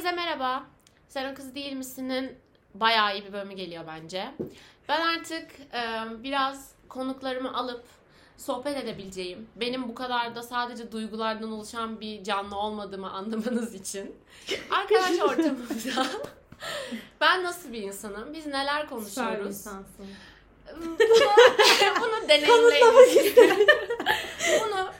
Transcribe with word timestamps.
Herkese 0.00 0.16
merhaba. 0.16 0.64
Sen 1.08 1.32
o 1.32 1.34
kız 1.34 1.54
değil 1.54 1.72
misin'in 1.72 2.38
bayağı 2.74 3.14
iyi 3.14 3.24
bir 3.24 3.32
bölümü 3.32 3.54
geliyor 3.54 3.84
bence. 3.86 4.34
Ben 4.88 5.00
artık 5.00 5.50
e, 5.74 5.82
biraz 6.22 6.70
konuklarımı 6.88 7.58
alıp 7.58 7.84
sohbet 8.36 8.76
edebileceğim, 8.76 9.48
benim 9.56 9.88
bu 9.88 9.94
kadar 9.94 10.34
da 10.34 10.42
sadece 10.42 10.92
duygulardan 10.92 11.52
oluşan 11.52 12.00
bir 12.00 12.24
canlı 12.24 12.56
olmadığımı 12.56 13.10
anlamanız 13.10 13.74
için 13.74 14.16
arkadaş 14.70 15.20
ortamımızda 15.20 16.06
ben 17.20 17.44
nasıl 17.44 17.72
bir 17.72 17.82
insanım, 17.82 18.34
biz 18.34 18.46
neler 18.46 18.88
konuşuyoruz, 18.88 19.66
bunu, 20.76 20.96
bunu 22.00 22.28
deneyimleyin. 22.28 23.36
bunu, 24.64 24.90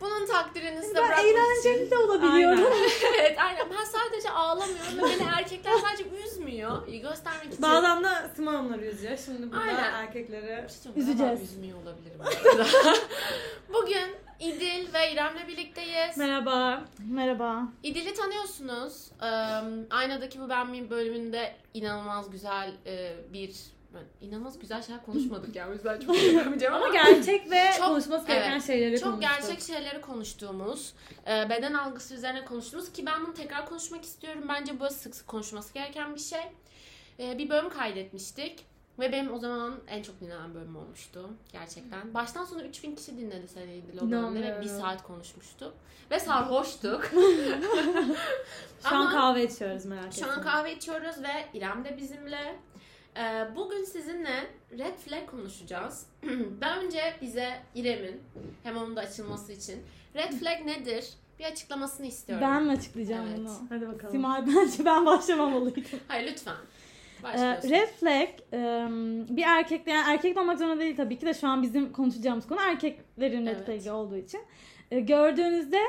bunun 0.00 0.26
takdirini 0.26 0.82
size 0.82 0.94
Ben 0.94 1.04
bırakmak 1.04 1.24
eğlenceli 1.24 1.76
için. 1.86 1.90
de 1.90 1.98
olabiliyorum. 1.98 2.64
evet 3.18 3.38
aynen 3.38 3.66
ben 3.70 3.84
sadece 3.84 4.30
ağlamıyorum 4.30 4.98
ve 4.98 5.02
beni 5.02 5.28
erkekler 5.38 5.72
sadece 5.72 6.04
üzmüyor. 6.24 6.88
Göstermek 6.88 7.46
için. 7.52 7.62
Bazen 7.62 8.04
de 8.04 8.08
Sıma'nlar 8.36 8.78
yüzüyor. 8.78 9.16
Şimdi 9.24 9.50
burada 9.52 9.60
Aynen. 9.62 9.92
erkekleri... 9.92 10.66
Şey 10.82 10.92
Üzeceğiz. 11.02 11.42
Üzmüyor 11.42 11.78
olabilirim. 11.82 12.20
Bugün 13.68 14.16
İdil 14.40 14.94
ve 14.94 15.12
İrem'le 15.12 15.48
birlikteyiz. 15.48 16.16
Merhaba. 16.16 16.84
Merhaba. 17.10 17.62
İdil'i 17.82 18.14
tanıyorsunuz. 18.14 19.10
Ee, 19.22 19.26
Aynadaki 19.90 20.40
Bu 20.40 20.48
Ben 20.48 20.66
Miyim 20.70 20.90
bölümünde 20.90 21.54
inanılmaz 21.74 22.30
güzel 22.30 22.72
e, 22.86 23.12
bir 23.32 23.75
inanılmaz 24.20 24.58
güzel 24.58 24.82
şeyler 24.82 25.04
konuşmadık 25.06 25.56
ya. 25.56 25.68
O 25.68 25.72
yüzden 25.72 26.00
çok 26.00 26.22
yapamayacağım 26.32 26.74
ama 26.74 26.88
gerçek 26.88 27.50
ve 27.50 27.70
Çok- 27.78 27.86
konuşması 27.88 28.26
gereken 28.26 28.52
evet. 28.52 28.66
şeyleri 28.66 29.00
çok 29.00 29.12
konuştuk. 29.12 29.30
gerçek 29.40 29.62
şeyleri 29.62 30.00
konuştuğumuz, 30.00 30.94
e, 31.26 31.50
beden 31.50 31.72
algısı 31.74 32.14
üzerine 32.14 32.44
konuştuğumuz 32.44 32.92
ki 32.92 33.06
ben 33.06 33.26
bunu 33.26 33.34
tekrar 33.34 33.66
konuşmak 33.66 34.04
istiyorum. 34.04 34.44
Bence 34.48 34.80
bu 34.80 34.90
sık 34.90 35.16
sık 35.16 35.28
konuşması 35.28 35.74
gereken 35.74 36.14
bir 36.14 36.20
şey. 36.20 36.42
E, 37.18 37.38
Bir 37.38 37.50
bölüm 37.50 37.70
kaydetmiştik. 37.70 38.66
Ve 38.98 39.12
benim 39.12 39.34
o 39.34 39.38
zaman 39.38 39.74
en 39.88 40.02
çok 40.02 40.20
dinlenen 40.20 40.54
bölüm 40.54 40.76
olmuştu. 40.76 41.30
Gerçekten. 41.52 42.14
Baştan 42.14 42.44
sona 42.44 42.62
3000 42.62 42.94
kişi 42.96 43.18
dinledi 43.18 43.48
seni 43.48 43.74
İdil 43.74 43.98
o 43.98 44.10
bölümde 44.10 44.42
ve 44.42 44.60
bir 44.60 44.68
saat 44.68 45.02
konuşmuştuk. 45.02 45.74
Ve 46.10 46.20
sarhoştuk. 46.20 47.04
Şu 48.88 48.96
an 48.96 49.10
kahve 49.10 49.44
içiyoruz 49.44 49.84
merak 49.84 50.06
etme. 50.06 50.26
Şu 50.26 50.32
an 50.32 50.42
kahve 50.42 50.74
içiyoruz 50.76 51.22
ve 51.22 51.58
İrem 51.58 51.84
de 51.84 51.96
bizimle. 51.96 52.56
Ee, 53.18 53.46
bugün 53.56 53.84
sizinle 53.84 54.46
red 54.78 54.96
flag 54.98 55.26
konuşacağız. 55.26 56.06
ben 56.60 56.78
önce 56.84 57.00
bize 57.22 57.48
İrem'in 57.74 58.20
hem 58.62 58.76
onun 58.76 58.96
da 58.96 59.00
açılması 59.00 59.52
için 59.52 59.82
red 60.14 60.32
flag 60.32 60.66
nedir 60.66 61.04
bir 61.38 61.44
açıklamasını 61.44 62.06
istiyorum. 62.06 62.46
Ben 62.48 62.62
mi 62.64 62.72
açıklayacağım 62.72 63.26
Evet. 63.28 63.38
bunu? 63.38 63.52
Hadi 63.68 63.88
bakalım. 63.88 64.12
Simay 64.12 64.46
bence 64.46 64.84
ben 64.84 65.06
başlamamalıydım. 65.06 65.84
Hayır 66.08 66.32
lütfen. 66.32 66.54
Ee, 67.20 67.22
Başlıyorsun. 67.22 67.70
red 67.70 67.88
flag 67.88 68.28
e, 68.52 68.86
bir 69.36 69.42
erkek 69.46 69.86
yani 69.86 70.10
erkek 70.10 70.38
olmak 70.38 70.58
zorunda 70.58 70.80
değil 70.80 70.96
tabii 70.96 71.18
ki 71.18 71.26
de 71.26 71.34
şu 71.34 71.48
an 71.48 71.62
bizim 71.62 71.92
konuşacağımız 71.92 72.46
konu 72.48 72.60
erkeklerin 72.60 73.46
red 73.46 73.56
Evet. 73.56 73.66
flag'i 73.66 73.90
olduğu 73.90 74.16
için. 74.16 74.40
E, 74.90 75.00
gördüğünüzde 75.00 75.80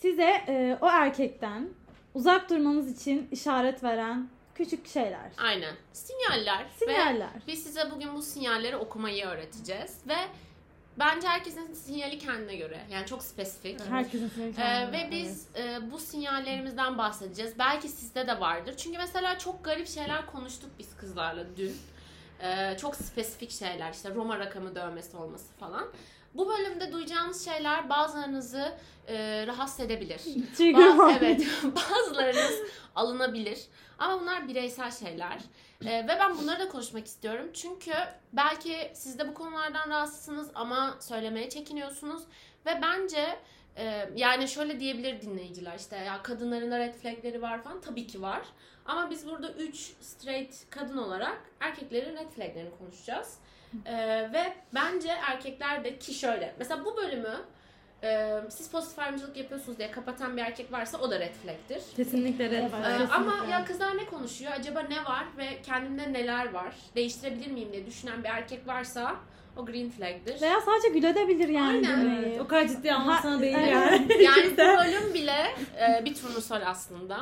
size 0.00 0.30
e, 0.48 0.78
o 0.80 0.86
erkekten 0.88 1.68
uzak 2.14 2.50
durmanız 2.50 3.00
için 3.00 3.28
işaret 3.32 3.84
veren 3.84 4.28
küçük 4.64 4.88
şeyler. 4.88 5.30
Aynen. 5.38 5.74
Sinyaller. 5.92 6.64
Ve 6.64 6.68
Sinyaller. 6.78 7.28
biz 7.46 7.62
size 7.62 7.90
bugün 7.90 8.14
bu 8.14 8.22
sinyalleri 8.22 8.76
okumayı 8.76 9.26
öğreteceğiz. 9.26 9.98
Ve 10.08 10.16
bence 10.98 11.28
herkesin 11.28 11.74
sinyali 11.74 12.18
kendine 12.18 12.56
göre. 12.56 12.80
Yani 12.90 13.06
çok 13.06 13.22
spesifik. 13.22 13.80
Herkesin 13.90 14.28
sinyali 14.28 14.50
Ee, 14.50 14.54
kendine, 14.54 14.92
ve 14.92 14.96
evet. 14.96 15.12
biz 15.12 15.46
e, 15.56 15.90
bu 15.92 15.98
sinyallerimizden 15.98 16.98
bahsedeceğiz. 16.98 17.58
Belki 17.58 17.88
sizde 17.88 18.26
de 18.26 18.40
vardır. 18.40 18.74
Çünkü 18.76 18.98
mesela 18.98 19.38
çok 19.38 19.64
garip 19.64 19.88
şeyler 19.88 20.26
konuştuk 20.26 20.70
biz 20.78 20.96
kızlarla 20.96 21.44
dün. 21.56 21.76
Ee, 22.42 22.76
çok 22.80 22.96
spesifik 22.96 23.50
şeyler 23.50 23.92
işte 23.92 24.14
Roma 24.14 24.38
rakamı 24.38 24.74
dövmesi 24.74 25.16
olması 25.16 25.52
falan. 25.52 25.84
Bu 26.34 26.48
bölümde 26.48 26.92
duyacağınız 26.92 27.44
şeyler 27.44 27.88
bazılarınızı 27.88 28.72
e, 29.08 29.46
rahatsız 29.46 29.80
edebilir. 29.80 30.18
Trigger 30.56 30.80
Ba- 30.80 30.96
warning. 30.96 31.22
evet 31.22 31.46
bazılarınız 31.64 32.58
alınabilir. 32.94 33.58
Ama 33.98 34.20
bunlar 34.20 34.48
bireysel 34.48 34.90
şeyler. 34.90 35.38
Ee, 35.84 35.90
ve 35.90 36.08
ben 36.08 36.38
bunları 36.38 36.60
da 36.60 36.68
konuşmak 36.68 37.06
istiyorum. 37.06 37.46
Çünkü 37.54 37.92
belki 38.32 38.90
siz 38.94 39.18
de 39.18 39.28
bu 39.28 39.34
konulardan 39.34 39.90
rahatsızsınız 39.90 40.50
ama 40.54 40.96
söylemeye 41.00 41.50
çekiniyorsunuz. 41.50 42.22
Ve 42.66 42.78
bence 42.82 43.38
e, 43.80 44.10
yani 44.16 44.48
şöyle 44.48 44.80
diyebilir 44.80 45.22
dinleyiciler 45.22 45.78
işte 45.78 45.96
ya 45.96 46.22
kadınların 46.22 46.70
da 46.70 46.78
red 46.78 46.94
flagleri 46.94 47.42
var 47.42 47.62
falan 47.62 47.80
tabii 47.80 48.06
ki 48.06 48.22
var. 48.22 48.42
Ama 48.86 49.10
biz 49.10 49.26
burada 49.26 49.52
3 49.52 49.76
straight 50.00 50.54
kadın 50.70 50.96
olarak 50.96 51.40
erkeklerin 51.60 52.16
red 52.16 52.28
flaglerini 52.30 52.70
konuşacağız. 52.78 53.38
Ee, 53.86 53.94
ve 54.32 54.52
bence 54.74 55.08
erkekler 55.08 55.84
de 55.84 55.98
ki 55.98 56.14
şöyle 56.14 56.54
mesela 56.58 56.84
bu 56.84 56.96
bölümü 56.96 57.36
e, 58.02 58.40
siz 58.50 58.70
pozitif 58.70 58.98
ayrımcılık 58.98 59.36
yapıyorsunuz 59.36 59.78
diye 59.78 59.90
kapatan 59.90 60.36
bir 60.36 60.42
erkek 60.42 60.72
varsa 60.72 60.98
o 60.98 61.10
da 61.10 61.20
red 61.20 61.34
flag'tir. 61.34 61.82
Kesinlikle 61.96 62.50
red 62.50 62.70
flag. 62.70 62.80
Ee, 62.80 62.98
Kesinlikle. 62.98 63.14
ama 63.14 63.46
ya 63.50 63.64
kızlar 63.64 63.96
ne 63.96 64.06
konuşuyor? 64.06 64.52
Acaba 64.52 64.80
ne 64.80 65.04
var 65.04 65.24
ve 65.38 65.62
kendimde 65.62 66.12
neler 66.12 66.52
var? 66.52 66.74
Değiştirebilir 66.96 67.50
miyim 67.50 67.72
diye 67.72 67.86
düşünen 67.86 68.24
bir 68.24 68.28
erkek 68.28 68.66
varsa 68.66 69.16
o 69.60 69.66
green 69.66 69.90
flag'tir. 69.90 70.40
Veya 70.42 70.60
sadece 70.60 70.88
güledebilir 70.88 71.48
yani. 71.48 71.88
Aynen. 71.88 72.22
Evet, 72.24 72.40
o 72.40 72.46
kadar 72.46 72.68
ciddi 72.68 72.90
Ha, 72.90 73.40
değil 73.40 73.58
yani. 73.58 74.06
Yani 74.22 74.50
bu 74.52 74.56
bölüm 74.56 75.14
bile 75.14 75.54
e, 75.80 76.04
bir 76.04 76.14
turnusol 76.14 76.60
aslında. 76.66 77.20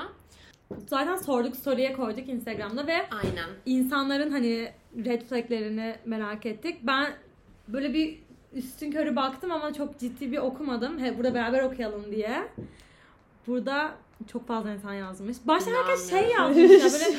Zaten 0.86 1.16
sorduk 1.16 1.56
story'e 1.56 1.92
koyduk 1.92 2.28
Instagram'da 2.28 2.86
ve 2.86 2.96
Aynen. 2.96 3.48
insanların 3.66 4.30
hani 4.30 4.72
red 5.04 5.22
flaglerini 5.22 5.96
merak 6.04 6.46
ettik. 6.46 6.78
Ben 6.82 7.12
böyle 7.68 7.94
bir 7.94 8.18
üstün 8.52 8.90
körü 8.90 9.16
baktım 9.16 9.52
ama 9.52 9.72
çok 9.72 9.98
ciddi 9.98 10.32
bir 10.32 10.38
okumadım. 10.38 10.98
He, 10.98 11.16
burada 11.18 11.34
beraber 11.34 11.62
okuyalım 11.62 12.12
diye. 12.12 12.48
Burada 13.46 13.94
çok 14.32 14.48
fazla 14.48 14.70
insan 14.72 14.92
yazmış. 14.94 15.36
Başta 15.44 15.70
herkes 15.70 16.10
şey 16.10 16.30
yazmış 16.30 16.56
ya 16.56 16.68
böyle 16.68 17.16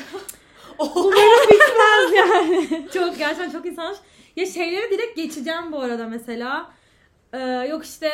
Bitmez 1.50 2.12
yani. 2.16 2.88
çok 2.94 3.18
gerçekten 3.18 3.50
çok 3.50 3.66
insan 3.66 3.84
yazmış. 3.84 4.09
Ya 4.36 4.46
şeyleri 4.46 4.90
direkt 4.90 5.16
geçeceğim 5.16 5.72
bu 5.72 5.80
arada 5.80 6.06
mesela. 6.06 6.70
Ee, 7.32 7.38
yok 7.70 7.84
işte 7.84 8.10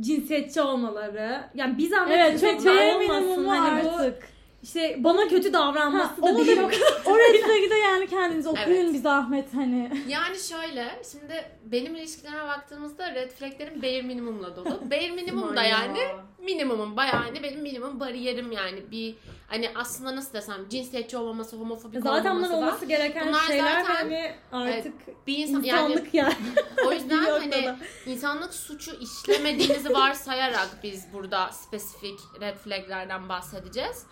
cinsiyetçi 0.00 0.60
olmaları. 0.60 1.40
Yani 1.54 1.78
bir 1.78 1.88
zahmet 1.90 2.16
Evet 2.18 2.30
cinsiyetçi 2.32 2.66
böyle 2.66 2.94
olmasın. 2.94 3.44
Hani 3.44 3.84
bu 3.84 3.88
artık. 3.90 4.28
işte 4.62 4.96
bana 4.98 5.28
kötü 5.28 5.52
davranması 5.52 6.20
Ha, 6.20 6.34
da 6.34 6.38
değil. 6.46 6.56
da 6.56 6.62
o 7.06 7.18
red 7.18 7.40
flag'i 7.44 7.70
de 7.70 7.74
yani 7.74 8.06
kendiniz 8.06 8.46
okuyun 8.46 8.84
Evet. 8.84 8.94
bir 8.94 8.98
zahmet 8.98 9.54
hani. 9.54 9.90
Yani 10.08 10.38
şöyle, 10.38 11.02
şimdi 11.12 11.44
benim 11.64 11.96
ilişkilerime 11.96 12.42
baktığımızda 12.42 13.14
red 13.14 13.30
flaglerim 13.30 13.82
bare 13.82 14.02
minimumla 14.02 14.56
dolu. 14.56 14.80
Bare 14.90 15.10
minimum 15.10 15.56
da 15.56 15.62
yani 15.62 15.98
minimumum 16.42 16.96
bayağı 16.96 17.16
hani 17.22 17.42
benim 17.42 17.60
minimum 17.60 18.00
bariyerim 18.00 18.52
yani 18.52 18.90
bir 18.90 19.14
hani 19.48 19.70
aslında 19.74 20.16
nasıl 20.16 20.32
desem 20.32 20.68
cinsiyetçi 20.68 21.16
olmaması, 21.16 21.56
homofobik 21.56 22.02
Zaten 22.02 22.30
olmaması 22.30 22.52
da 22.52 22.56
olması 22.56 22.84
gereken 22.86 23.28
Bunlar 23.28 23.46
şeyler 23.46 23.80
zaten, 23.80 23.94
hani 23.94 24.34
artık 24.52 25.26
bir 25.26 25.38
insan 25.38 25.62
yani 25.62 25.92
insanlık 25.92 26.14
yani. 26.14 26.34
o 26.86 26.92
yüzden 26.92 27.24
hani 27.24 27.74
insanlık 28.06 28.54
suçu 28.54 28.96
işlemediğinizi 29.00 29.94
varsayarak 29.94 30.68
biz 30.82 31.12
burada 31.12 31.48
spesifik 31.52 32.20
red 32.40 32.56
flaglerden 32.56 33.28
bahsedeceğiz. 33.28 34.06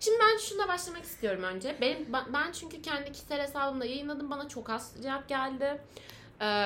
Şimdi 0.00 0.18
ben 0.20 0.38
şuna 0.38 0.68
başlamak 0.68 1.04
istiyorum 1.04 1.42
önce. 1.42 1.76
Benim 1.80 2.12
ben- 2.12 2.32
ben 2.32 2.52
çünkü 2.52 2.82
kendi 2.82 3.12
kişisel 3.12 3.42
hesabımda 3.42 3.84
yayınladım. 3.84 4.30
Bana 4.30 4.48
çok 4.48 4.70
az 4.70 4.94
cevap 5.02 5.28
geldi. 5.28 5.80
Ee, 6.40 6.64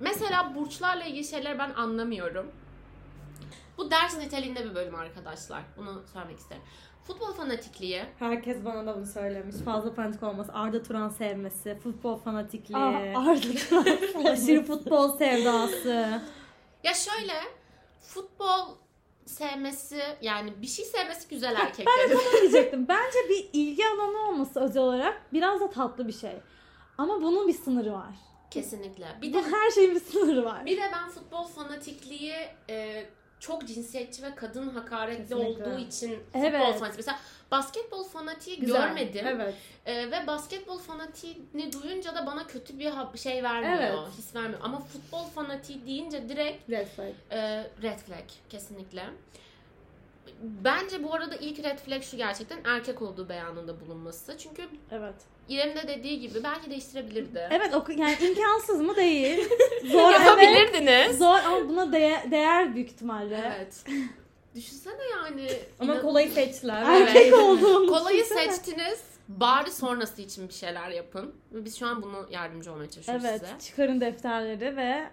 mesela 0.00 0.54
burçlarla 0.54 1.04
ilgili 1.04 1.24
şeyleri 1.24 1.58
ben 1.58 1.70
anlamıyorum. 1.70 2.52
Bu 3.78 3.90
ders 3.90 4.18
niteliğinde 4.18 4.64
bir 4.70 4.74
bölüm 4.74 4.94
arkadaşlar. 4.94 5.62
Bunu 5.76 6.02
söylemek 6.12 6.38
isterim. 6.38 6.62
Futbol 7.04 7.32
fanatikliği. 7.32 8.02
Herkes 8.18 8.64
bana 8.64 8.86
da 8.86 8.96
bunu 8.96 9.06
söylemiş. 9.06 9.56
Fazla 9.56 9.90
fanatik 9.92 10.22
olması, 10.22 10.52
Arda 10.52 10.82
Turan 10.82 11.08
sevmesi, 11.08 11.78
futbol 11.82 12.16
fanatikliği, 12.16 12.78
Aa, 13.16 13.20
Arda 13.20 14.30
aşırı 14.30 14.64
futbol 14.64 15.18
sevdası. 15.18 16.22
Ya 16.84 16.94
şöyle 16.94 17.32
futbol 18.00 18.68
sevmesi 19.26 20.00
yani 20.22 20.62
bir 20.62 20.66
şey 20.66 20.84
sevmesi 20.84 21.28
güzel 21.28 21.54
erkeklerin. 21.56 21.88
Ben 22.10 22.10
de 22.10 22.14
tam 22.22 22.32
diyecektim. 22.40 22.88
Bence 22.88 23.18
bir 23.28 23.50
ilgi 23.52 23.82
alanı 23.86 24.28
olması 24.28 24.60
özel 24.60 24.82
olarak 24.82 25.22
biraz 25.32 25.60
da 25.60 25.70
tatlı 25.70 26.08
bir 26.08 26.12
şey. 26.12 26.36
Ama 26.98 27.22
bunun 27.22 27.48
bir 27.48 27.52
sınırı 27.52 27.92
var. 27.92 28.14
Kesinlikle. 28.50 29.06
Bir 29.22 29.32
de 29.32 29.38
de 29.38 29.42
her 29.42 29.70
şeyin 29.70 29.94
bir 29.94 30.00
sınırı 30.00 30.44
var. 30.44 30.66
bir 30.66 30.76
de 30.76 30.90
ben 30.92 31.08
futbol 31.10 31.44
fanatikliği 31.44 32.34
e, 32.70 33.06
çok 33.40 33.66
cinsiyetçi 33.68 34.22
ve 34.22 34.34
kadın 34.34 34.68
hakaretli 34.68 35.22
Kesinlikle. 35.28 35.64
olduğu 35.64 35.78
için 35.78 36.14
futbol 36.24 36.40
Evet. 36.44 36.78
fanatiği. 36.78 36.96
Mesela 36.96 37.18
basketbol 37.50 38.04
fanatiği 38.04 38.60
Güzel. 38.60 38.82
görmedim. 38.88 39.26
Evet. 39.28 39.54
E, 39.86 40.10
ve 40.10 40.26
basketbol 40.26 40.78
fanatiğini 40.78 41.72
duyunca 41.72 42.14
da 42.14 42.26
bana 42.26 42.46
kötü 42.46 42.78
bir 42.78 42.92
şey 43.18 43.42
vermiyor. 43.42 43.78
Evet. 43.78 43.98
His 44.18 44.34
vermiyor. 44.34 44.60
Ama 44.62 44.78
futbol 44.80 45.24
fanatiği 45.24 45.86
deyince 45.86 46.28
direkt 46.28 46.70
Red 46.70 46.86
flag. 46.86 47.12
e, 47.30 47.64
red 47.82 47.98
flag 47.98 48.24
kesinlikle. 48.50 49.04
bence 50.42 51.02
bu 51.04 51.14
arada 51.14 51.36
ilk 51.36 51.64
red 51.64 51.78
flag 51.78 52.02
şu 52.02 52.16
gerçekten 52.16 52.58
erkek 52.64 53.02
olduğu 53.02 53.28
beyanında 53.28 53.80
bulunması. 53.80 54.38
Çünkü 54.38 54.68
Evet. 54.90 55.14
İrem'in 55.48 55.76
de 55.76 55.88
dediği 55.88 56.20
gibi 56.20 56.44
belki 56.44 56.70
değiştirebilirdi. 56.70 57.48
Evet 57.50 57.74
o 57.74 57.84
yani 57.96 58.16
imkansız 58.20 58.80
mı 58.80 58.96
değil. 58.96 59.48
Zor 59.84 60.10
evet. 60.12 60.26
Yapabilirdiniz. 60.26 61.18
Zor 61.18 61.38
ama 61.38 61.68
buna 61.68 61.92
değer, 61.92 62.30
değer 62.30 62.74
büyük 62.74 62.88
ihtimalle. 62.88 63.54
Evet. 63.56 63.84
Düşünsene 64.54 65.02
yani. 65.16 65.48
Ama 65.80 65.92
inan- 65.94 66.02
kolayı 66.02 66.30
seçtiler. 66.30 66.84
Evet. 66.90 67.08
Erkek 67.16 67.34
olduğunu 67.34 67.86
Kolayı 67.86 68.24
düşünsene. 68.24 68.52
seçtiniz. 68.52 69.00
Bari 69.28 69.70
sonrası 69.70 70.22
için 70.22 70.48
bir 70.48 70.54
şeyler 70.54 70.90
yapın. 70.90 71.34
Biz 71.50 71.78
şu 71.78 71.86
an 71.86 72.02
bunu 72.02 72.26
yardımcı 72.30 72.72
olmaya 72.72 72.90
çalışıyoruz 72.90 73.24
Evet 73.24 73.40
size. 73.40 73.58
çıkarın 73.70 74.00
defterleri 74.00 74.76
ve 74.76 75.04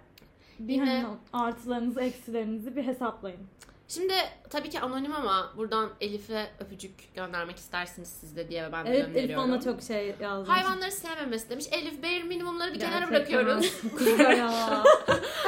bir 0.59 0.73
Yine- 0.73 0.85
hani 1.03 1.05
artılarınızı 1.33 2.01
eksilerinizi 2.01 2.75
bir 2.75 2.83
hesaplayın. 2.83 3.39
Şimdi 3.87 4.13
tabii 4.49 4.69
ki 4.69 4.79
anonim 4.79 5.15
ama 5.15 5.53
buradan 5.57 5.89
Elif'e 6.01 6.47
öpücük 6.59 7.15
göndermek 7.15 7.57
istersiniz 7.57 8.09
siz 8.21 8.35
de 8.35 8.49
diye 8.49 8.71
ben 8.71 8.85
de 8.85 8.89
Evet 8.89 8.99
Elif 8.99 9.07
gönderiyorum. 9.07 9.51
bana 9.51 9.61
çok 9.61 9.81
şey 9.81 10.15
yazmış. 10.21 10.49
Hayvanları 10.49 10.91
sevmemesi 10.91 11.49
demiş. 11.49 11.65
Elif 11.71 12.03
bare 12.03 12.23
minimumları 12.23 12.73
bir 12.73 12.79
kenara 12.79 13.05
Gerçekten. 13.05 13.45
bırakıyoruz. 13.45 13.73
Kuzga 13.97 14.31
ya. 14.31 14.83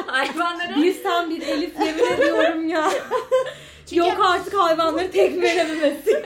Hayvanları. 0.07 0.75
bir 0.75 0.93
sen 0.93 1.29
bir 1.29 1.41
Elif 1.41 1.79
yemin 1.79 2.11
ediyorum 2.13 2.67
ya. 2.67 2.91
Çünkü 3.85 3.95
Yok 3.99 4.25
artık 4.25 4.53
hayvanları 4.53 5.11
tek 5.11 5.41
verememesi. 5.41 6.25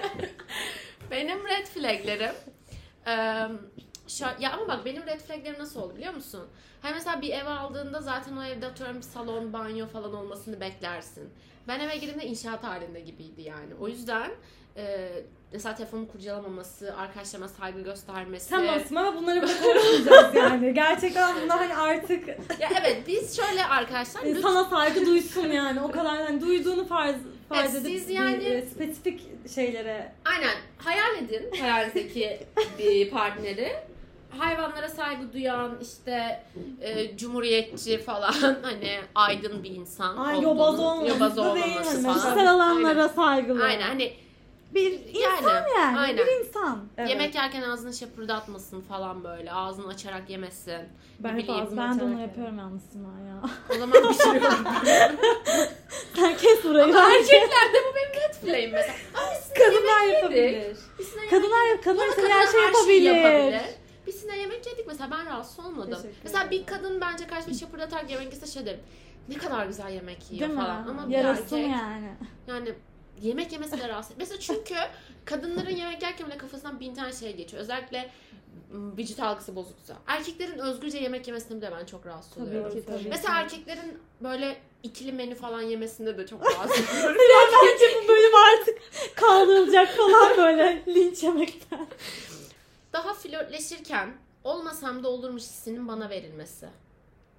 benim 1.11 1.47
red 1.47 1.65
flaglerim 1.67 2.35
eee, 3.07 3.47
şu, 4.07 4.25
ya 4.39 4.51
ama 4.53 4.67
bak 4.67 4.85
benim 4.85 5.05
red 5.07 5.19
flaglerim 5.19 5.59
nasıl 5.59 5.81
oldu 5.81 5.95
biliyor 5.95 6.13
musun? 6.13 6.47
Hani 6.81 6.93
mesela 6.93 7.21
bir 7.21 7.29
eve 7.29 7.49
aldığında 7.49 8.01
zaten 8.01 8.37
o 8.37 8.43
evde 8.43 8.65
atıyorum 8.65 8.97
bir 8.97 9.01
salon, 9.01 9.53
banyo 9.53 9.87
falan 9.87 10.13
olmasını 10.13 10.59
beklersin. 10.61 11.29
Ben 11.67 11.79
eve 11.79 11.95
girdiğimde 11.95 12.25
inşaat 12.25 12.63
halinde 12.63 12.99
gibiydi 12.99 13.41
yani. 13.41 13.75
O 13.81 13.87
yüzden 13.87 14.31
eee 14.77 15.23
mesela 15.53 15.75
telefonumu 15.75 16.07
kurcalamaması, 16.07 16.95
arkadaşlarıma 16.97 17.47
saygı 17.47 17.81
göstermesi. 17.81 18.49
Tamam 18.49 18.79
ama 18.95 19.15
bunları 19.15 19.41
burada 19.41 19.61
konuşmayacağız 19.63 20.35
yani. 20.35 20.73
Gerçekten 20.73 21.35
bunlar 21.43 21.57
hani 21.57 21.75
artık 21.75 22.27
Ya 22.59 22.69
evet 22.81 22.97
biz 23.07 23.35
şöyle 23.37 23.65
arkadaşlar 23.65 24.21
lütfen 24.25 24.41
sana 24.41 24.63
saygı 24.65 25.05
duysun 25.05 25.47
yani. 25.47 25.81
O 25.81 25.91
kadar 25.91 26.17
hani 26.17 26.41
duyduğunu 26.41 26.87
farz 26.87 27.15
farz 27.49 27.75
Evet, 27.75 27.85
edip 27.85 27.99
siz 27.99 28.09
bir, 28.09 28.13
yani- 28.13 28.43
e, 28.43 28.61
spesifik 28.61 29.21
şeylere 29.55 30.11
Aynen. 30.25 30.55
Hayal 30.77 31.17
edin 31.23 31.51
hayalinizdeki 31.61 32.39
bir 32.79 33.09
partneri. 33.09 33.71
Hayvanlara 34.37 34.89
saygı 34.89 35.33
duyan, 35.33 35.71
işte 35.81 36.43
e, 36.81 37.17
cumhuriyetçi 37.17 37.97
falan 37.97 38.31
hani 38.61 38.99
aydın 39.15 39.63
bir 39.63 39.69
insan. 39.71 40.17
Ay, 40.17 40.35
olduğunu- 40.35 40.43
yobaz 40.43 40.79
olmaması 40.79 41.09
yobaz 41.13 41.35
değil 41.37 41.47
olmaması 41.47 42.03
falan. 42.03 42.13
Kişisel 42.15 42.51
alanlara 42.51 43.09
saygılı. 43.09 43.63
Aynen. 43.63 43.71
Aynen 43.75 43.87
hani 43.87 44.13
Bir 44.73 44.91
insan 44.91 45.49
Yani, 45.53 45.69
yani. 45.77 45.99
aynen. 45.99 46.25
Bir 46.25 46.45
insan. 46.45 46.79
Evet. 46.97 47.09
yemek 47.09 47.35
yerken 47.35 47.61
ağzını 47.61 47.93
şapırdatmasın 47.93 48.81
falan 48.81 49.23
böyle. 49.23 49.51
Ağzını 49.51 49.87
açarak 49.87 50.29
yemesin. 50.29 50.81
Ben 51.19 51.37
hep 51.39 51.49
ağzımı 51.49 51.81
Ben 51.81 51.99
de 51.99 52.03
onu 52.03 52.09
yerim. 52.09 52.21
yapıyorum 52.21 52.57
yalnız 52.57 52.83
ya. 53.27 53.49
O 53.75 53.79
zaman 53.79 54.13
şey 54.13 54.33
yok. 54.33 54.53
Sen 56.15 56.37
kes 56.37 56.63
burayı. 56.63 56.83
Ama 56.83 57.01
erkeklerde 57.15 57.77
bu 57.91 57.95
benim 57.95 58.13
red 58.23 58.33
flag'im 58.41 58.71
mesela. 58.71 58.93
Ama 59.15 59.27
biz 59.35 59.53
Kadınlar 59.53 60.05
yapabilir. 60.13 60.77
Kadınlar 61.29 61.67
yap, 61.69 61.83
kadınlar 61.83 62.03
Ama 62.03 62.11
istediği 62.11 62.33
her 62.33 62.45
kadınlar 62.45 62.73
şey 62.85 63.01
yapabilir. 63.03 63.61
Biz 64.11 64.19
sizinle 64.19 64.37
yemek 64.37 64.67
yedik 64.67 64.87
mesela 64.87 65.11
ben 65.11 65.25
rahatsız 65.25 65.65
olmadım. 65.65 65.89
Teşekkür 65.95 66.17
mesela 66.23 66.51
bir 66.51 66.65
kadın 66.65 67.01
bence 67.01 67.27
karşıma 67.27 67.53
şapırdatarak 67.53 68.11
yemek 68.11 68.33
yese 68.33 68.45
şey 68.47 68.65
derim. 68.65 68.79
Ne 69.29 69.37
kadar 69.37 69.65
güzel 69.65 69.89
yemek 69.93 70.31
yiyor 70.31 70.47
Değil 70.49 70.59
mi? 70.59 70.65
falan. 70.65 70.87
Ama 70.87 71.09
bir 71.09 71.13
Yarasın 71.13 71.57
erkek 71.57 71.71
yani. 71.71 72.09
yani 72.47 72.73
yemek 73.21 73.51
yemesi 73.51 73.79
de 73.79 73.87
rahatsız. 73.89 74.17
Mesela 74.17 74.39
çünkü 74.39 74.75
kadınların 75.25 75.69
yemek 75.75 76.01
yerken 76.03 76.27
bile 76.27 76.37
kafasından 76.37 76.79
bin 76.79 76.95
tane 76.95 77.13
şey 77.13 77.35
geçiyor. 77.35 77.63
Özellikle 77.63 78.09
vücut 78.97 79.19
algısı 79.19 79.55
bozuksa. 79.55 79.97
Erkeklerin 80.07 80.57
özgürce 80.59 80.97
yemek 80.97 81.27
yemesinde 81.27 81.61
de 81.61 81.71
ben 81.79 81.85
çok 81.85 82.05
rahatsız 82.05 82.33
Tabii 82.33 82.45
oluyorum. 82.45 82.71
ki 82.71 82.85
tabii. 82.85 83.09
Mesela 83.09 83.39
erkeklerin 83.39 83.97
böyle 84.21 84.57
ikili 84.83 85.11
menü 85.11 85.35
falan 85.35 85.61
yemesinde 85.61 86.17
de 86.17 86.27
çok 86.27 86.41
rahatsız 86.53 86.85
oluyorum. 86.93 87.17
Bence 87.63 87.85
bu 88.03 88.07
bölüm 88.07 88.31
artık 88.35 88.77
kaldırılacak 89.15 89.89
falan 89.97 90.37
böyle 90.37 90.83
linç 90.87 91.23
yemekten. 91.23 91.87
Daha 92.93 93.13
flörtleşirken 93.13 94.13
olmasam 94.43 95.03
da 95.03 95.09
olurmuş 95.09 95.43
hissinin 95.43 95.87
bana 95.87 96.09
verilmesi. 96.09 96.69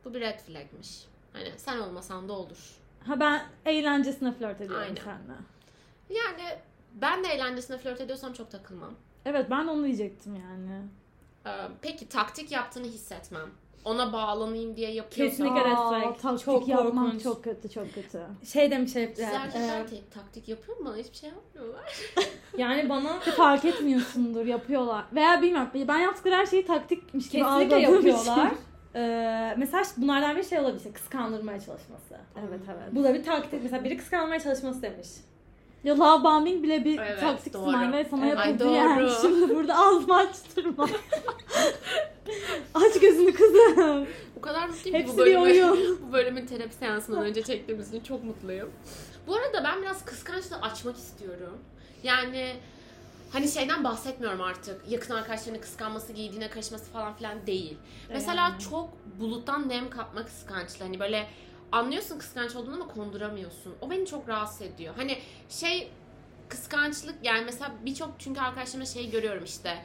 Bu 0.05 0.15
bir 0.15 0.21
red 0.21 0.41
flagmiş. 0.41 1.05
Hani 1.33 1.53
sen 1.57 1.79
olmasan 1.79 2.29
da 2.29 2.33
olur. 2.33 2.77
Ha 3.07 3.21
ben 3.21 3.47
eğlencesine 3.67 4.33
flört 4.33 4.61
ediyorum 4.61 4.87
Aynen. 4.89 5.03
seninle. 5.05 5.39
Yani 6.11 6.59
ben 6.95 7.25
de 7.25 7.29
eğlencesine 7.29 7.79
flört 7.79 8.01
ediyorsam 8.01 8.33
çok 8.33 8.51
takılmam. 8.51 8.95
Evet 9.25 9.47
ben 9.51 9.67
onu 9.67 9.85
diyecektim 9.85 10.37
yani. 10.37 10.83
Ee, 11.47 11.69
peki 11.83 12.09
taktik 12.09 12.53
yaptığını 12.53 12.87
hissetmem. 12.87 13.51
Ona 13.85 14.13
bağlanayım 14.13 14.77
diye 14.77 14.91
yapıyorsam. 14.91 15.47
Kesinlikle 15.47 15.71
red 15.71 15.77
flag. 15.77 16.19
taktik 16.21 16.45
Çok 16.45 16.69
yapmam 16.69 17.05
korkunç. 17.05 17.23
çok 17.23 17.45
kötü 17.45 17.71
çok 17.71 17.95
kötü. 17.95 18.21
Şey 18.53 18.71
demiş 18.71 18.95
hep 18.95 19.17
Siz 19.17 19.25
yani, 19.25 19.35
erkekler 19.35 19.81
e, 19.81 20.11
taktik 20.11 20.49
yapıyor 20.49 20.79
mu? 20.79 20.85
Bana 20.85 20.97
hiçbir 20.97 21.17
şey 21.17 21.31
yapmıyorlar. 21.31 21.85
yani 22.59 22.89
bana 22.89 23.21
Fark 23.37 23.65
etmiyorsundur 23.65 24.47
yapıyorlar. 24.47 25.05
Veya 25.13 25.43
bilmiyorum 25.43 25.71
ben 25.75 25.99
yaptıkları 25.99 26.35
her 26.35 26.47
şeyi 26.47 26.67
taktikmiş 26.67 27.29
gibi 27.29 27.43
kesinlikle 27.43 27.79
yapıyorlar. 27.79 28.47
için. 28.47 28.59
Ee, 28.95 29.55
mesela 29.59 29.85
bunlardan 29.97 30.37
bir 30.37 30.43
şey 30.43 30.59
olabilir. 30.59 30.93
Kıskandırmaya 30.93 31.61
çalışması. 31.61 32.17
Evet 32.41 32.61
evet. 32.67 32.89
Bu 32.93 33.05
da 33.05 33.15
bir 33.15 33.25
taktik. 33.25 33.63
Mesela 33.63 33.85
biri 33.85 33.97
kıskanmaya 33.97 34.41
çalışması 34.41 34.83
demiş. 34.83 35.09
Ya 35.85 35.99
love 35.99 36.25
bombing 36.25 36.63
bile 36.63 36.85
bir 36.85 36.99
Evet, 36.99 37.23
doğru. 37.53 37.71
Smile 37.73 37.93
ve 37.93 38.05
sana 38.11 38.27
Evet, 38.27 38.39
yapıldı 38.39 38.65
doğru. 38.65 38.75
yani. 38.75 39.11
Şimdi 39.23 39.55
burada 39.55 39.77
ağzımı 39.79 40.17
açtırma. 40.17 40.89
Aç 42.75 43.01
gözünü 43.01 43.33
kızım. 43.35 44.07
Bu 44.37 44.41
kadar 44.41 44.69
mutluyum 44.69 44.99
ki 44.99 45.03
Hepsi 45.03 45.13
bu 45.15 45.19
bir 45.19 45.25
bölümü, 45.25 45.41
oyun. 45.41 45.99
bu 46.09 46.13
bölümün 46.13 46.47
terapi 46.47 46.75
seansından 46.75 47.25
önce 47.25 47.43
çektiğimiz 47.43 47.89
için 47.89 48.01
çok 48.01 48.25
mutluyum. 48.25 48.71
Bu 49.27 49.35
arada 49.37 49.65
ben 49.65 49.83
biraz 49.83 50.05
kıskançlığı 50.05 50.57
açmak 50.57 50.97
istiyorum. 50.97 51.59
Yani 52.03 52.53
hani 53.33 53.49
şeyden 53.49 53.85
bahsetmiyorum 53.85 54.41
artık. 54.41 54.81
Yakın 54.91 55.15
arkadaşlarını 55.15 55.61
kıskanması, 55.61 56.13
giydiğine 56.13 56.51
karışması 56.51 56.85
falan 56.91 57.15
filan 57.15 57.47
değil. 57.47 57.77
Mesela 58.11 58.49
Yani. 58.49 58.63
çok 58.71 58.89
buluttan 59.21 59.69
nem 59.69 59.91
kapma 59.91 60.25
kıskançlığı. 60.25 60.85
Hani 60.85 61.01
böyle 61.01 61.27
anlıyorsun 61.73 62.19
kıskanç 62.19 62.57
olduğunu 62.57 62.75
ama 62.75 62.89
konduramıyorsun. 62.89 63.75
O 63.81 63.91
beni 63.91 64.07
çok 64.07 64.29
rahatsız 64.29 64.63
ediyor. 64.63 64.95
Hani 64.97 65.19
şey 65.49 65.91
kıskançlık 66.49 67.15
yani 67.23 67.45
mesela 67.45 67.73
birçok 67.85 68.11
çünkü 68.19 68.41
arkadaşlarımda 68.41 68.87
şey 68.87 69.11
görüyorum 69.11 69.45
işte 69.45 69.79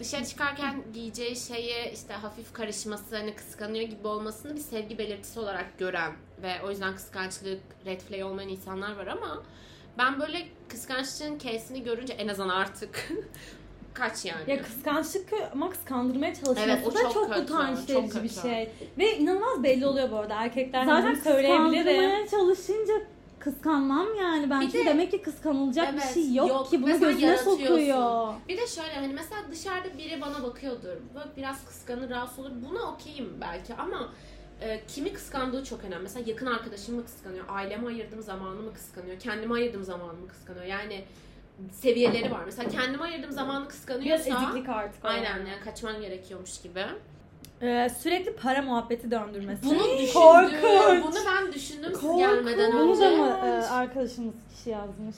dışarı 0.00 0.24
çıkarken 0.24 0.82
giyeceği 0.92 1.36
şeye 1.36 1.92
işte 1.92 2.14
hafif 2.14 2.52
karışması 2.52 3.16
hani 3.16 3.34
kıskanıyor 3.34 3.88
gibi 3.88 4.08
olmasını 4.08 4.56
bir 4.56 4.60
sevgi 4.60 4.98
belirtisi 4.98 5.40
olarak 5.40 5.78
gören 5.78 6.12
ve 6.42 6.62
o 6.62 6.70
yüzden 6.70 6.94
kıskançlık 6.94 7.60
red 7.86 8.00
flag 8.00 8.24
olmayan 8.24 8.48
insanlar 8.48 8.96
var 8.96 9.06
ama 9.06 9.42
ben 9.98 10.20
böyle 10.20 10.48
kıskançlığın 10.68 11.38
K'sini 11.38 11.82
görünce 11.82 12.12
en 12.12 12.28
azından 12.28 12.48
artık 12.48 13.08
kaç 13.94 14.24
yani. 14.24 14.50
Ya 14.50 14.62
kıskançlık 14.62 15.28
ama 15.52 15.70
kıskandırmaya 15.70 16.34
çalışması 16.34 16.60
Evet, 16.70 16.86
o 16.86 16.94
da 16.94 16.98
çok 17.02 17.12
çok, 17.14 17.28
kötü, 17.34 17.40
utanç 17.52 17.78
çok 17.88 18.02
verici 18.02 18.22
bir 18.22 18.28
kötü. 18.28 18.40
şey. 18.40 18.70
Ve 18.98 19.16
inanılmaz 19.18 19.62
belli 19.62 19.86
oluyor 19.86 20.10
bu 20.10 20.16
arada. 20.16 20.34
Erkekler 20.34 20.84
Zaten 20.84 21.12
bunu 21.14 21.22
söyleyebilirim. 21.22 21.84
kıskandırmaya 21.84 22.28
çalışınca 22.28 22.94
kıskanmam 23.40 24.06
yani. 24.20 24.50
Ben 24.50 24.60
Bir 24.60 24.66
çünkü 24.70 24.78
de- 24.84 24.88
demek 24.90 25.10
ki 25.10 25.22
kıskanılacak 25.22 25.88
Evet, 25.92 26.02
bir 26.08 26.14
şey 26.22 26.34
yok, 26.34 26.48
yok. 26.48 26.70
ki 26.70 26.82
bunu 26.82 26.90
Mesela 26.90 27.10
gözüne 27.12 27.26
yaratıyorsun. 27.26 27.64
sokuyor. 27.66 28.34
Bir 28.48 28.56
de 28.58 28.66
şöyle 28.66 28.94
hani 28.94 29.12
mesela 29.12 29.40
dışarıda 29.50 29.98
biri 29.98 30.20
bana 30.20 30.42
bakıyordur. 30.42 30.96
Bak 31.14 31.28
biraz 31.36 31.64
kıskanır, 31.64 32.10
rahatsız 32.10 32.38
olur. 32.38 32.50
Buna 32.70 32.82
okeyim 32.92 33.32
belki 33.40 33.74
ama 33.74 34.08
e, 34.60 34.80
kimi 34.88 35.12
kıskandığı 35.12 35.64
çok 35.64 35.84
önemli. 35.84 36.02
Mesela 36.02 36.24
yakın 36.30 36.46
arkadaşım 36.46 36.94
mı 36.96 37.04
kıskanıyor? 37.04 37.44
Aileme 37.48 37.86
ayırdığım 37.88 38.22
zamanı 38.22 38.60
mı 38.62 38.74
kıskanıyor? 38.74 39.18
Kendime 39.18 39.54
ayırdığım 39.54 39.84
zamanı 39.84 40.12
mı 40.20 40.28
kıskanıyor? 40.28 40.64
Yani 40.66 41.04
seviyeleri 41.72 42.30
var. 42.30 42.40
Mesela 42.46 42.68
kendime 42.68 43.02
ayırdığım 43.04 43.32
zamanı 43.32 43.60
Biraz 43.64 43.68
kıskanıyorsa 43.72 44.30
eziklik 44.30 44.68
artık. 44.68 45.04
aynen 45.04 45.24
yani. 45.24 45.48
yani 45.48 45.60
kaçman 45.64 46.00
gerekiyormuş 46.00 46.62
gibi. 46.62 46.84
Ee, 47.62 47.90
sürekli 47.98 48.36
para 48.36 48.62
muhabbeti 48.62 49.10
döndürmesi. 49.10 49.64
Bunu 49.64 49.98
düşündüm. 49.98 50.12
Korkunç. 50.14 51.04
Bunu 51.04 51.18
ben 51.26 51.52
düşündüm 51.52 51.90
siz 51.92 52.00
Korkunç. 52.00 52.18
gelmeden 52.18 52.72
önce. 52.72 52.78
Bunu 52.78 53.00
da 53.00 53.10
mı 53.10 53.26
e, 53.46 53.50
arkadaşımız 53.66 54.34
kişi 54.56 54.70
yazmış? 54.70 55.16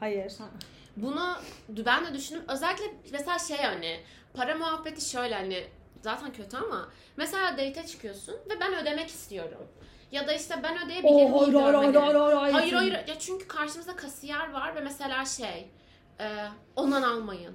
Hayır. 0.00 0.32
Bunu 0.96 1.36
ben 1.68 2.06
de 2.06 2.14
düşündüm. 2.14 2.42
Özellikle 2.48 2.84
mesela 3.12 3.38
şey 3.38 3.56
hani 3.56 4.00
para 4.34 4.54
muhabbeti 4.54 5.10
şöyle 5.10 5.34
hani 5.34 5.64
zaten 6.02 6.32
kötü 6.32 6.56
ama 6.56 6.88
mesela 7.16 7.52
date'e 7.52 7.86
çıkıyorsun 7.86 8.34
ve 8.34 8.60
ben 8.60 8.74
ödemek 8.82 9.08
istiyorum. 9.08 9.62
Ya 10.12 10.26
da 10.28 10.32
işte 10.32 10.54
ben 10.62 10.86
ödeyebilirim. 10.86 11.34
Oh, 11.34 11.40
hayır, 11.40 11.52
iyi 11.52 11.62
hayır, 11.62 11.74
hayır, 11.74 11.92
görmeni. 11.92 12.14
hayır, 12.16 12.34
hayır, 12.36 12.52
Hayır 12.52 12.72
hayır 12.72 12.92
ya 12.92 13.18
çünkü 13.18 13.48
karşımızda 13.48 13.96
kasiyer 13.96 14.52
var 14.52 14.76
ve 14.76 14.80
mesela 14.80 15.24
şey 15.24 15.68
e, 16.20 16.26
ondan 16.76 17.02
almayın. 17.02 17.54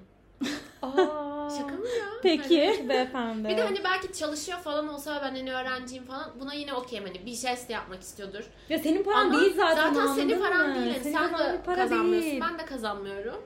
Aa. 0.81 1.49
Şaka 1.57 1.75
mı 1.75 1.87
ya? 1.87 2.05
Peki 2.23 2.85
beyefendi. 2.89 3.47
Bir 3.49 3.57
de 3.57 3.63
hani 3.63 3.83
belki 3.83 4.13
çalışıyor 4.13 4.57
falan 4.59 4.87
olsa 4.87 5.21
ben 5.21 5.35
hani 5.35 5.53
öğrenciyim 5.53 6.05
falan 6.05 6.31
buna 6.39 6.53
yine 6.53 6.73
okeyim 6.73 7.05
hani 7.05 7.25
bir 7.25 7.33
jest 7.33 7.69
yapmak 7.69 8.01
istiyordur. 8.01 8.43
Ya 8.69 8.79
senin 8.79 9.03
paran 9.03 9.25
Ama 9.25 9.41
değil 9.41 9.53
zaten. 9.55 9.93
zaten 9.93 10.07
senin 10.13 10.39
paran 10.39 10.69
mı? 10.69 10.75
değil. 10.75 10.99
Senin 11.03 11.13
sen 11.13 11.37
de 11.37 11.61
para 11.65 11.75
kazanmıyorsun. 11.75 12.31
değil. 12.31 12.43
Ben 12.51 12.59
de 12.59 12.65
kazanmıyorum. 12.65 13.41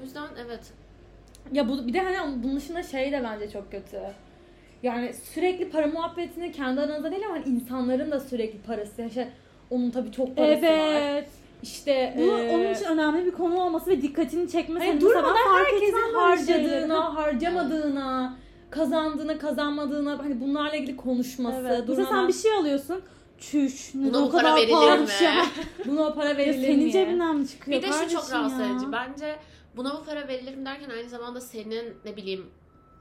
O 0.00 0.02
yüzden 0.02 0.28
evet. 0.46 0.72
Ya 1.52 1.68
bu 1.68 1.86
bir 1.86 1.92
de 1.92 2.00
hani 2.00 2.42
bunun 2.42 2.56
dışında 2.56 2.82
şey 2.82 3.12
de 3.12 3.24
bence 3.24 3.50
çok 3.50 3.70
kötü. 3.72 4.00
Yani 4.86 5.14
sürekli 5.34 5.70
para 5.70 5.86
muhabbetini 5.86 6.52
kendi 6.52 6.80
aranızda 6.80 7.10
değil 7.10 7.22
ama 7.26 7.38
insanların 7.38 8.10
da 8.10 8.20
sürekli 8.20 8.58
parası. 8.58 9.00
Yani 9.02 9.10
şey, 9.10 9.24
onun 9.70 9.90
tabii 9.90 10.12
çok 10.12 10.36
parası 10.36 10.62
var. 10.62 11.00
Evet. 11.00 11.28
İşte 11.62 12.14
Bu 12.16 12.20
eee, 12.22 12.54
onun 12.54 12.74
için 12.74 12.84
önemli 12.84 13.26
bir 13.26 13.30
konu 13.30 13.60
olması 13.62 13.90
ve 13.90 14.02
dikkatini 14.02 14.50
çekmesi. 14.50 14.86
hani 14.86 14.94
mesela 14.94 15.14
durmadan 15.22 15.36
herkesin 15.58 15.92
şeyleri. 15.96 16.12
harcadığına, 16.16 17.14
harcamadığına, 17.16 18.36
kazandığına, 18.70 19.38
kazanmadığına 19.38 20.18
hani 20.18 20.40
bunlarla 20.40 20.76
ilgili 20.76 20.96
konuşması. 20.96 21.56
Evet. 21.56 21.62
Mesela 21.70 21.86
durmadan 21.86 22.10
sen 22.10 22.28
bir 22.28 22.32
şey 22.32 22.52
alıyorsun. 22.52 23.02
Çüş. 23.38 23.94
Ne 23.94 24.08
Buna 24.08 24.24
o 24.24 24.30
kadar 24.30 24.56
verilir 24.56 24.72
pahalıymış 24.72 25.20
mi? 25.20 25.24
ya. 25.26 25.44
buna 25.86 26.06
o 26.06 26.14
para 26.14 26.28
Ya 26.28 26.36
verilir 26.36 26.66
senin 26.66 26.84
mi? 26.84 26.92
cebinden 26.92 27.36
mi 27.36 27.48
çıkıyor 27.48 27.82
Bir 27.82 27.86
de 27.88 27.92
şu 27.92 28.08
çok 28.08 28.32
rahatsız 28.32 28.60
edici. 28.60 28.92
Bence 28.92 29.36
buna 29.76 29.94
bu 30.00 30.04
para 30.04 30.28
verilir 30.28 30.54
mi 30.56 30.64
derken 30.66 30.90
aynı 30.90 31.08
zamanda 31.08 31.40
senin 31.40 31.94
ne 32.04 32.16
bileyim 32.16 32.46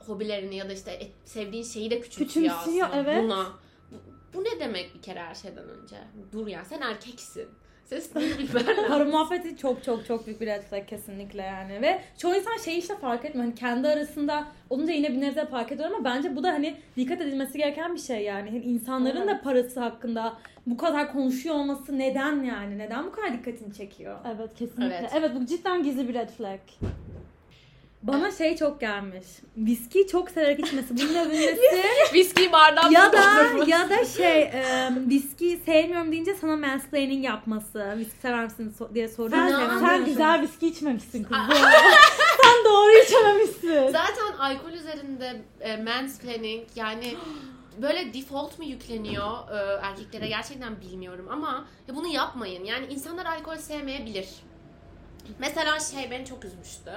hobilerini 0.08 0.56
ya 0.56 0.70
da 0.70 0.74
işte 0.74 0.92
et- 0.92 1.12
sevdiğin 1.26 1.64
şeyi 1.64 1.92
de 1.92 2.00
küçümsüyor, 2.02 2.56
Küçümsüyor, 2.58 2.88
aslında. 2.90 3.02
evet. 3.12 3.24
Buna. 3.24 3.46
Bu, 3.92 3.96
bu 4.34 4.44
ne 4.44 4.60
demek 4.60 4.96
bir 4.96 5.02
kere 5.02 5.20
her 5.20 5.36
şeyden 5.36 5.70
önce? 5.70 5.96
Dur 6.34 6.48
ya 6.48 6.66
sen 6.66 6.82
erkeksin. 6.82 7.48
Lazım. 7.92 8.48
Para 8.88 9.06
muhabbeti 9.06 9.58
çok 9.58 9.84
çok 9.84 10.06
çok 10.06 10.26
büyük 10.26 10.42
bir 10.42 10.48
red 10.48 10.88
kesinlikle 10.88 11.42
yani 11.42 11.82
ve 11.82 12.02
çoğu 12.18 12.36
insan 12.36 12.58
şey 12.58 12.78
işte 12.80 12.96
fark 12.98 13.26
etmiyor. 13.26 13.48
Hani 13.48 13.56
kendi 13.56 13.88
arasında 13.88 14.48
olunca 14.70 14.94
yine 14.94 15.10
bir 15.12 15.22
nebze 15.22 15.46
fark 15.46 15.72
ediyor 15.72 15.90
ama 15.92 16.04
bence 16.04 16.36
bu 16.36 16.44
da 16.44 16.50
hani 16.50 16.78
dikkat 16.98 17.22
edilmesi 17.22 17.58
gereken 17.58 17.96
bir 17.96 18.00
şey 18.00 18.24
yani. 18.24 18.50
Hani 18.50 18.64
insanların 18.64 19.28
da 19.28 19.42
parası 19.42 19.80
hakkında 19.80 20.38
bu 20.68 20.78
kadar 20.78 21.12
konuşuyor 21.12 21.56
olması 21.56 21.98
neden 22.00 22.44
yani? 22.44 22.78
Neden 22.78 23.06
bu 23.06 23.12
kadar 23.12 23.34
dikkatini 23.34 23.74
çekiyor? 23.74 24.18
Evet 24.36 24.56
kesinlikle. 24.56 24.96
Evet. 24.96 25.12
Evet. 25.16 25.32
bu 25.36 25.46
cidden 25.46 25.84
gizli 25.84 26.08
bir 26.08 26.14
red 26.14 26.30
flag. 26.30 26.60
Bana 28.08 28.32
şey 28.32 28.56
çok 28.56 28.80
gelmiş. 28.80 29.26
Viski 29.58 30.08
çok 30.08 30.30
severek 30.30 30.60
içmesi. 30.60 30.98
Bunun 30.98 31.16
övülmesi 31.16 31.62
Viski 32.14 32.52
bardağı 32.52 32.92
ya 32.92 33.14
da 33.14 33.18
doldurması. 33.46 33.70
ya 33.70 33.90
da 33.90 34.06
şey 34.06 34.42
e, 34.42 34.90
viski 35.10 35.60
sevmiyorum 35.66 36.12
deyince 36.12 36.34
sana 36.36 36.56
mansplaining 36.56 37.26
yapması. 37.26 37.94
Viski 37.98 38.18
sever 38.22 38.44
misin 38.44 38.76
so- 38.80 38.94
diye 38.96 39.08
soruyor. 39.08 39.48
Sen, 39.48 39.70
sen 39.70 39.80
diyorsun. 39.80 40.06
güzel 40.06 40.42
viski 40.42 40.68
içmemişsin 40.68 41.24
kız. 41.24 41.38
bu 41.50 41.54
arada. 41.54 41.72
sen 42.44 42.66
doğru 42.66 42.92
içememişsin. 43.06 43.88
Zaten 43.92 44.38
alkol 44.40 44.72
üzerinde 44.72 45.42
e, 45.60 45.78
mansplaining 45.78 46.68
yani 46.76 47.16
böyle 47.82 48.14
default 48.14 48.60
mu 48.60 48.66
yükleniyor 48.66 49.32
e, 49.52 49.80
erkeklere 49.88 50.28
gerçekten 50.28 50.82
bilmiyorum 50.82 51.28
ama 51.32 51.66
ya 51.88 51.96
bunu 51.96 52.08
yapmayın. 52.08 52.64
Yani 52.66 52.86
insanlar 52.86 53.26
alkol 53.26 53.58
sevmeyebilir. 53.58 54.28
Mesela 55.40 55.80
şey 55.80 56.12
beni 56.12 56.26
çok 56.26 56.46
üzmüştü. 56.46 56.92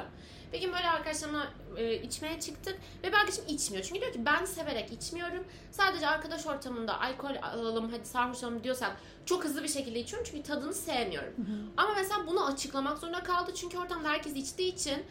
Bir 0.52 0.60
gün 0.60 0.72
böyle 0.72 0.88
arkadaşlarımla 0.88 1.46
e, 1.76 1.94
içmeye 1.94 2.40
çıktık 2.40 2.78
ve 3.04 3.08
bir 3.08 3.12
arkadaşım 3.12 3.44
içmiyor. 3.48 3.84
Çünkü 3.84 4.00
diyor 4.00 4.12
ki 4.12 4.26
ben 4.26 4.44
severek 4.44 4.92
içmiyorum. 4.92 5.44
Sadece 5.70 6.06
arkadaş 6.06 6.46
ortamında 6.46 7.00
alkol 7.00 7.30
alalım 7.42 7.90
hadi 7.92 8.06
sarhoş 8.08 8.42
olalım 8.44 8.64
diyorsan 8.64 8.92
çok 9.26 9.44
hızlı 9.44 9.62
bir 9.62 9.68
şekilde 9.68 9.98
içiyorum 10.00 10.28
çünkü 10.30 10.42
tadını 10.42 10.74
sevmiyorum. 10.74 11.32
Ama 11.76 11.94
mesela 11.96 12.26
bunu 12.26 12.46
açıklamak 12.46 12.98
zorunda 12.98 13.22
kaldı 13.22 13.50
çünkü 13.54 13.78
ortamda 13.78 14.08
herkes 14.08 14.36
içtiği 14.36 14.74
için 14.74 15.02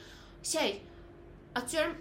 şey 0.44 0.82
atıyorum 1.56 1.96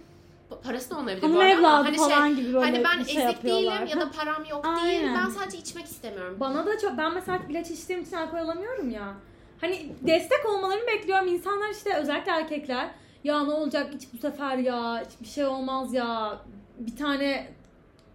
pa- 0.51 0.61
parası 0.61 0.89
da 0.89 0.97
olmayabilir 0.97 1.23
bu 1.29 1.39
Hanım 1.39 1.41
arada 1.41 1.67
ama 1.67 1.85
hani 1.85 1.97
şey 1.97 2.07
falan 2.09 2.35
gibi 2.35 2.53
böyle 2.53 2.65
hani 2.65 2.83
ben 2.83 2.99
bir 2.99 3.05
şey 3.05 3.25
ezik 3.25 3.43
değilim 3.43 3.87
ya 3.87 4.01
da 4.01 4.11
param 4.11 4.45
yok 4.45 4.63
değil. 4.65 4.77
Aynen. 4.77 5.15
Ben 5.15 5.29
sadece 5.29 5.57
içmek 5.57 5.85
istemiyorum. 5.85 6.37
Bana 6.39 6.65
da 6.65 6.79
çok 6.79 6.97
ben 6.97 7.13
mesela 7.13 7.39
ilaç 7.49 7.71
içtiğim 7.71 8.01
için 8.01 8.15
alkol 8.15 8.37
alamıyorum 8.37 8.89
ya. 8.89 9.13
Hani 9.61 9.91
destek 10.01 10.45
olmalarını 10.45 10.87
bekliyorum. 10.87 11.27
İnsanlar 11.27 11.69
işte 11.69 11.93
özellikle 11.95 12.31
erkekler 12.31 12.89
ya 13.23 13.43
ne 13.43 13.51
olacak 13.53 13.93
iç 13.95 14.03
bu 14.13 14.17
sefer 14.17 14.57
ya 14.57 15.03
hiçbir 15.09 15.25
şey 15.27 15.45
olmaz 15.45 15.93
ya 15.93 16.37
bir 16.79 16.95
tane 16.95 17.47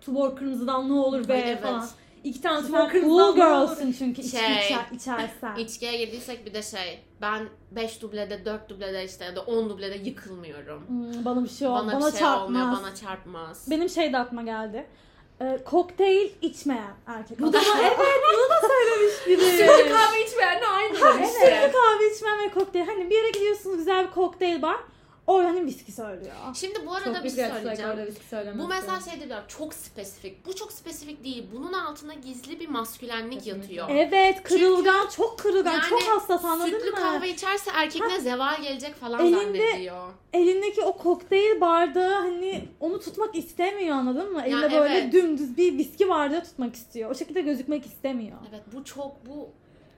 tubor 0.01 0.37
kırmızıdan 0.37 0.89
ne 0.89 0.93
olur 0.93 1.29
be 1.29 1.33
Ay, 1.33 1.41
evet. 1.41 1.63
falan. 1.63 1.87
İki 2.25 2.41
tane 2.43 2.67
tubor 2.67 2.89
kırmızıdan 2.89 3.09
cool 3.17 3.37
ne 3.37 3.45
olur. 3.45 3.67
girl'sın 3.69 3.95
çünkü 3.99 4.21
içki 4.23 4.37
Şey, 4.39 4.65
içer, 4.67 4.87
içersen. 4.93 5.57
İçkiye 5.57 5.97
girdiysek 6.05 6.47
bir 6.47 6.55
de 6.55 6.63
şey 6.63 7.01
ben 7.21 7.49
5 7.71 8.03
dublede 8.03 8.45
4 8.45 8.69
dublede 8.69 9.05
işte 9.05 9.25
ya 9.25 9.37
da 9.37 9.41
10 9.41 9.71
dublede 9.71 10.09
yıkılmıyorum. 10.09 10.89
Hmm, 10.89 11.25
bana 11.25 11.45
bir 11.45 11.49
şey 11.49 11.69
olmaz. 11.69 11.87
Bana, 11.87 12.01
Bana, 12.01 12.13
bir 12.13 12.19
şey 12.19 12.27
olmuyor, 12.29 12.65
çarpmaz. 12.65 12.83
bana 12.83 12.95
çarpmaz. 12.95 13.67
Benim 13.71 13.89
şey 13.89 14.13
de 14.13 14.19
aklıma 14.19 14.43
geldi. 14.43 14.87
Ee, 15.43 15.59
kokteyl 15.65 16.31
içmeyen 16.43 16.95
erkek. 17.07 17.41
Bu 17.41 17.53
da 17.53 17.59
evet 17.81 17.93
bunu 18.35 18.51
da 18.51 18.69
söylemiş 18.69 19.15
biri. 19.27 19.51
Sütlü 19.51 19.93
kahve 19.93 20.25
içmeyenle 20.25 20.67
aynılar 20.67 21.15
Evet. 21.19 21.29
işte. 21.29 21.73
kahve 21.73 22.15
içmeyen 22.15 22.39
ve 22.39 22.49
kokteyl. 22.49 22.87
Hani 22.87 23.11
bir 23.11 23.15
yere 23.15 23.31
gidiyorsunuz 23.31 23.77
güzel 23.77 24.07
bir 24.07 24.11
kokteyl 24.11 24.63
var. 24.63 24.77
O 25.33 25.45
hani 25.45 25.67
viski 25.67 25.93
söylüyor. 25.93 26.35
Şimdi 26.55 26.87
bu 26.87 26.95
arada 26.95 27.15
Çok 27.15 27.25
bir 27.25 27.31
şey 27.31 27.49
söyleyeceğim. 27.49 27.91
öyle. 28.33 28.59
Bu 28.59 28.69
mesela 28.69 29.01
şey 29.01 29.21
diyorlar 29.21 29.45
çok 29.49 29.75
spesifik. 29.75 30.47
Bu 30.47 30.55
çok 30.57 30.73
spesifik 30.73 31.25
değil. 31.25 31.47
Bunun 31.55 31.73
altında 31.73 32.15
gizli 32.15 32.61
bir 32.61 32.69
maskülenlik 32.69 33.47
yatıyor. 33.47 33.87
Evet 33.91 34.43
kırılgan, 34.43 35.09
çok 35.09 35.39
kırılgan, 35.39 35.73
Yani 35.73 35.89
çok 35.89 36.03
hassas 36.03 36.45
anladın 36.45 36.71
Sütlü 36.71 36.91
mı? 36.91 36.97
kahve 36.97 37.29
içerse 37.29 37.71
erkekine 37.75 38.21
zeval 38.21 38.63
gelecek 38.63 38.95
falan 38.95 39.21
Elinde- 39.21 39.59
zannediyor. 39.69 40.09
Elindeki 40.33 40.83
o 40.83 40.97
kokteyl 40.97 41.61
bardağı 41.61 42.15
hani 42.15 42.65
onu 42.81 43.01
tutmak 43.01 43.35
istemiyor 43.37 43.97
anladın 43.97 44.33
mı? 44.33 44.43
Elinde 44.47 44.73
böyle 44.73 44.95
evet. 44.99 45.13
dümdüz 45.13 45.57
bir 45.57 45.79
viski 45.79 46.09
bardağı 46.09 46.45
tutmak 46.45 46.75
istiyor. 46.75 47.11
O 47.11 47.15
şekilde 47.15 47.41
gözükmek 47.41 47.87
istemiyor. 47.87 48.39
Evet 48.51 48.63
bu 48.73 48.85
çok 48.85 49.27
bu 49.27 49.49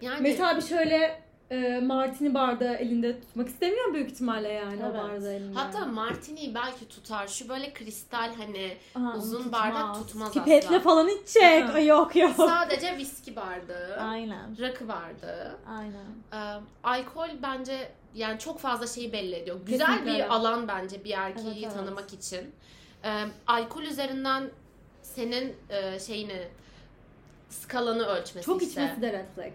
yani 0.00 0.18
Mesela 0.20 0.56
bir 0.56 0.62
şöyle 0.62 1.22
e, 1.50 1.80
martini 1.80 2.34
bardağı 2.34 2.74
elinde 2.74 3.20
tutmak 3.20 3.48
istemiyor 3.48 3.94
büyük 3.94 4.10
ihtimalle 4.10 4.48
yani 4.48 4.80
Evet. 4.82 4.94
o 4.94 4.98
bardağı 4.98 5.32
elinde. 5.32 5.58
hatta 5.58 5.86
martini 5.86 6.54
belki 6.54 6.88
tutar. 6.88 7.28
Şu 7.28 7.48
böyle 7.48 7.72
kristal 7.72 8.34
hani 8.38 8.76
Aa, 8.94 9.16
Uzun 9.16 9.42
onu 9.42 9.52
bardak 9.52 9.94
tutmaz 9.94 10.32
Pipetle 10.32 10.68
asla. 10.68 10.80
falan 10.80 11.08
içecek. 11.08 11.64
Aha. 11.64 11.72
Ay, 11.72 11.86
yok 11.86 12.16
yok. 12.16 12.32
sadece 12.36 12.96
viski 12.96 13.36
bardağı, 13.36 14.00
Aynen. 14.00 14.60
rakı 14.60 14.88
bardağı. 14.88 15.56
Aynen. 15.78 16.06
Ee, 16.32 16.60
alkol 16.84 17.28
bence 17.42 17.92
yani 18.14 18.38
çok 18.38 18.58
fazla 18.58 18.86
şeyi 18.86 19.12
belli 19.12 19.34
ediyor. 19.34 19.60
Güzel 19.66 19.86
Kesinlikle 19.86 20.14
bir 20.24 20.34
alan 20.34 20.68
bence 20.68 21.04
bir 21.04 21.10
erkeği 21.10 21.46
Evet, 21.52 21.58
evet. 21.64 21.74
tanımak 21.74 22.12
için. 22.12 22.50
Ee, 23.04 23.24
alkol 23.46 23.82
üzerinden 23.82 24.50
senin 25.02 25.56
e, 25.70 25.98
şeyini 26.00 26.48
skalanı 27.50 28.04
ölçmesi 28.06 28.46
Çok 28.46 28.62
işte. 28.62 28.70
içmesi 28.84 29.02
de 29.02 29.12
red 29.12 29.26
flag. 29.34 29.52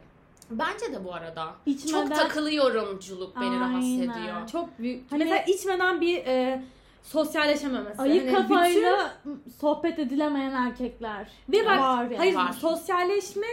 Bence 0.52 0.94
de 0.94 1.04
bu 1.06 1.14
arada. 1.14 1.56
İçmeden 1.66 2.08
Çok 2.08 2.16
takılıyorumculuk 2.16 3.36
beni 3.42 3.60
rahatsız 3.60 3.84
Aynen. 4.02 4.10
ediyor. 4.22 4.48
Çok 4.52 4.80
büyük. 4.80 5.12
Hani- 5.12 5.24
Mesela 5.24 5.42
içmeden 5.44 6.02
bir 6.02 6.18
e, 6.26 6.64
sosyalleşememesi. 7.04 8.02
ayık 8.02 8.34
Hani 8.34 8.48
kafayla 8.48 9.14
sohbet 9.62 10.00
edilemeyen 10.00 10.52
erkekler 10.52 11.28
bütün- 11.48 11.60
Ve 11.62 11.66
bak 11.66 11.80
var 11.80 12.04
yani. 12.04 12.18
hayır 12.18 12.36
Var. 12.36 12.52
sosyalleşme 12.54 13.48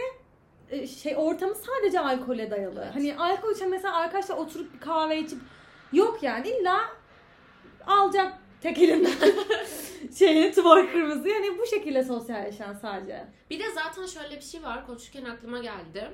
e, 0.69 0.87
şey 0.87 1.13
ortamı 1.17 1.55
sadece 1.55 1.99
alkole 1.99 2.51
dayalı. 2.51 2.81
Evet. 2.83 2.95
Hani 2.95 3.17
alkol 3.17 3.51
içen 3.55 3.69
mesela 3.69 3.95
arkadaşlar 3.95 4.37
oturup 4.37 4.73
bir 4.73 4.79
kahve 4.79 5.19
içip 5.19 5.39
yok 5.93 6.23
yani 6.23 6.47
illa 6.49 6.77
alacak 7.87 8.33
tek 8.61 8.77
elinden 8.79 9.11
şeyini 10.19 10.53
tuvar 10.53 10.91
kırmızı 10.91 11.29
yani 11.29 11.57
bu 11.59 11.65
şekilde 11.65 12.03
sosyalleşen 12.03 12.73
sadece. 12.73 13.25
Bir 13.49 13.59
de 13.59 13.63
zaten 13.75 14.05
şöyle 14.05 14.35
bir 14.35 14.41
şey 14.41 14.63
var. 14.63 14.85
Konuşurken 14.87 15.25
aklıma 15.25 15.59
geldi. 15.59 16.11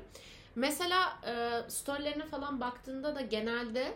Mesela 0.56 1.20
e, 1.26 1.62
storylerine 1.70 2.26
falan 2.26 2.62
baktığında 2.62 3.16
da 3.16 3.22
genelde 3.22 3.94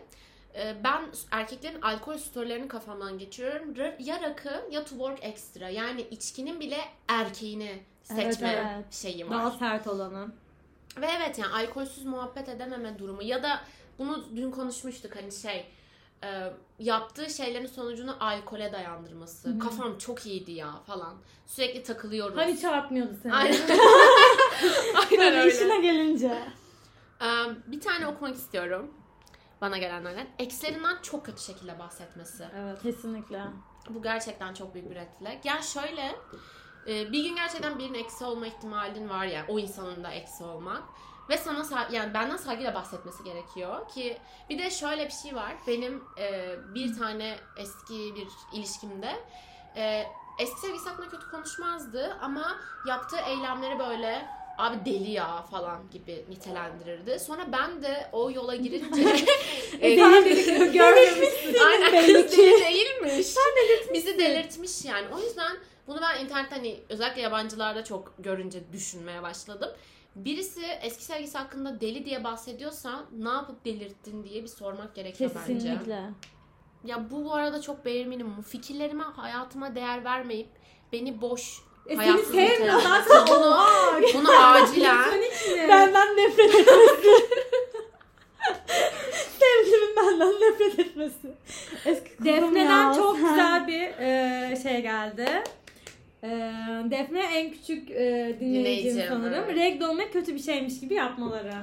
e, 0.54 0.76
ben 0.84 1.02
erkeklerin 1.30 1.82
alkol 1.82 2.18
storylerini 2.18 2.68
kafamdan 2.68 3.18
geçiriyorum. 3.18 3.74
Ya 3.98 4.22
rakı 4.22 4.62
ya 4.70 4.84
to 4.84 4.90
work 4.90 5.24
extra. 5.24 5.68
Yani 5.68 6.00
içkinin 6.00 6.60
bile 6.60 6.78
erkeğini 7.08 7.82
seçme 8.02 8.48
Evet, 8.48 8.66
evet. 8.74 8.94
şeyi 8.94 9.30
var. 9.30 9.38
Daha 9.38 9.50
sert 9.50 9.86
olanı. 9.86 10.28
Ve 11.00 11.06
evet 11.16 11.38
yani 11.38 11.52
alkolsüz 11.54 12.04
muhabbet 12.04 12.48
edememe 12.48 12.98
durumu 12.98 13.22
ya 13.22 13.42
da 13.42 13.60
bunu 13.98 14.24
dün 14.36 14.50
konuşmuştuk 14.50 15.16
hani 15.16 15.32
şey 15.32 15.66
e, 16.24 16.52
yaptığı 16.78 17.30
şeylerin 17.30 17.66
sonucunu 17.66 18.16
alkole 18.20 18.72
dayandırması. 18.72 19.58
Kafam 19.58 19.98
çok 19.98 20.26
iyiydi 20.26 20.52
ya 20.52 20.80
falan. 20.86 21.14
Sürekli 21.46 21.82
takılıyoruz. 21.82 22.36
Hani 22.36 22.60
çarpmıyordu 22.60 23.12
seni. 23.22 23.34
Aynen. 23.34 23.60
Aynen 25.10 25.34
öyle. 25.38 25.54
işine 25.54 25.80
gelince. 25.80 26.42
Ee, 27.22 27.26
bir 27.66 27.80
tane 27.80 28.06
okumak 28.06 28.34
istiyorum. 28.34 28.90
Bana 29.60 29.78
gelenlerden. 29.78 30.26
Ekslerinden 30.38 30.96
çok 31.02 31.26
kötü 31.26 31.42
şekilde 31.42 31.78
bahsetmesi. 31.78 32.44
Evet. 32.56 32.82
Kesinlikle. 32.82 33.42
Bu 33.90 34.02
gerçekten 34.02 34.54
çok 34.54 34.74
büyük 34.74 34.90
bir 34.90 34.94
red 34.94 35.08
flag. 35.18 35.44
Yani 35.44 35.62
şöyle 35.64 36.16
e, 36.86 37.12
bir 37.12 37.24
gün 37.24 37.36
gerçekten 37.36 37.78
birinin 37.78 37.98
eksi 37.98 38.24
olma 38.24 38.46
ihtimalin 38.46 39.08
var 39.08 39.26
ya. 39.26 39.44
O 39.48 39.58
insanın 39.58 40.04
da 40.04 40.10
eksi 40.10 40.44
olmak. 40.44 40.82
Ve 41.30 41.38
sana 41.38 41.60
sa- 41.60 41.94
yani 41.94 42.14
benden 42.14 42.36
saygıyla 42.36 42.74
bahsetmesi 42.74 43.24
gerekiyor 43.24 43.88
ki 43.88 44.18
bir 44.50 44.58
de 44.58 44.70
şöyle 44.70 45.06
bir 45.06 45.12
şey 45.22 45.34
var. 45.34 45.52
Benim 45.66 46.04
e, 46.18 46.54
bir 46.74 46.98
tane 46.98 47.36
eski 47.56 48.14
bir 48.14 48.28
ilişkimde 48.58 49.12
e, 49.76 50.04
eski 50.38 50.60
sevgilisi 50.60 50.88
hakkında 50.88 51.08
kötü 51.08 51.30
konuşmazdı 51.30 52.16
ama 52.22 52.56
yaptığı 52.88 53.16
eylemleri 53.18 53.78
böyle 53.78 54.26
abi 54.58 54.84
deli 54.84 55.10
ya 55.10 55.42
falan 55.42 55.90
gibi 55.90 56.24
nitelendirirdi. 56.28 57.18
Sonra 57.18 57.52
ben 57.52 57.82
de 57.82 58.08
o 58.12 58.30
yola 58.30 58.54
girince 58.56 59.02
e, 59.80 59.96
Deli 59.96 60.72
görmemişsin. 60.72 61.56
Aynen 61.66 61.92
belli 61.92 62.22
kız 62.26 62.36
ki. 62.36 62.42
deli 62.42 62.60
değilmiş. 62.74 63.26
Bizi 63.94 64.18
delirtmiş 64.18 64.84
yani. 64.84 65.06
O 65.14 65.18
yüzden 65.18 65.56
bunu 65.86 66.00
ben 66.00 66.24
internetten 66.24 66.56
hani 66.56 66.80
özellikle 66.88 67.20
yabancılarda 67.22 67.84
çok 67.84 68.12
görünce 68.18 68.72
düşünmeye 68.72 69.22
başladım. 69.22 69.70
Birisi 70.24 70.62
eski 70.82 71.04
sevgisi 71.04 71.38
hakkında 71.38 71.80
deli 71.80 72.04
diye 72.04 72.24
bahsediyorsa 72.24 73.04
ne 73.18 73.28
yapıp 73.28 73.64
delirttin 73.64 74.24
diye 74.24 74.42
bir 74.42 74.48
sormak 74.48 74.94
gerekiyor 74.94 75.30
bence. 75.34 75.54
Kesinlikle. 75.54 76.02
Ya 76.84 77.10
bu 77.10 77.24
bu 77.24 77.34
arada 77.34 77.60
çok 77.60 77.84
bare 77.84 78.04
minimum. 78.04 78.42
Fikirlerime, 78.42 79.02
hayatıma 79.02 79.74
değer 79.74 80.04
vermeyip 80.04 80.48
beni 80.92 81.20
boş 81.20 81.62
E 81.86 81.96
seni 81.96 82.06
hayatsız 82.06 82.34
sevmiyor 82.34 82.80
zaten. 82.82 83.26
Bunu, 83.36 83.56
bunu 84.14 84.30
acilen? 84.30 85.20
Benden 85.68 86.16
nefret 86.16 86.54
etmesi. 86.54 87.08
Sevgilimin 89.38 89.96
benden 89.96 90.32
nefret 90.32 90.78
etmesi. 90.78 91.34
Eski 91.84 92.16
kızım 92.16 92.26
Defne'den 92.26 92.88
ya, 92.88 92.94
çok 92.94 93.16
sen- 93.16 93.28
güzel 93.28 93.66
bir 93.66 93.82
e, 93.82 94.56
şey 94.62 94.82
geldi. 94.82 95.42
E, 96.22 96.28
Defne 96.90 97.20
en 97.20 97.50
küçük 97.52 97.90
e, 97.90 97.96
dinleyicim 98.40 98.40
Dinleyicim, 98.40 99.04
sanırım. 99.08 99.44
evet. 99.44 99.56
Regl 99.56 99.84
olmak 99.84 100.12
kötü 100.12 100.34
bir 100.34 100.42
şeymiş 100.42 100.80
gibi 100.80 100.94
yapmaları. 100.94 101.54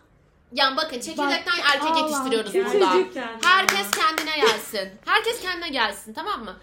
yani 0.52 0.76
bakın 0.76 1.00
çekirdekten 1.00 1.58
erkek 1.72 1.90
Allah, 1.90 1.98
yetiştiriyoruz 1.98 2.54
burada. 2.54 2.78
Gerçekten 2.78 3.28
Herkes 3.44 3.90
kendine 3.90 4.36
gelsin. 4.36 4.88
Herkes 5.04 5.40
kendine 5.42 5.68
gelsin 5.68 6.12
tamam 6.12 6.44
mı? 6.44 6.56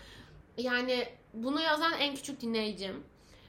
Yani 0.57 1.07
bunu 1.33 1.62
yazan 1.62 1.93
en 2.00 2.15
küçük 2.15 2.41
dinleyicim. 2.41 3.03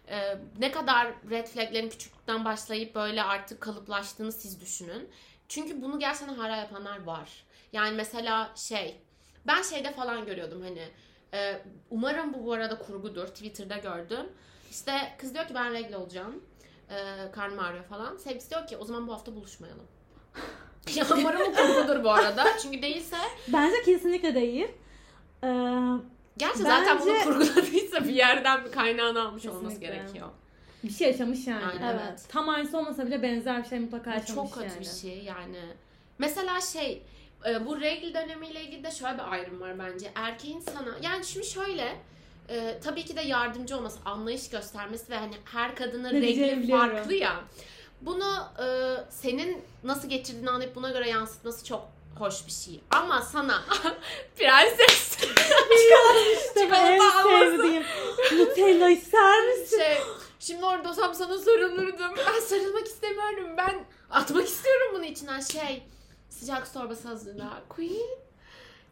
Ee, 0.08 0.36
ne 0.58 0.70
kadar 0.70 1.08
red 1.30 1.46
flaglerin 1.46 1.88
küçüklükten 1.88 2.44
başlayıp 2.44 2.94
böyle 2.94 3.22
artık 3.22 3.60
kalıplaştığını 3.60 4.32
siz 4.32 4.60
düşünün. 4.60 5.08
Çünkü 5.48 5.82
bunu 5.82 5.98
gerçekten 5.98 6.34
hala 6.34 6.56
yapanlar 6.56 7.04
var. 7.04 7.44
Yani 7.72 7.96
mesela 7.96 8.52
şey, 8.56 9.00
ben 9.46 9.62
şeyde 9.62 9.92
falan 9.92 10.26
görüyordum 10.26 10.62
hani. 10.62 10.88
E, 11.34 11.62
umarım 11.90 12.34
bu 12.34 12.46
bu 12.46 12.52
arada 12.52 12.78
kurgudur. 12.78 13.26
Twitter'da 13.26 13.76
gördüm. 13.76 14.26
İşte 14.70 14.92
kız 15.18 15.34
diyor 15.34 15.46
ki 15.46 15.54
ben 15.54 15.72
regle 15.72 15.96
olacağım. 15.96 16.42
E, 16.90 17.30
karnım 17.32 17.58
ağrıyor 17.58 17.84
falan. 17.84 18.16
Sevgilisi 18.16 18.50
diyor 18.50 18.66
ki 18.66 18.76
o 18.76 18.84
zaman 18.84 19.06
bu 19.08 19.12
hafta 19.12 19.34
buluşmayalım. 19.34 19.86
ya 20.94 21.06
umarım 21.18 21.40
bu 21.40 21.54
kurgudur 21.56 22.04
bu 22.04 22.10
arada. 22.10 22.44
Çünkü 22.62 22.82
değilse 22.82 23.16
Bence 23.48 23.82
kesinlikle 23.82 24.34
değil. 24.34 24.68
Ee, 25.44 25.48
Gerçi 26.36 26.58
zaten 26.58 27.00
bunu 27.00 27.12
Bence- 27.12 27.24
kurguladıysa 27.24 28.04
bir 28.04 28.14
yerden 28.14 28.64
bir 28.64 28.72
kaynağını 28.72 29.22
almış 29.22 29.46
olması 29.46 29.68
Kesinlikle. 29.80 29.96
gerekiyor. 29.96 30.28
Bir 30.84 30.90
şey 30.90 31.08
yaşamış 31.08 31.46
yani. 31.46 31.64
Aynen. 31.66 31.88
Evet. 31.98 32.24
Tam 32.28 32.48
aynısı 32.48 32.78
olmasa 32.78 33.06
bile 33.06 33.22
benzer 33.22 33.62
bir 33.64 33.68
şey 33.68 33.78
mutlaka 33.80 34.10
Ya 34.10 34.16
yaşamış 34.16 34.50
çok 34.50 34.54
kötü 34.54 34.66
yani. 34.68 34.80
bir 34.80 34.84
şey 35.00 35.24
yani. 35.24 35.60
Mesela 36.18 36.60
şey 36.60 37.02
e, 37.48 37.66
bu 37.66 37.80
regl 37.80 38.14
dönemiyle 38.14 38.60
ilgili 38.62 38.84
de 38.84 38.90
şöyle 38.90 39.14
bir 39.14 39.32
ayrım 39.32 39.60
var 39.60 39.78
bence. 39.78 40.12
Erkeğin 40.14 40.60
sana 40.60 40.96
yani 41.02 41.24
şimdi 41.24 41.46
şöyle 41.46 41.96
e, 42.48 42.78
tabii 42.84 43.04
ki 43.04 43.16
de 43.16 43.20
yardımcı 43.20 43.76
olması, 43.76 43.98
anlayış 44.04 44.50
göstermesi 44.50 45.10
ve 45.10 45.16
hani 45.16 45.34
her 45.52 45.76
kadının 45.76 46.14
Ne 46.14 46.20
regli 46.20 46.70
farklı 46.70 47.14
ya. 47.14 47.40
Bunu 48.00 48.48
e, 48.58 48.66
senin 49.10 49.62
nasıl 49.84 50.08
geçirdiğini 50.08 50.50
anlayıp 50.50 50.74
buna 50.74 50.90
göre 50.90 51.08
yansıtması 51.08 51.64
çok 51.64 51.88
hoş 52.18 52.46
bir 52.46 52.52
şey. 52.52 52.80
Ama 52.90 53.22
sana 53.22 53.62
prenses 54.36 55.18
işte 56.46 56.60
en 56.60 57.00
sevdiğim. 57.22 57.82
Nutella 58.38 58.90
ister 58.90 59.48
misin? 59.48 59.78
şey 59.78 59.98
şimdi 60.40 60.64
orada 60.64 60.88
olsam 60.90 61.14
sana 61.14 61.38
sarılırdım. 61.38 62.12
Ben 62.16 62.40
sarılmak 62.40 62.86
istemiyorum. 62.86 63.48
Ben 63.56 63.84
atmak 64.10 64.46
istiyorum 64.46 64.86
bunu 64.94 65.04
içinden 65.04 65.40
şey 65.40 65.82
sıcak 66.32 66.66
su 66.66 66.72
torbası 66.74 67.08
hazırla. 67.08 67.62
Queen. 67.68 68.22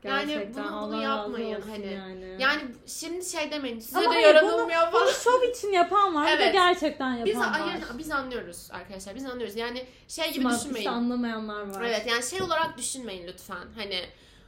Yani 0.04 0.26
Gerçekten 0.32 0.64
bunu- 0.64 0.72
bunu 0.72 0.76
Allah 0.76 0.92
razı 0.96 1.02
yapmayın 1.02 1.56
olsun 1.56 1.70
hani. 1.70 1.92
Yani. 1.92 2.36
Yani 2.38 2.62
şimdi 2.86 3.24
şey 3.24 3.50
demeyin. 3.50 3.80
Size 3.80 3.98
Ama 3.98 4.04
de 4.10 4.14
hayır, 4.14 4.26
yaranılmıyor 4.26 4.80
falan. 4.80 4.92
Bunu 4.92 5.10
şov 5.10 5.42
için 5.42 5.72
yapan 5.72 6.14
var. 6.14 6.32
Bir 6.32 6.38
de 6.38 6.42
Evet. 6.42 6.52
gerçekten 6.52 7.10
yapan 7.12 7.26
Biz, 7.26 7.38
var. 7.38 7.60
ayır, 7.60 7.84
biz 7.98 8.10
anlıyoruz 8.10 8.68
arkadaşlar. 8.70 9.14
Biz 9.14 9.24
anlıyoruz. 9.26 9.56
Yani 9.56 9.86
şey 10.08 10.32
gibi 10.32 10.40
Smart 10.42 10.60
düşünmeyin. 10.60 10.86
anlamayanlar 10.88 11.74
var. 11.74 11.82
Evet 11.82 12.06
yani 12.06 12.22
şey 12.22 12.42
olarak 12.42 12.78
düşünmeyin 12.78 13.26
lütfen. 13.26 13.66
Hani 13.76 14.00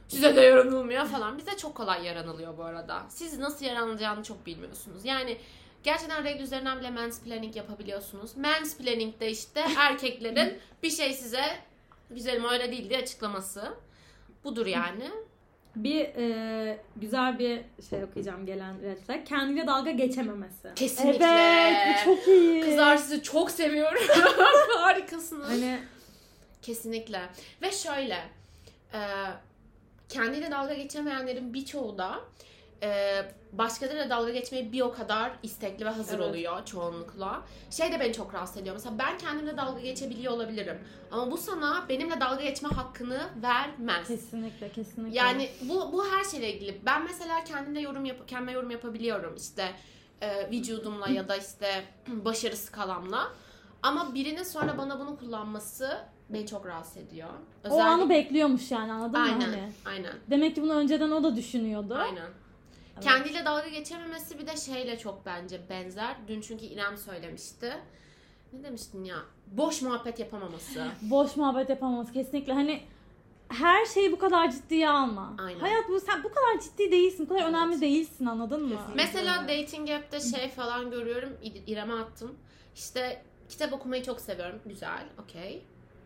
size 0.07 0.35
de 0.35 0.41
yaranılmıyor 0.41 1.05
falan. 1.05 1.37
Bize 1.37 1.57
çok 1.57 1.75
kolay 1.75 2.05
yaranılıyor 2.05 2.57
bu 2.57 2.63
arada. 2.63 3.03
Siz 3.09 3.39
nasıl 3.39 3.65
yaranılacağını 3.65 4.23
çok 4.23 4.45
bilmiyorsunuz. 4.45 5.05
Yani 5.05 5.37
gerçekten 5.83 6.23
regl 6.23 6.41
üzerinden 6.43 6.79
bile 6.79 6.89
mansplaining 6.89 7.55
yapabiliyorsunuz. 7.55 8.37
Mansplaining 8.37 9.19
de 9.19 9.29
işte 9.29 9.65
erkeklerin 9.77 10.57
bir 10.83 10.89
şey 10.91 11.13
size 11.13 11.43
güzelim 12.15 12.45
öyle 12.45 12.71
değil 12.71 12.89
diye 12.89 12.99
açıklaması. 12.99 13.73
Budur 14.43 14.65
yani. 14.65 15.11
Bir 15.75 16.01
e, 16.01 16.77
güzel 16.95 17.39
bir 17.39 17.61
şey 17.89 18.03
okuyacağım 18.03 18.45
gelen 18.45 18.81
red 18.81 18.97
flag. 18.97 19.25
Kendiyle 19.25 19.67
dalga 19.67 19.91
geçememesi. 19.91 20.67
Kesinlikle. 20.75 21.25
Evet 21.25 21.77
bu 21.87 22.05
çok 22.05 22.27
iyi. 22.27 22.61
Kızlar 22.61 22.97
sizi 22.97 23.23
çok 23.23 23.51
seviyorum. 23.51 24.03
Harikasınız. 24.77 25.49
Hani 25.49 25.79
Kesinlikle. 26.61 27.21
Ve 27.61 27.71
şöyle 27.71 28.17
e, 28.93 28.99
kendiyle 30.09 30.51
dalga 30.51 30.73
geçemeyenlerin 30.73 31.53
birçoğu 31.53 31.97
da 31.97 32.19
e, 32.83 33.21
başkalarıyla 33.51 34.09
dalga 34.09 34.31
geçmeye 34.31 34.71
bir 34.71 34.81
o 34.81 34.91
kadar 34.91 35.31
istekli 35.43 35.85
ve 35.85 35.89
hazır 35.89 36.19
Evet. 36.19 36.29
oluyor 36.29 36.65
çoğunlukla. 36.65 37.41
Şey 37.69 37.91
de 37.91 37.99
beni 37.99 38.13
çok 38.13 38.33
rahatsız 38.33 38.57
ediyor. 38.57 38.75
Mesela 38.75 38.99
ben 38.99 39.17
kendimle 39.17 39.57
dalga 39.57 39.81
geçebiliyor 39.81 40.33
olabilirim. 40.33 40.77
Ama 41.11 41.31
bu 41.31 41.37
sana 41.37 41.85
benimle 41.89 42.19
dalga 42.19 42.43
geçme 42.43 42.69
hakkını 42.69 43.21
vermez. 43.41 44.07
Kesinlikle 44.07 44.71
kesinlikle. 44.71 45.17
Yani 45.17 45.49
bu 45.61 45.93
bu 45.93 46.05
her 46.07 46.23
şeyle 46.23 46.53
ilgili. 46.53 46.81
Ben 46.85 47.03
mesela 47.03 47.43
kendimle 47.43 47.81
yorum 47.81 48.05
yap 48.05 48.17
kendime 48.27 48.51
yorum 48.51 48.71
yapabiliyorum 48.71 49.35
işte 49.35 49.71
e, 50.21 50.51
vücudumla 50.51 51.07
ya 51.07 51.27
da 51.27 51.35
işte 51.35 51.83
başarı 52.07 52.57
skalamla. 52.57 53.27
Ama 53.83 54.13
birinin 54.13 54.43
sonra 54.43 54.77
bana 54.77 54.99
bunu 54.99 55.17
kullanması 55.17 55.97
beni 56.29 56.47
çok 56.47 56.65
rahatsız 56.65 56.97
ediyor. 56.97 57.29
o 57.69 57.79
anı 57.79 58.09
bekliyormuş 58.09 58.71
yani 58.71 58.91
anladın 58.91 59.19
mı? 59.21 59.27
Aynen. 59.27 59.41
Hani? 59.41 59.71
Aynen. 59.85 60.13
Demek 60.29 60.55
ki 60.55 60.61
bunu 60.61 60.73
önceden 60.73 61.11
o 61.11 61.23
da 61.23 61.35
düşünüyordu. 61.35 61.95
Aynen. 61.95 62.42
Evet. 62.95 63.03
Kendiyle 63.03 63.45
dalga 63.45 63.67
geçememesi 63.67 64.39
bir 64.39 64.47
de 64.47 64.57
şeyle 64.57 64.97
çok 64.97 65.25
bence 65.25 65.61
benzer. 65.69 66.15
Dün 66.27 66.41
çünkü 66.41 66.65
İrem 66.65 66.97
söylemişti. 66.97 67.73
Ne 68.53 68.63
demiştin 68.63 69.03
ya? 69.03 69.17
Boş 69.47 69.81
muhabbet 69.81 70.19
yapamaması. 70.19 70.87
Boş 71.01 71.35
muhabbet 71.35 71.69
yapamaz 71.69 72.11
kesinlikle. 72.11 72.53
Hani 72.53 72.81
her 73.49 73.85
şeyi 73.85 74.11
bu 74.11 74.19
kadar 74.19 74.51
ciddiye 74.51 74.89
alma. 74.89 75.33
Aynen. 75.39 75.59
Hayat 75.59 75.89
bu 75.89 75.99
sen 75.99 76.23
bu 76.23 76.29
kadar 76.29 76.59
ciddi 76.63 76.91
değilsin. 76.91 77.25
Bu 77.25 77.29
kadar 77.29 77.41
Evet. 77.41 77.49
önemli 77.49 77.81
değilsin 77.81 78.25
anladın 78.25 78.61
mı? 78.63 78.69
Kesinlikle. 78.77 79.03
Mesela 79.03 79.43
dating 79.47 79.89
app'te 79.89 80.19
şey 80.19 80.49
falan 80.49 80.91
görüyorum. 80.91 81.29
İrem'e 81.67 81.93
attım. 81.93 82.35
İşte 82.75 83.23
kitap 83.49 83.73
okumayı 83.73 84.03
çok 84.03 84.21
seviyorum. 84.21 84.59
Güzel. 84.65 85.05
Okey. 85.23 85.63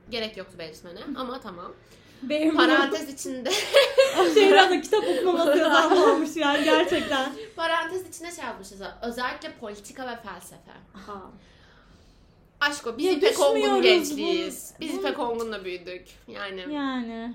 Gerek 0.09 0.37
yoktu 0.37 0.55
belirtmene 0.59 0.99
ama 1.15 1.39
tamam. 1.39 1.73
Benim 2.21 2.55
Parantez 2.55 3.13
içinde 3.13 3.51
şeyden 4.33 4.71
de 4.71 4.81
kitap 4.81 5.03
okumaması 5.07 5.57
yazılmamış 5.57 6.35
yani 6.35 6.63
gerçekten. 6.63 7.31
parantez 7.55 8.09
içinde 8.09 8.31
şey 8.31 8.45
mesela. 8.59 8.99
Özellikle 9.01 9.51
politika 9.51 10.03
ve 10.07 10.15
felsefe. 10.15 10.71
Aha. 10.95 11.21
Aşko 12.61 12.97
biz 12.97 13.05
Ya 13.05 13.11
İpek 13.11 13.39
Ongun 13.39 13.81
gençliyiz. 13.81 14.71
bu- 14.75 14.81
Biz 14.81 14.93
İpek 14.95 15.19
Ongun'la 15.19 15.65
büyüdük. 15.65 16.05
Yani 16.27 16.73
Yani. 16.73 17.33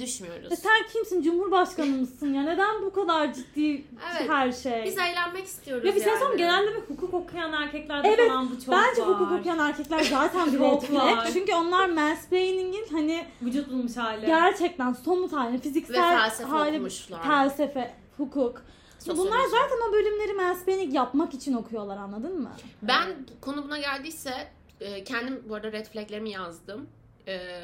Düşmüyoruz. 0.00 0.50
Ya 0.50 0.56
sen 0.56 0.82
kimsin? 0.92 1.22
Cumhurbaşkanı 1.22 1.86
mısın 1.86 2.34
ya? 2.34 2.42
Neden 2.42 2.82
bu 2.82 2.92
kadar 2.92 3.34
ciddi 3.34 3.70
Evet. 3.70 4.28
her 4.30 4.52
şey? 4.52 4.84
Biz 4.84 4.98
eğlenmek 4.98 5.44
istiyoruz 5.46 5.84
Ya 5.88 5.94
bir 5.94 6.00
şey 6.02 6.12
yani. 6.12 6.36
genelde 6.36 6.74
bir 6.74 6.80
hukuk 6.80 7.14
okuyan 7.14 7.52
erkeklerde 7.52 8.08
Evet, 8.08 8.28
falan 8.28 8.50
bu 8.50 8.60
çok 8.64 8.74
Bence 8.74 9.02
var. 9.02 9.08
hukuk 9.08 9.32
okuyan 9.40 9.58
erkekler 9.58 10.02
zaten 10.02 10.52
bir 10.52 10.58
var. 10.60 11.28
Çünkü 11.32 11.54
onlar 11.54 11.88
mansplaining'in 11.88 12.86
hani 12.92 13.24
Vücut 13.42 13.70
bulmuş 13.70 13.96
hali. 13.96 14.26
gerçekten 14.26 14.92
somut 14.92 15.32
halini, 15.32 15.54
ve 15.54 15.60
fiziksel 15.60 16.18
felsefe 16.18 16.48
hali, 16.50 16.70
okumuşlar. 16.76 17.22
felsefe, 17.22 17.94
hukuk. 18.16 18.62
Bunlar 19.06 19.16
Sosyoloji. 19.16 19.50
zaten 19.50 19.88
o 19.88 19.92
bölümleri 19.92 20.32
mansplaining 20.34 20.94
yapmak 20.94 21.34
için 21.34 21.52
okuyorlar 21.54 21.96
anladın 21.96 22.40
mı? 22.42 22.50
Ben 22.82 23.08
konu 23.40 23.64
buna 23.64 23.78
geldiyse 23.78 24.48
e, 24.80 25.04
kendim 25.04 25.42
bu 25.48 25.54
arada 25.54 25.72
red 25.72 25.86
flaglerimi 25.86 26.30
yazdım. 26.30 26.86
E, 27.28 27.62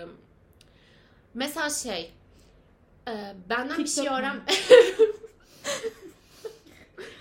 mesela 1.35 1.71
şey 1.71 2.13
benden 3.49 3.79
bir 3.79 3.87
şey 3.87 4.05
TikTok 4.05 4.19
öğren... 4.19 4.43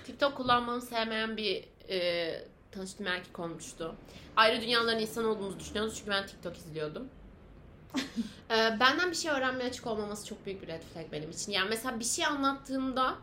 TikTok 0.06 0.38
kullanmamı 0.38 0.82
sevmeyen 0.82 1.38
bir 1.38 1.66
e, 1.90 2.48
tanıştığım 2.72 3.08
erkek 3.08 3.40
olmuştu. 3.40 3.96
Ayrı 4.36 4.62
dünyaların 4.62 5.02
insan 5.02 5.26
olduğumuzu 5.26 5.60
düşünüyoruz 5.60 5.96
çünkü 5.98 6.12
ben 6.12 6.28
TikTok 6.28 6.58
izliyordum. 6.58 7.10
Ee, 8.52 8.78
benden 8.80 9.12
bir 9.12 9.16
şey 9.16 9.32
öğrenmeye 9.32 9.70
açık 9.70 9.88
olmaması 9.88 10.26
çok 10.26 10.46
büyük 10.46 10.62
bir 10.62 10.68
red 10.68 10.82
flag 10.94 11.12
benim 11.12 11.32
için. 11.32 11.52
Yani 11.52 11.70
mesela 11.70 12.00
bir 12.00 12.06
şey 12.06 12.26
anlattığımda 12.26 13.16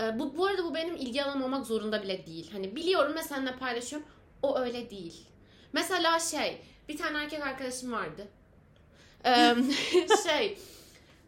e, 0.00 0.18
bu 0.18 0.36
bu 0.36 0.46
arada 0.46 0.64
bu 0.64 0.74
benim 0.74 0.96
ilgi 0.96 1.24
alanım 1.24 1.42
olmak 1.42 1.66
zorunda 1.66 2.02
bile 2.02 2.26
değil. 2.26 2.50
Hani 2.52 2.76
biliyorum 2.76 3.14
ve 3.14 3.22
seninle 3.22 3.56
paylaşıyorum. 3.56 4.08
O 4.42 4.58
öyle 4.58 4.90
değil. 4.90 5.26
Mesela 5.72 6.18
şey 6.18 6.60
bir 6.88 6.96
tane 6.96 7.18
erkek 7.18 7.46
arkadaşım 7.46 7.92
vardı. 7.92 8.26
Ee, 9.24 9.54
şey 10.26 10.58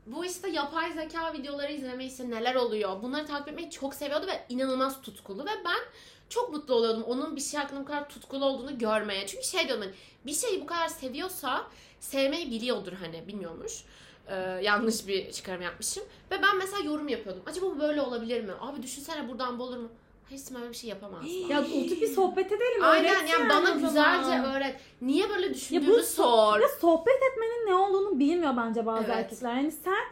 bu 0.07 0.25
işte 0.25 0.51
yapay 0.51 0.93
zeka 0.93 1.33
videoları 1.33 1.73
izlemeyi 1.73 2.11
işte 2.11 2.31
neler 2.31 2.55
oluyor. 2.55 3.03
Bunları 3.03 3.27
takip 3.27 3.49
etmeyi 3.49 3.71
çok 3.71 3.95
seviyordu 3.95 4.27
ve 4.27 4.45
inanılmaz 4.49 5.03
tutkulu 5.03 5.45
ve 5.45 5.51
ben 5.65 5.81
çok 6.29 6.53
mutlu 6.53 6.75
oluyordum 6.75 7.03
onun 7.03 7.37
bir 7.37 7.41
şey 7.41 7.61
hakkında 7.61 7.81
bu 7.81 7.85
kadar 7.85 8.09
tutkulu 8.09 8.45
olduğunu 8.45 8.79
görmeye. 8.79 9.27
Çünkü 9.27 9.45
şey 9.47 9.69
diyordum 9.69 9.85
hani 9.85 9.95
bir 10.27 10.35
şeyi 10.35 10.61
bu 10.61 10.67
kadar 10.67 10.89
seviyorsa 10.89 11.67
sevmeyi 12.01 12.51
biliyordur 12.51 12.93
hani 12.93 13.27
bilmiyormuş. 13.29 13.85
Ee, 14.29 14.35
yanlış 14.63 15.07
bir 15.07 15.33
çıkarım 15.33 15.63
yapmışım. 15.63 16.05
Ve 16.31 16.43
ben 16.43 16.59
mesela 16.59 16.83
yorum 16.85 17.09
yapıyordum. 17.09 17.43
Acaba 17.47 17.67
bu 17.67 17.81
böyle 17.81 18.01
olabilir 18.03 18.45
mi? 18.45 18.53
Abi 18.61 18.83
düşünsene 18.83 19.29
buradan 19.29 19.59
bu 19.59 19.63
olur 19.63 19.77
mu? 19.77 19.89
Simay 20.39 20.61
böyle 20.63 20.73
bir 20.73 20.77
şey 20.79 20.91
yapamaz. 20.91 21.25
Ya 21.49 21.61
oturup 21.61 22.01
bir 22.03 22.07
sohbet 22.07 22.47
edelim. 22.47 22.83
Aynen 22.83 23.27
yani 23.27 23.49
bana 23.49 23.71
güzelce 23.71 24.43
öğret. 24.57 24.77
Niye 25.03 25.29
böyle 25.29 25.55
düşündüğümü 25.55 25.95
bu- 25.99 26.03
sor. 26.03 26.61
Ve 26.61 26.69
sohbet 26.81 27.17
etmenin 27.33 27.67
ne 27.67 27.75
olduğunu 27.75 28.19
bilmiyor 28.19 28.57
bence 28.57 28.87
bazı 28.87 29.05
Evet. 29.05 29.17
erkekler. 29.17 29.55
Yani 29.55 29.73
sen 29.85 30.05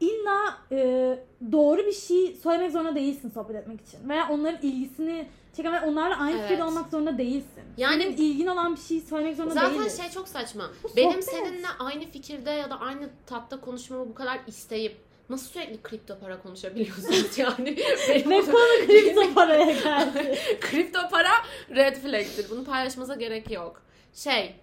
illa 0.00 0.56
e, 0.72 1.18
doğru 1.52 1.86
bir 1.86 1.92
şey 1.92 2.34
söylemek 2.42 2.72
zorunda 2.72 2.94
değilsin 2.94 3.30
sohbet 3.34 3.56
etmek 3.56 3.80
için. 3.88 4.08
Veya 4.08 4.28
onların 4.30 4.62
ilgisini 4.62 5.28
çeken 5.56 5.72
ve 5.72 5.80
onlarla 5.80 6.16
aynı 6.16 6.36
Evet. 6.38 6.48
fikirde 6.48 6.64
olmak 6.64 6.90
zorunda 6.90 7.18
değilsin. 7.18 7.62
Yani- 7.76 8.02
Senin 8.02 8.16
ilgin 8.16 8.46
olan 8.46 8.76
bir 8.76 8.80
şey 8.80 9.00
söylemek 9.00 9.36
zorunda 9.36 9.54
Zaten 9.54 9.74
değiliz. 9.74 9.96
şey 9.96 10.10
çok 10.10 10.28
saçma. 10.28 10.70
Bu 10.82 10.88
Benim 10.96 11.22
sohbet. 11.22 11.24
seninle 11.46 11.66
aynı 11.78 12.04
fikirde 12.04 12.50
ya 12.50 12.70
da 12.70 12.80
aynı 12.80 13.10
tatta 13.26 13.60
konuşmamı 13.60 14.08
bu 14.08 14.14
kadar 14.14 14.40
isteyip 14.46 14.96
nasıl 15.30 15.46
sürekli 15.50 15.82
kripto 15.82 16.18
para 16.18 16.42
konuşabiliyorsunuz 16.42 17.38
yani? 17.38 17.76
Benim 18.08 18.30
Ve 18.30 18.40
konu 18.40 18.86
kripto 18.86 19.34
paraya 19.34 19.72
geldi. 19.72 20.38
kripto 20.60 20.98
para 21.10 21.30
red 21.70 21.96
flag'tir. 21.96 22.50
Bunu 22.50 22.64
paylaşmanıza 22.64 23.14
gerek 23.14 23.50
yok. 23.50 23.82
Şey, 24.14 24.54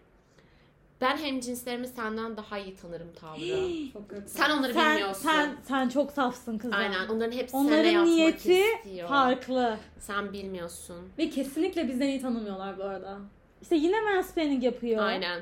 ben 1.02 1.18
hem 1.18 1.40
cinslerimi 1.40 1.88
senden 1.88 2.38
daha 2.38 2.58
iyi 2.58 2.76
tanırım 2.76 3.08
tavrı. 3.20 3.40
Sen 4.28 4.50
onları 4.50 4.74
sen, 4.74 4.92
bilmiyorsun. 4.96 5.22
sen, 5.30 5.58
sen 5.68 5.90
çok 5.90 6.12
safsın 6.12 6.58
kızım. 6.58 6.78
Aynen. 6.78 7.08
Onların 7.08 7.32
hepsi 7.32 7.52
seninle 7.52 7.68
Onların 7.68 7.90
yatmak 7.90 8.08
niyeti 8.08 8.62
istiyor. 8.78 9.10
farklı. 9.10 9.78
Sen 10.00 10.34
bilmiyorsun. 10.34 11.10
Ve 11.18 11.30
kesinlikle 11.30 11.88
bizden 11.88 12.08
iyi 12.08 12.22
tanımıyorlar 12.22 12.78
bu 12.78 12.84
arada. 12.84 13.18
İşte 13.62 13.76
yine 13.76 14.02
mansplaining 14.02 14.64
yapıyor. 14.64 15.04
Aynen. 15.06 15.42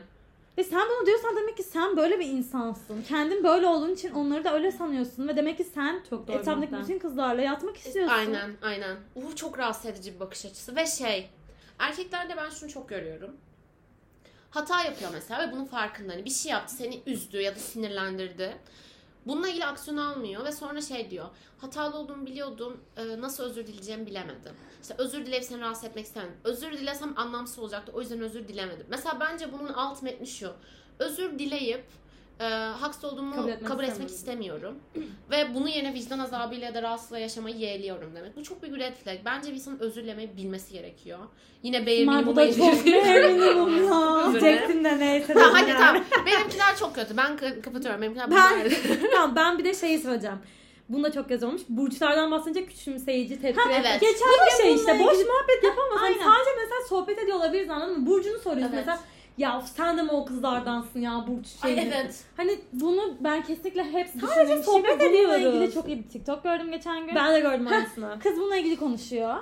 Ve 0.57 0.63
sen 0.63 0.81
bunu 0.89 1.05
diyorsan 1.05 1.35
demek 1.37 1.57
ki 1.57 1.63
sen 1.63 1.97
böyle 1.97 2.19
bir 2.19 2.25
insansın. 2.27 3.03
Kendin 3.07 3.43
böyle 3.43 3.67
olduğun 3.67 3.93
için 3.93 4.11
onları 4.11 4.43
da 4.43 4.53
öyle 4.53 4.71
sanıyorsun. 4.71 5.27
Ve 5.27 5.35
demek 5.35 5.57
ki 5.57 5.63
sen 5.63 6.03
Çok 6.09 6.27
doğru. 6.27 6.35
etrafındaki 6.37 6.59
Muhtemelen. 6.59 6.83
bütün 6.87 6.99
kızlarla 6.99 7.41
yatmak 7.41 7.77
istiyorsun. 7.77 8.13
Aynen, 8.13 8.51
aynen. 8.61 8.95
Uh, 9.15 9.35
çok 9.35 9.59
rahatsız 9.59 9.85
edici 9.85 10.15
bir 10.15 10.19
bakış 10.19 10.45
açısı. 10.45 10.75
Ve 10.75 10.85
şey, 10.87 11.29
erkeklerde 11.79 12.37
ben 12.37 12.49
şunu 12.49 12.69
çok 12.69 12.89
görüyorum. 12.89 13.31
Hata 14.49 14.83
yapıyor 14.83 15.09
mesela 15.13 15.47
ve 15.47 15.51
bunun 15.51 15.65
farkında. 15.65 16.13
Hani 16.13 16.25
bir 16.25 16.29
şey 16.29 16.51
yaptı, 16.51 16.75
seni 16.75 17.01
üzdü 17.05 17.41
ya 17.41 17.55
da 17.55 17.59
sinirlendirdi. 17.59 18.57
Bununla 19.25 19.47
ilgili 19.49 19.65
aksiyon 19.65 19.97
almıyor 19.97 20.45
ve 20.45 20.51
sonra 20.51 20.81
şey 20.81 21.09
diyor. 21.09 21.25
Hatalı 21.57 21.97
olduğumu 21.97 22.25
biliyordum, 22.25 22.81
e, 22.97 23.21
nasıl 23.21 23.43
özür 23.43 23.67
dileyeceğimi 23.67 24.05
bilemedim. 24.05 24.53
İşte 24.81 24.95
özür 24.97 25.25
dileyip 25.25 25.43
seni 25.43 25.61
rahatsız 25.61 25.85
etmek 25.85 26.05
istemedim. 26.05 26.35
Özür 26.43 26.71
dilesem 26.71 27.13
anlamsız 27.15 27.59
olacaktı, 27.59 27.91
o 27.95 28.01
yüzden 28.01 28.19
özür 28.21 28.47
dilemedim. 28.47 28.85
Mesela 28.89 29.19
bence 29.19 29.53
bunun 29.53 29.73
alt 29.73 30.03
metni 30.03 30.27
şu. 30.27 30.53
Özür 30.99 31.39
dileyip 31.39 31.85
e, 32.39 32.43
haksız 32.79 33.03
olduğumu 33.05 33.35
Kabul 33.35 33.51
kabul 33.65 33.83
etmek 33.83 34.09
istemiyorum. 34.09 34.75
Ve 35.31 35.55
bunu 35.55 35.69
yine 35.69 35.93
vicdan 35.93 36.19
azabıyla 36.19 36.73
da 36.73 36.81
rahatsızlığa 36.81 37.19
yaşamayı 37.19 37.55
yeğliyorum 37.55 38.15
demek. 38.15 38.35
Bu 38.35 38.43
çok 38.43 38.61
büyük 38.61 38.75
bir 38.75 38.81
red 38.81 38.93
flag. 38.93 39.17
Bence 39.25 39.49
bir 39.49 39.55
insanın 39.55 39.79
özür 39.79 40.03
dilemeyi 40.03 40.37
bilmesi 40.37 40.73
gerekiyor. 40.73 41.19
Yine 41.63 41.81
bu 41.81 41.85
minimuma 41.85 42.35
da 42.35 42.53
çok 42.53 42.85
minimum 42.85 43.85
ya. 43.87 44.27
Özür 44.29 44.41
Diyecektim 44.41 44.83
de 44.83 44.99
neyse. 44.99 45.33
Tamam 45.33 45.55
dedim 45.55 45.75
hadi 45.75 45.77
tamam. 45.77 46.03
Benimkiler 46.25 46.77
çok 46.79 46.95
kötü. 46.95 47.17
Ben 47.17 47.31
ka- 47.37 47.61
kapatıyorum. 47.61 48.01
Benimkiler 48.01 48.31
Ben- 48.31 48.71
tamam 49.11 49.35
ben 49.35 49.59
bir 49.59 49.63
de 49.63 49.73
şeyi 49.73 49.99
söyleyeceğim. 49.99 50.37
Bunda 50.89 51.11
çok 51.11 51.31
yazı 51.31 51.47
olmuş. 51.47 51.61
Burçlardan 51.69 52.31
bahsedince 52.31 52.65
küçümseyici 52.65 53.41
tepki. 53.41 53.61
Ha, 53.61 53.69
evet. 53.71 54.01
Geçen 54.01 54.27
gün 54.29 54.63
şey 54.63 54.75
işte 54.75 54.91
boş 54.91 55.17
muhabbet 55.27 55.63
yapamaz. 55.63 55.99
Hani 56.01 56.13
sadece 56.15 56.49
mesela 56.63 56.81
sohbet 56.89 57.19
ediyor 57.19 57.37
olabiliriz 57.37 57.69
anladın 57.69 57.99
mı? 57.99 58.07
Burcunu 58.07 58.37
soruyorsun 58.39 58.73
Evet. 58.75 58.85
mesela. 58.87 58.99
Ya 59.37 59.61
sen 59.75 59.97
de 59.97 60.01
mi 60.03 60.11
o 60.11 60.25
kızlardansın 60.25 60.99
ya 60.99 61.25
Burç 61.27 61.47
Ay 61.61 61.75
şeyi. 61.75 61.87
evet. 61.87 62.23
Hani 62.37 62.59
bunu 62.73 63.13
ben 63.19 63.43
kesinlikle 63.43 63.83
hep 63.83 64.07
Sadece 64.21 64.53
şey 64.53 64.63
sohbet 64.63 64.99
ve 64.99 64.99
bununla 64.99 65.37
ediyoruz. 65.37 65.55
ilgili 65.55 65.73
çok 65.73 65.87
iyi 65.87 66.03
bir 66.03 66.09
TikTok 66.09 66.43
gördüm 66.43 66.71
geçen 66.71 67.05
gün. 67.05 67.15
Ben 67.15 67.33
de 67.33 67.39
gördüm 67.39 67.67
aynısını. 67.67 68.19
Kız 68.23 68.37
bununla 68.37 68.55
ilgili 68.55 68.75
konuşuyor. 68.75 69.35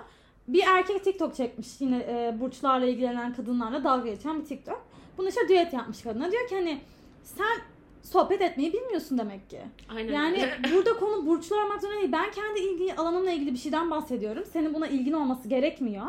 Bir 0.48 0.64
erkek 0.68 1.04
TikTok 1.04 1.36
çekmiş 1.36 1.68
yine 1.80 1.98
e, 1.98 2.36
burçlarla 2.40 2.86
ilgilenen 2.86 3.34
kadınlarla 3.34 3.84
dalga 3.84 4.10
geçen 4.10 4.40
bir 4.42 4.46
TikTok. 4.46 4.86
Bunu 5.18 5.30
işte 5.30 5.42
düet 5.50 5.74
yapmış 5.74 6.02
kadına. 6.02 6.32
Diyor 6.32 6.48
ki 6.48 6.56
hani 6.56 6.80
sen 7.24 7.62
sohbet 8.02 8.42
etmeyi 8.42 8.74
bilmiyorsun 8.74 9.18
demek 9.18 9.50
ki. 9.50 9.60
Aynen. 9.96 10.14
Yani 10.14 10.50
burada 10.74 10.94
konu 10.94 11.26
burçlar 11.26 11.64
olmak 11.64 11.82
zorunda 11.82 12.00
değil. 12.00 12.12
Ben 12.12 12.32
kendi 12.32 12.60
ilgi 12.60 12.96
alanımla 12.96 13.32
ilgili 13.32 13.54
bir 13.54 13.58
şeyden 13.58 13.92
bahsediyorum. 13.92 14.44
Senin 14.54 14.74
buna 14.74 14.88
ilgin 14.88 15.14
olması 15.14 15.48
gerekmiyor. 15.48 16.06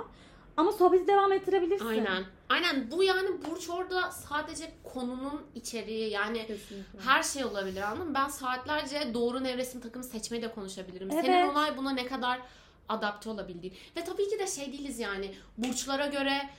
Ama 0.57 0.73
sohbeti 0.73 1.09
devam 1.09 1.33
ettirebilirsin. 1.33 1.87
Aynen. 1.87 2.25
Aynen 2.49 2.91
bu 2.91 3.05
yani 3.05 3.29
burç 3.51 3.71
orada 3.71 4.11
sadece 4.11 4.73
konunun 4.83 5.43
içeriği 5.55 6.11
yani 6.11 6.47
Kesinlikle. 6.47 7.01
her 7.01 7.23
şey 7.23 7.45
olabilir 7.45 7.83
anladın 7.83 8.09
mı? 8.09 8.15
Ben 8.15 8.29
saatlerce 8.29 9.15
doğru 9.15 9.45
nevresim 9.45 9.81
takımı 9.81 10.05
seçmeyi 10.05 10.43
de 10.43 10.51
konuşabilirim. 10.53 11.11
Evet. 11.13 11.25
Senin 11.25 11.49
olay 11.49 11.77
buna 11.77 11.91
ne 11.91 12.07
kadar 12.07 12.41
adapte 12.89 13.31
olabildiğin. 13.31 13.75
Ve 13.97 14.05
tabii 14.05 14.29
ki 14.29 14.39
de 14.39 14.47
şey 14.47 14.73
değiliz 14.73 14.99
yani 14.99 15.35
burçlara 15.59 16.07
göre 16.07 16.51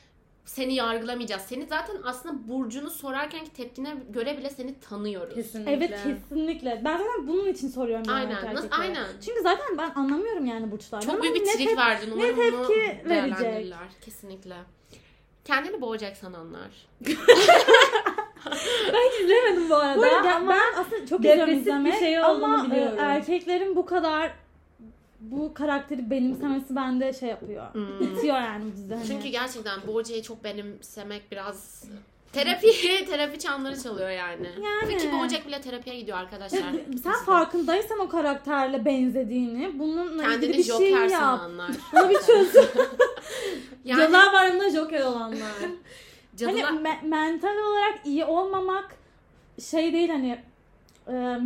seni 0.46 0.76
yargılamayacağız. 0.76 1.42
Seni 1.42 1.66
zaten 1.66 1.98
aslında 2.04 2.48
burcunu 2.48 2.90
sorarkenki 2.90 3.54
tepkine 3.54 3.96
göre 4.10 4.38
bile 4.38 4.50
seni 4.50 4.80
tanıyoruz. 4.80 5.36
Kesinlikle. 5.36 5.72
Evet 5.74 5.92
kesinlikle. 6.04 6.82
Ben 6.86 6.98
zaten 6.98 7.28
bunun 7.28 7.46
için 7.48 7.68
soruyorum 7.70 8.06
yani 8.08 8.36
Aynen. 8.36 8.56
Nasıl, 8.56 8.68
erkeklere. 8.68 8.82
aynen. 8.82 9.06
Çünkü 9.26 9.42
zaten 9.42 9.78
ben 9.78 9.92
anlamıyorum 9.96 10.46
yani 10.46 10.72
burçlardan. 10.72 11.08
Çok 11.08 11.24
büyük 11.24 11.36
bir 11.36 11.46
trik 11.46 11.70
tep- 11.70 11.78
verdin. 11.78 12.12
Umarım 12.12 12.40
ne 12.40 12.50
tepki 12.52 13.10
verecek? 13.10 13.74
Kesinlikle. 14.02 14.56
Kendini 15.46 15.82
boğacak 15.82 16.18
sananlar. 16.18 16.70
Ben 18.94 19.10
hiç 19.12 19.22
izlemedim 19.22 19.70
bu 19.70 19.76
arada. 19.76 19.98
Bu 19.98 20.06
arada 20.06 20.36
ama 20.36 20.52
ben 20.52 20.82
aslında 20.82 21.06
çok 21.06 21.24
depresif 21.24 21.86
bir 21.86 21.92
şey 21.94 22.20
olduğunu 22.20 22.46
ama 22.46 22.66
e, 22.66 22.72
biliyorum. 22.72 23.00
erkeklerin 23.00 23.76
bu 23.76 23.86
kadar 23.86 24.34
bu 25.32 25.54
karakteri 25.54 26.10
benimsemesi 26.10 26.76
bende 26.76 27.14
şey 27.14 27.30
yapıyor. 27.30 27.74
Hmm. 27.74 28.04
İtiyor 28.04 28.36
yani 28.36 28.64
bu 28.66 28.78
dizi. 28.78 28.94
Hani. 28.96 29.08
Çünkü 29.08 29.28
gerçekten 29.28 29.80
Boğaca'yı 29.88 30.22
çok 30.22 30.44
benimsemek 30.44 31.32
biraz 31.32 31.84
terapi 32.34 33.06
terapi 33.06 33.40
çanları 33.40 33.84
çalıyor 33.84 34.10
yani. 34.10 34.50
Yani. 34.64 34.98
Ki 34.98 35.12
Boğacak 35.12 35.48
bile 35.48 35.62
terapiye 35.62 36.00
gidiyor 36.00 36.18
arkadaşlar. 36.18 36.60
Sen 36.72 36.94
Dizide. 36.94 37.14
farkındaysan 37.26 38.00
o 38.00 38.10
karakterle 38.10 38.86
benzediğini, 38.86 39.80
bununla 39.80 40.24
ilgili 40.24 40.32
Kendini 40.32 40.58
bir 40.58 40.64
şey 40.64 40.92
Joker 40.92 41.02
yap. 41.02 41.12
sananlar. 41.12 41.72
Bunu 41.94 42.10
bir 42.10 42.16
çözüm. 42.20 42.66
Yani 43.86 44.00
Cadılar 44.02 44.34
Bayramı'nda 44.34 44.70
Joker 44.70 45.02
olanlar. 45.02 45.40
cadılar... 46.36 46.64
hani 46.64 46.80
me- 46.88 47.08
mental 47.08 47.58
olarak 47.58 48.00
iyi 48.06 48.26
olmamak 48.26 48.96
şey 49.62 49.94
değil 49.94 50.10
hani 50.10 50.40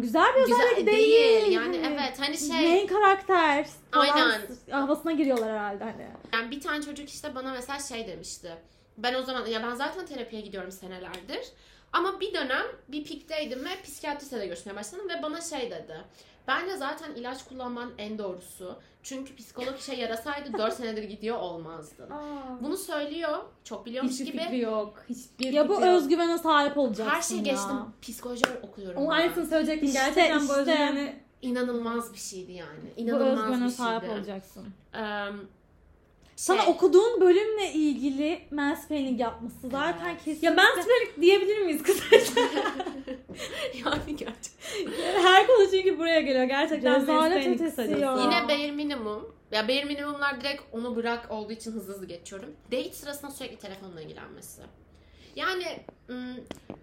güzel 0.02 0.36
bir 0.36 0.45
Güzel 0.45 0.65
özellik 0.72 0.88
değil. 0.88 0.98
değil. 1.41 1.52
Yani 1.52 1.78
Hani 1.84 1.93
evet 1.95 2.19
hani 2.19 2.38
şey 2.38 2.69
Main 2.69 2.88
karakter 2.88 3.65
falan 3.91 4.08
Aynen. 4.10 4.41
havasına 4.72 5.12
giriyorlar 5.12 5.52
herhalde 5.52 5.84
hani. 5.84 6.08
yani 6.34 6.52
bir 6.52 6.62
tane 6.62 6.82
çocuk 6.84 7.10
işte 7.10 7.36
bana 7.36 7.52
mesela 7.54 7.80
şey 7.80 8.08
demişti. 8.08 8.52
Ben 8.98 9.13
o 9.13 9.22
zaman 9.24 9.45
ya 9.45 9.63
ben 9.63 9.76
zaten 9.76 10.06
terapiye 10.06 10.41
gidiyorum 10.41 10.72
senelerdir. 10.72 11.41
Ama 11.93 12.19
bir 12.19 12.34
dönem 12.34 12.65
bir 12.88 13.04
pikteydim 13.04 13.65
ve 13.65 13.82
psikiyatristle 13.84 14.39
de 14.39 14.48
görüşmeye 14.48 14.76
başladım 14.76 15.10
ve 15.10 15.24
bana 15.24 15.41
şey 15.41 15.72
dedi. 15.72 15.98
Bence 16.47 16.78
zaten 16.78 17.15
ilaç 17.15 17.45
kullanman 17.45 17.91
en 17.97 18.17
doğrusu. 18.17 18.75
Çünkü 19.04 19.36
psikolog 19.36 19.78
işe 19.80 19.95
yarasaydı 19.95 20.58
4 20.58 20.73
senedir 20.73 21.04
gidiyor 21.04 21.38
olmazdı. 21.39 22.10
Bunu 22.62 22.78
söylüyor. 22.78 23.38
Çok 23.63 23.86
biliyormuş 23.86 24.12
Hiçbir 24.13 24.25
gibi. 24.25 24.38
fikri 24.41 24.60
yok. 24.60 25.04
Hiçbir 25.10 25.54
Ya 25.54 25.69
bu 25.69 25.73
fikri 25.75 25.88
yok. 25.88 25.95
özgüvene 25.97 26.38
sahip 26.38 26.78
olacaksın 26.78 27.15
Her 27.15 27.21
şeyi 27.21 27.38
ya. 27.38 27.43
geçtim. 27.54 27.78
Psikoloji 28.02 28.43
okuyorum. 28.63 28.97
Onun 29.02 29.10
ben. 29.10 29.15
aynısını 29.15 29.45
söyleyecektim. 29.45 29.88
İşte, 29.88 29.99
Gerçekten 29.99 30.39
bu 30.39 30.43
işte. 30.43 30.54
özgüveni 30.60 31.19
İnanılmaz 31.41 32.13
bir 32.13 32.17
şeydi 32.17 32.52
yani. 32.52 32.80
Bu 32.97 33.02
İnanılmaz 33.02 33.39
özgüvene 33.39 33.65
bir 33.65 33.69
sahip 33.71 34.02
şeydi. 34.02 34.13
olacaksın. 34.13 34.67
Eee, 34.93 35.25
Sana 36.39 36.62
Şey- 36.62 36.73
okuduğun 36.73 37.21
bölümle 37.21 37.73
ilgili 37.73 38.41
mansplaining 38.52 39.19
yapması 39.19 39.69
zaten 39.71 40.06
Evet. 40.10 40.17
kesinlikle. 40.17 40.47
Ya 40.47 40.58
ben 40.58 40.82
sürekli 40.82 41.21
diyebilir 41.21 41.62
miyiz 41.62 41.84
kısaca? 41.84 42.17
yani 43.86 44.15
gerçekten. 44.15 44.91
Her 45.23 45.47
konu 45.47 45.71
çünkü 45.71 45.99
buraya 45.99 46.21
geliyor. 46.21 46.43
Gerçekten 46.43 47.06
mansplaining 47.06 47.60
kısacası. 47.62 48.21
Yine 48.21 48.47
bare 48.47 48.71
minimum. 48.71 49.36
Ya 49.52 49.67
bare 49.67 49.84
minimumlar 49.84 50.41
direkt 50.41 50.62
onu 50.71 50.95
bırak 50.95 51.32
olduğu 51.32 51.52
için 51.52 51.71
hızlı 51.71 51.93
hızlı 51.93 52.06
geçiyorum. 52.06 52.49
Date 52.71 52.93
sırasında 52.93 53.32
sürekli 53.32 53.58
telefonla 53.58 54.02
ilgilenmesi. 54.02 54.62
Yani 55.36 55.80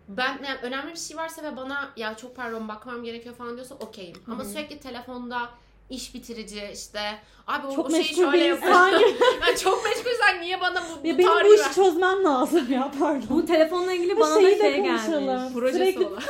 ben 0.09 0.39
yani 0.47 0.59
önemli 0.63 0.93
bir 0.93 0.99
şey 0.99 1.17
varsa 1.17 1.43
ve 1.43 1.57
bana 1.57 1.93
ya 1.97 2.17
çok 2.17 2.37
pardon 2.37 2.69
bakmam 2.69 3.05
gerekiyor 3.05 3.35
falan 3.35 3.55
diyorsa 3.57 3.75
okeyim. 3.75 4.17
Ama 4.27 4.45
sürekli 4.45 4.79
telefonda 4.79 5.51
iş 5.91 6.15
bitirici 6.15 6.71
işte 6.73 7.01
abi 7.47 7.67
o, 7.67 7.75
Çok 7.75 7.87
o 7.87 7.91
şeyi 7.91 7.99
meşgul 8.03 8.17
şöyle 8.25 8.33
bir 8.45 8.49
yapıyor. 8.49 8.73
insan 8.73 8.99
gibi. 8.99 9.09
yani 9.47 9.59
çok 9.59 9.85
meşgulsen 9.85 10.41
niye 10.41 10.61
bana 10.61 10.83
bu, 10.83 11.03
bu 11.03 11.07
Ya 11.07 11.19
benim 11.19 11.29
tarihi 11.31 11.51
bu 11.51 11.55
işi 11.55 11.65
ver? 11.65 11.73
çözmem 11.75 12.25
lazım 12.25 12.73
ya 12.73 12.91
pardon. 12.99 13.27
Bu 13.31 13.47
telefonla 13.47 13.93
ilgili 13.93 14.17
Bu 14.17 14.21
bana 14.21 14.35
da 14.35 14.41
şey 14.41 14.59
konuşalım. 14.59 15.25
gelmiş. 15.25 15.53
Projesi 15.55 15.79
Sürekli- 15.79 16.07
olan. 16.07 16.23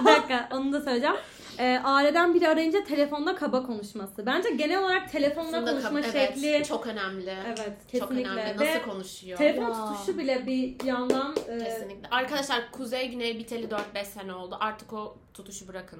bir 0.00 0.04
dakika 0.04 0.48
onu 0.52 0.72
da 0.72 0.80
söyleyeceğim. 0.80 1.16
Ee, 1.60 1.80
aileden 1.84 2.34
biri 2.34 2.48
arayınca 2.48 2.84
telefonda 2.84 3.34
kaba 3.34 3.66
konuşması. 3.66 4.26
Bence 4.26 4.50
genel 4.50 4.78
olarak 4.84 5.12
telefonla 5.12 5.56
Aslında 5.56 5.70
konuşma 5.70 6.02
şekli 6.02 6.46
evet, 6.46 6.66
çok 6.68 6.86
önemli. 6.86 7.34
evet 7.46 7.58
Çok 7.58 7.88
kesinlikle 8.08 8.30
önemli. 8.30 8.52
Nasıl 8.56 8.64
ve 8.64 8.82
konuşuyor? 8.82 9.38
telefon 9.38 9.62
Ya. 9.70 9.72
tutuşu 9.94 10.18
bile 10.18 10.46
bir 10.46 10.84
yandan 10.86 11.36
e, 11.48 11.58
Kesinlikle. 11.64 12.08
Arkadaşlar 12.10 12.70
Kuzey 12.72 13.08
Güney 13.08 13.38
biteli 13.38 13.66
4-5 13.94 14.04
sene 14.04 14.34
oldu. 14.34 14.56
Artık 14.60 14.92
o 14.92 15.16
tutuşu 15.34 15.68
bırakın. 15.68 15.98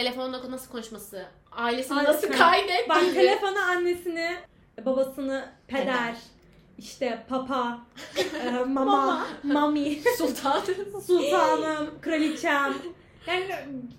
Telefonla 0.00 0.50
nasıl 0.50 0.70
konuşması, 0.72 1.26
ailesini 1.52 1.98
Ailesine- 1.98 2.04
nasıl 2.08 2.28
kaydettiği. 2.32 2.88
bak 2.88 3.00
telefona 3.14 3.64
annesini, 3.64 4.36
babasını, 4.84 5.48
peder, 5.66 5.84
Peder. 5.84 6.14
işte 6.78 7.24
papa, 7.28 7.78
e, 8.46 8.50
mama, 8.64 9.26
mami, 9.42 9.98
Sultan. 10.18 10.60
sultanım, 11.06 11.90
kraliçem. 12.02 12.74
Yani 13.26 13.46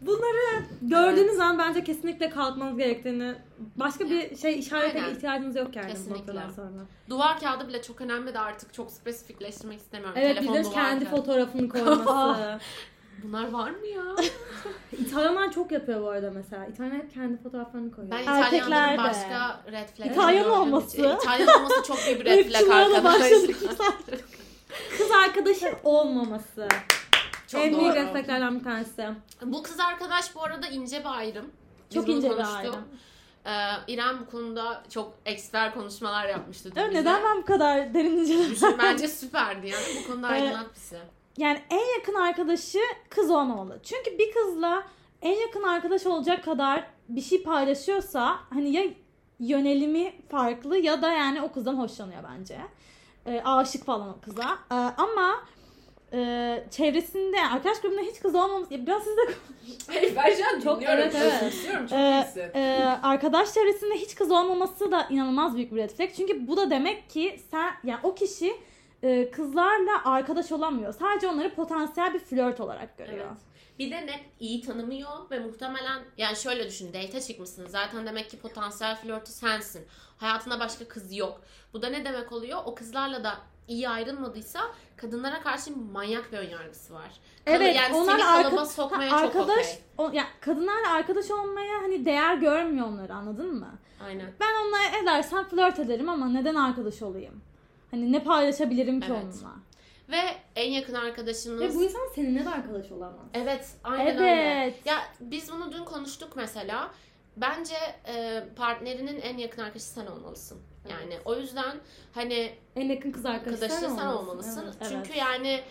bunları 0.02 0.64
gördüğünüz 0.82 1.36
zaman 1.36 1.60
bence 1.60 1.84
kesinlikle 1.84 2.30
kalkmanız 2.30 2.78
gerektiğini, 2.78 3.36
başka 3.76 4.10
bir 4.10 4.38
şey 4.38 4.60
işarete 4.60 5.02
Aynen. 5.02 5.16
ihtiyacınız 5.16 5.56
yok 5.56 5.76
yani 5.76 5.88
bu 5.88 5.92
Kesinlikle. 5.92 6.34
noktadan 6.34 6.50
sonra. 6.52 6.82
Duvar 7.10 7.40
kağıdı 7.40 7.68
bile 7.68 7.82
çok 7.82 8.02
önemli 8.02 8.34
de 8.34 8.40
artık 8.40 8.74
çok 8.74 8.92
spesifikleştirmek 8.92 9.80
istemiyorum. 9.80 10.16
Evet 10.22 10.38
Telefon 10.38 10.64
duvar 10.64 10.74
kendi 10.74 11.06
kağıdı. 11.06 11.16
fotoğrafını 11.18 11.70
koyması. 11.70 12.60
Bunlar 13.24 13.52
var 13.52 13.70
mı 13.72 13.88
ya? 13.88 14.04
İtalyanlar 15.00 15.52
çok 15.52 15.72
yapıyor 15.72 16.02
bu 16.02 16.10
arada 16.10 16.32
mesela. 16.32 16.66
İtalyanlar 16.66 17.04
hep 17.04 17.14
kendi 17.14 17.44
fotoğraflarını 17.44 17.92
koyuyor. 17.92 18.18
Ben 18.18 18.22
İtalyanların 18.24 18.98
başka 18.98 19.62
red 19.72 19.90
flag 19.90 20.12
İtalyan 20.12 20.50
olması. 20.50 20.98
için- 20.98 21.10
İtalyan 21.18 21.60
olması 21.60 21.84
çok 21.88 21.98
büyük 22.06 22.20
bir 22.20 22.26
red 22.26 22.46
flag 22.46 22.70
arkadaşlar. 22.72 23.30
Kız 24.98 25.12
arkadaşın 25.26 25.70
olmaması. 25.84 26.68
Çok 27.48 27.62
en 27.62 27.70
büyük 27.80 27.86
doğru. 27.86 27.96
reflekslerden 27.96 28.60
bir 28.60 28.64
tanesi. 28.64 29.08
Bu 29.46 29.64
kız 29.64 29.80
arkadaş 29.80 30.36
bu 30.36 30.44
arada 30.44 30.68
ince 30.68 31.00
bir 31.00 31.18
ayrım. 31.18 31.46
Biz 31.90 31.96
Çok 31.96 32.10
ince 32.10 32.30
bir 32.30 32.34
konuştuk. 32.36 32.56
ayrım. 32.58 32.76
Ee, 33.46 33.52
İrem 33.94 34.20
bu 34.22 34.32
konuda 34.32 34.84
çok 34.90 35.14
ekster 35.26 35.74
konuşmalar 35.74 36.28
yapmıştı. 36.30 36.72
Evet, 36.76 36.90
bize. 36.90 37.02
neden 37.02 37.24
ben 37.24 37.38
bu 37.38 37.46
kadar 37.46 37.94
derin? 37.94 38.52
Düşün, 38.52 38.76
bence 38.80 39.08
süperdi 39.08 39.68
yani. 39.68 39.84
Bu 40.04 40.12
konuda 40.12 40.28
aydınlat 40.34 40.66
bizi. 40.76 40.98
Yani 41.38 41.60
en 41.70 41.98
yakın 41.98 42.14
arkadaşı 42.14 42.80
kız 43.10 43.32
olmamalı. 43.32 43.80
Çünkü 43.84 44.18
bir 44.18 44.32
kızla 44.34 44.84
en 45.22 45.36
yakın 45.36 45.64
arkadaş 45.64 46.06
olacak 46.06 46.46
kadar 46.46 46.84
bir 47.10 47.22
şey 47.22 47.44
paylaşıyorsa 47.44 48.40
hani 48.50 48.72
ya 48.72 48.84
yönelimi 49.40 50.14
farklı 50.30 50.78
ya 50.78 51.02
da 51.02 51.12
yani 51.12 51.42
o 51.42 51.52
kızdan 51.52 51.76
hoşlanıyor 51.76 52.24
bence. 52.32 52.58
Ee, 53.26 53.42
aşık 53.46 53.86
falan 53.86 54.10
o 54.10 54.22
kıza. 54.26 54.60
Ee, 54.72 54.76
ama 54.76 55.44
e, 56.14 56.64
çevresinde 56.72 57.38
arkadaş 57.54 57.82
grubunda 57.82 58.02
hiç 58.02 58.20
kız 58.20 58.36
olmaması 58.36 58.74
ya 58.74 58.86
biraz 58.86 59.04
siz 59.04 59.18
de 59.18 59.22
Hayır 59.88 60.16
ben 60.16 60.36
şu 60.36 60.56
an 60.56 60.60
Çok- 60.60 60.82
dinliyorum, 60.82 61.00
evet, 61.04 61.16
evet. 61.16 61.54
istiyorum. 61.54 61.88
Ee, 61.92 62.52
e, 62.54 62.84
arkadaş 63.04 63.54
çevresinde 63.54 63.94
hiç 63.96 64.16
kız 64.16 64.32
olmaması 64.32 64.92
da 64.92 65.08
inanılmaz 65.10 65.56
büyük 65.56 65.72
bir 65.72 65.78
red 65.78 65.90
flag. 65.90 66.10
Çünkü 66.18 66.48
bu 66.48 66.58
da 66.58 66.70
demek 66.70 67.10
ki 67.10 67.40
sen 67.52 67.74
yani 67.84 68.00
o 68.04 68.16
kişi 68.16 68.54
e, 69.04 69.32
kızlarla 69.32 70.02
arkadaş 70.06 70.52
olamıyor. 70.52 70.94
Sadece 70.94 71.28
onları 71.28 71.56
potansiyel 71.56 72.14
bir 72.14 72.20
flört 72.20 72.60
olarak 72.60 72.98
görüyor. 72.98 73.28
Evet. 73.30 73.42
Bir 73.80 73.92
de 73.92 74.08
net 74.08 74.22
iyi 74.40 74.62
tanımıyor 74.62 75.10
ve 75.32 75.40
muhtemelen 75.40 76.00
yani 76.18 76.36
şöyle 76.36 76.68
düşün 76.68 76.88
date 76.94 77.22
çıkmışsın 77.22 77.68
zaten 77.68 78.06
demek 78.06 78.30
ki 78.30 78.40
potansiyel 78.40 78.96
flörtü 78.96 79.32
sensin. 79.32 79.88
Hayatında 80.18 80.60
başka 80.60 80.88
kız 80.88 81.16
yok. 81.18 81.42
Bu 81.74 81.82
da 81.82 81.90
ne 81.90 82.06
demek 82.06 82.32
oluyor? 82.32 82.60
O 82.66 82.76
kızlarla 82.76 83.24
da 83.24 83.38
iyi 83.68 83.90
ayrılmadıysa 83.90 84.60
kadınlara 84.98 85.42
karşı 85.42 85.78
manyak 85.78 86.32
bir 86.32 86.38
önyargısı 86.38 86.94
var. 86.94 87.12
Evet, 87.46 87.76
yani 87.76 87.96
onlar 87.96 88.20
arka- 88.20 88.66
sokmaya 88.66 89.12
Ha, 89.12 89.18
çok 89.22 89.36
arkadaş 89.36 89.66
okey. 89.66 89.80
o, 89.98 90.12
ya 90.14 90.24
kadınlarla 90.42 90.92
arkadaş 90.94 91.32
olmaya 91.32 91.82
hani 91.82 92.06
değer 92.06 92.36
görmüyor 92.36 92.88
onları 92.88 93.14
anladın 93.14 93.56
mı? 93.56 93.70
Aynen. 94.06 94.32
Ben 94.40 94.62
onunla 94.62 94.98
edersem 95.02 95.44
flört 95.44 95.80
ederim 95.80 96.10
ama 96.10 96.30
neden 96.30 96.56
arkadaş 96.56 97.02
olayım? 97.02 97.42
Hani 97.92 98.12
ne 98.12 98.24
paylaşabilirim 98.24 99.02
ki 99.02 99.08
Evet. 99.12 99.24
onunla? 99.24 99.56
Ve 100.10 100.22
en 100.56 100.72
yakın 100.72 100.94
arkadaşınız... 100.94 101.62
Ve 101.62 101.76
bu 101.76 101.84
insan 101.84 102.02
seninle 102.16 102.46
de 102.46 102.50
arkadaş 102.50 102.92
olamaz. 102.92 103.26
Evet, 103.34 103.68
aynen 103.84 104.18
öyle. 104.18 104.32
Evet. 104.32 104.86
Ya 104.86 104.98
biz 105.20 105.52
bunu 105.52 105.72
dün 105.72 105.84
konuştuk 105.86 106.36
mesela. 106.36 106.92
Bence 107.38 107.76
e, 108.08 108.44
partnerinin 108.56 109.22
en 109.22 109.38
yakın 109.38 109.62
arkadaşı 109.62 109.86
sen 109.86 110.06
olmalısın. 110.06 110.62
Yani 110.90 111.14
o 111.26 111.36
yüzden 111.36 111.78
hani 112.14 112.52
En 112.76 112.90
yakın 112.90 113.12
kız 113.12 113.26
arkadaşı 113.26 113.64
arkadaşı 113.64 113.86
sen, 113.86 113.96
sen 113.96 114.08
olmalısın. 114.08 114.64
Evet. 114.66 114.90
Çünkü 114.90 115.10
Evet. 115.10 115.18
yani 115.18 115.62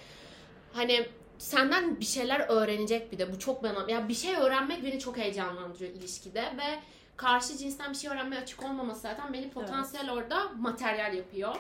hani 0.73 1.07
senden 1.39 2.01
bir 2.01 2.05
şeyler 2.05 2.41
öğrenecek 2.49 3.13
bir 3.13 3.19
de 3.19 3.33
bu 3.33 3.39
çok 3.39 3.63
bana 3.63 3.91
ya 3.91 4.09
bir 4.09 4.15
şey 4.15 4.37
öğrenmek 4.37 4.85
beni 4.85 4.99
çok 4.99 5.17
heyecanlandırıyor 5.17 5.91
ilişkide 5.91 6.43
ve 6.43 6.81
karşı 7.17 7.57
cinsten 7.57 7.91
bir 7.91 7.97
şey 7.97 8.11
öğrenmeye 8.11 8.43
açık 8.43 8.65
olmaması 8.65 9.01
zaten 9.01 9.33
beni 9.33 9.51
potansiyel 9.51 10.11
orada 10.11 10.49
materyal 10.49 11.15
yapıyor. 11.15 11.57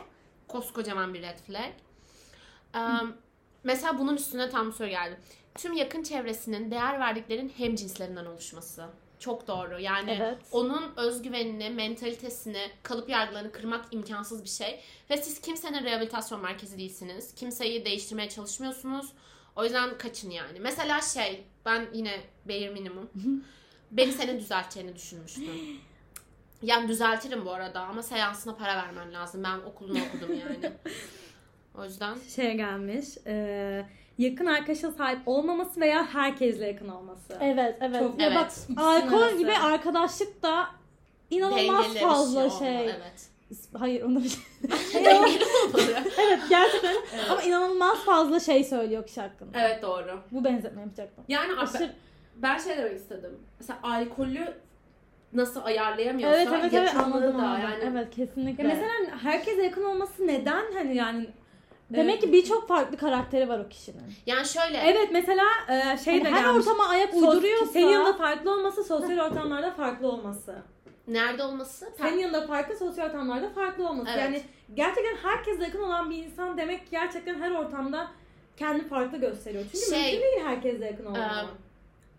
Koskocaman 0.48 1.14
bir 1.14 1.22
red 1.22 1.38
flag. 1.38 1.72
Em, 2.74 3.14
mesela 3.64 3.98
bunun 3.98 4.16
üstüne 4.16 4.50
tam 4.50 4.72
soru 4.72 4.88
geldi. 4.88 5.20
Tüm 5.54 5.72
yakın 5.72 6.02
çevresinin 6.02 6.70
değer 6.70 7.00
verdiklerin 7.00 7.52
hem 7.56 7.76
cinslerinden 7.76 8.24
oluşması. 8.26 8.86
Çok 9.18 9.48
doğru. 9.48 9.80
Yani 9.80 10.10
Evet. 10.10 10.38
onun 10.52 10.92
özgüvenini, 10.96 11.70
mentalitesini, 11.70 12.70
kalıp 12.82 13.08
yargılarını 13.08 13.52
kırmak 13.52 13.84
imkansız 13.90 14.44
bir 14.44 14.48
şey. 14.48 14.80
Ve 15.10 15.16
siz 15.16 15.40
kimsenin 15.40 15.84
rehabilitasyon 15.84 16.40
merkezi 16.40 16.78
değilsiniz. 16.78 17.34
Kimseyi 17.34 17.84
değiştirmeye 17.84 18.28
çalışmıyorsunuz. 18.28 19.12
O 19.56 19.64
yüzden 19.64 19.98
kaçın 19.98 20.30
yani. 20.30 20.60
Mesela 20.60 21.00
şey, 21.00 21.44
ben 21.64 21.86
yine 21.92 22.20
Beyer 22.44 22.72
Minimum. 22.72 23.10
beni 23.90 24.12
senin 24.12 24.38
düzelteceğini 24.38 24.96
düşünmüştüm. 24.96 25.80
Yani 26.62 26.88
düzeltirim 26.88 27.44
bu 27.46 27.50
arada 27.52 27.80
ama 27.80 28.02
seansına 28.02 28.54
para 28.54 28.76
vermen 28.76 29.12
lazım. 29.12 29.44
Ben 29.44 29.70
okulunu 29.70 29.98
okudum 30.08 30.34
yani. 30.34 30.72
O 31.78 31.84
yüzden 31.84 32.16
Şey 32.36 32.54
gelmiş. 32.54 33.06
e, 33.26 33.86
yakın 34.18 34.46
arkadaşa 34.46 34.90
sahip 34.90 35.18
olmaması 35.26 35.80
veya 35.80 36.06
herkesle 36.06 36.66
yakın 36.66 36.88
olması. 36.88 37.38
Evet, 37.40 37.76
evet. 37.80 38.00
Çok- 38.00 38.14
Evet. 38.22 38.36
bak 38.36 38.50
alkol 38.76 39.22
arası. 39.22 39.36
gibi 39.38 39.52
arkadaşlık 39.52 40.42
da 40.42 40.66
inanılmaz 41.30 41.84
dengeli 41.84 41.94
bir 41.94 42.00
fazla 42.00 42.40
olmalı, 42.44 42.58
şey. 42.58 42.84
Evet. 42.84 43.28
Hayır 43.78 44.02
onda 44.02 44.20
bir 44.24 44.28
şey. 44.28 44.42
Evet 46.18 46.40
gerçekten. 46.50 46.96
Ama 47.30 47.42
inanılmaz 47.42 47.98
fazla 48.04 48.40
şey 48.40 48.64
söylüyor 48.64 49.06
kişi 49.06 49.20
hakkında. 49.20 49.58
evet 49.60 49.82
doğru. 49.82 50.20
Bu 50.32 50.44
benzetme 50.44 50.80
yapacaktım. 50.82 51.24
Yani 51.28 51.60
Aşırı... 51.60 51.92
ben 52.36 52.58
şey 52.58 52.76
demek 52.76 52.96
istedim. 52.96 53.38
Mesela 53.60 53.78
alkolü 53.82 54.54
nasıl 55.36 55.64
ayarlayamıyorsa 55.64 56.36
Evet 56.36 56.48
evet 56.60 56.74
evet 56.74 56.96
anladım 56.96 57.38
da 57.38 57.42
anladım. 57.42 57.62
yani. 57.62 57.84
Evet 57.92 58.10
kesinlikle. 58.16 58.62
Ya 58.62 58.68
mesela 58.68 59.18
herkese 59.22 59.62
yakın 59.62 59.84
olması 59.84 60.26
neden 60.26 60.64
hani 60.74 60.96
yani 60.96 61.26
Demek 61.90 62.20
ki 62.20 62.32
birçok 62.32 62.68
farklı 62.68 62.96
karakteri 62.96 63.48
var 63.48 63.58
o 63.58 63.68
kişinin. 63.68 64.02
Yani 64.26 64.46
şöyle 64.46 64.78
Evet 64.78 65.08
mesela 65.12 65.44
e, 65.68 65.98
şey 65.98 66.14
Yani 66.14 66.24
de 66.24 66.30
her 66.30 66.44
gelmiş. 66.44 66.66
ortama 66.66 66.86
ayak 66.88 67.14
uyduruyorsa 67.14 67.66
Senin 67.66 67.86
yanında 67.88 68.12
farklı 68.12 68.52
olması, 68.52 68.84
sosyal 68.84 69.18
ortamlarda 69.30 69.70
farklı 69.70 70.08
olması. 70.08 70.54
nerede 71.08 71.42
olması? 71.42 71.88
Senin 71.98 72.18
yanında 72.18 72.46
farklı, 72.46 72.76
sosyal 72.76 73.06
ortamlarda 73.06 73.48
farklı 73.50 73.88
olması. 73.88 74.10
Evet. 74.10 74.22
Yani 74.22 74.42
gerçekten 74.74 75.16
herkesle 75.30 75.64
yakın 75.64 75.82
olan 75.82 76.10
bir 76.10 76.16
insan 76.16 76.56
demek 76.58 76.80
ki 76.84 76.90
gerçekten 76.90 77.40
her 77.40 77.50
ortamda 77.50 78.06
kendi 78.56 78.88
farklı 78.88 79.18
gösteriyor. 79.18 79.64
Çünkü 79.72 79.86
Şey, 79.86 80.12
mümkün 80.12 80.20
değil 80.26 80.44
herkesle 80.46 80.86
yakın 80.86 81.06
olmak. 81.06 81.42
Eee, 81.42 81.48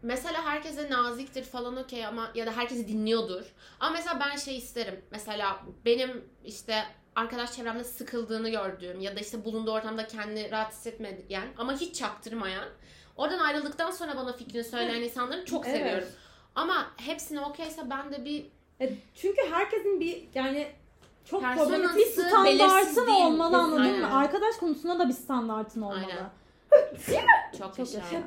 mesela 0.01 0.45
herkese 0.45 0.89
naziktir 0.89 1.43
falan 1.43 1.77
okey 1.77 2.05
ama 2.05 2.31
ya 2.35 2.45
da 2.45 2.51
herkesi 2.51 2.87
dinliyordur. 2.87 3.45
Ama 3.79 3.91
mesela 3.91 4.19
ben 4.19 4.35
şey 4.37 4.57
isterim. 4.57 5.01
Mesela 5.11 5.59
benim 5.85 6.25
işte 6.45 6.83
arkadaş 7.15 7.55
çevremde 7.55 7.83
sıkıldığını 7.83 8.49
gördüğüm 8.49 8.99
ya 9.01 9.15
da 9.15 9.19
işte 9.19 9.45
bulunduğu 9.45 9.71
ortamda 9.71 10.07
kendini 10.07 10.51
rahat 10.51 10.73
hissetmeyen 10.73 11.47
ama 11.57 11.73
hiç 11.73 11.95
çaktırmayan 11.95 12.65
oradan 13.15 13.39
ayrıldıktan 13.39 13.91
sonra 13.91 14.17
bana 14.17 14.33
fikrini 14.33 14.63
söyleyen 14.63 15.01
insanları 15.01 15.45
çok 15.45 15.67
Evet. 15.67 15.77
seviyorum. 15.77 16.07
Ama 16.55 16.87
hepsine 16.97 17.41
okeyse 17.41 17.81
ben 17.89 18.11
de 18.11 18.25
bir 18.25 18.45
E, 18.81 18.93
çünkü 19.15 19.41
herkesin 19.51 19.99
bir 19.99 20.23
yani 20.35 20.67
çok 21.25 21.41
problematik. 21.43 21.97
Bir 21.97 22.05
standartın 22.05 23.07
değil. 23.07 23.25
olmalı 23.25 23.57
anladın 23.57 23.81
Aynen. 23.81 23.99
mı? 23.99 24.17
Arkadaş 24.17 24.55
konusunda 24.55 24.99
da 24.99 25.07
bir 25.09 25.13
standartın 25.13 25.81
olmalı. 25.81 26.01
Aynen. 26.01 26.29
Çok, 27.57 27.75
Çok 27.75 27.79
yaşa. 27.79 27.97
yaşa. 27.97 28.21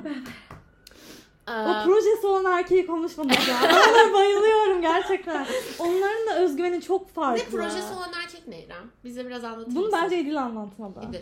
O 1.47 1.85
projesi 1.85 2.27
olan 2.27 2.45
erkeği 2.45 2.87
konuşmadık 2.87 3.47
ya. 3.47 3.55
Onlara 3.63 4.13
bayılıyorum 4.13 4.81
gerçekten. 4.81 5.45
Onların 5.79 6.27
da 6.27 6.39
özgüveni 6.39 6.81
çok 6.81 7.09
farklı. 7.09 7.43
ne 7.43 7.49
projesi 7.49 7.93
olan 7.93 8.09
erkek 8.23 8.47
ne 8.47 8.59
İrem? 8.63 8.91
Bize 9.03 9.27
biraz 9.27 9.43
anlatır 9.43 9.75
Bunu 9.75 9.85
mısın? 9.85 9.99
bence 10.03 10.19
İdil 10.19 10.41
anlatmadı. 10.41 10.99
İdir. 11.09 11.21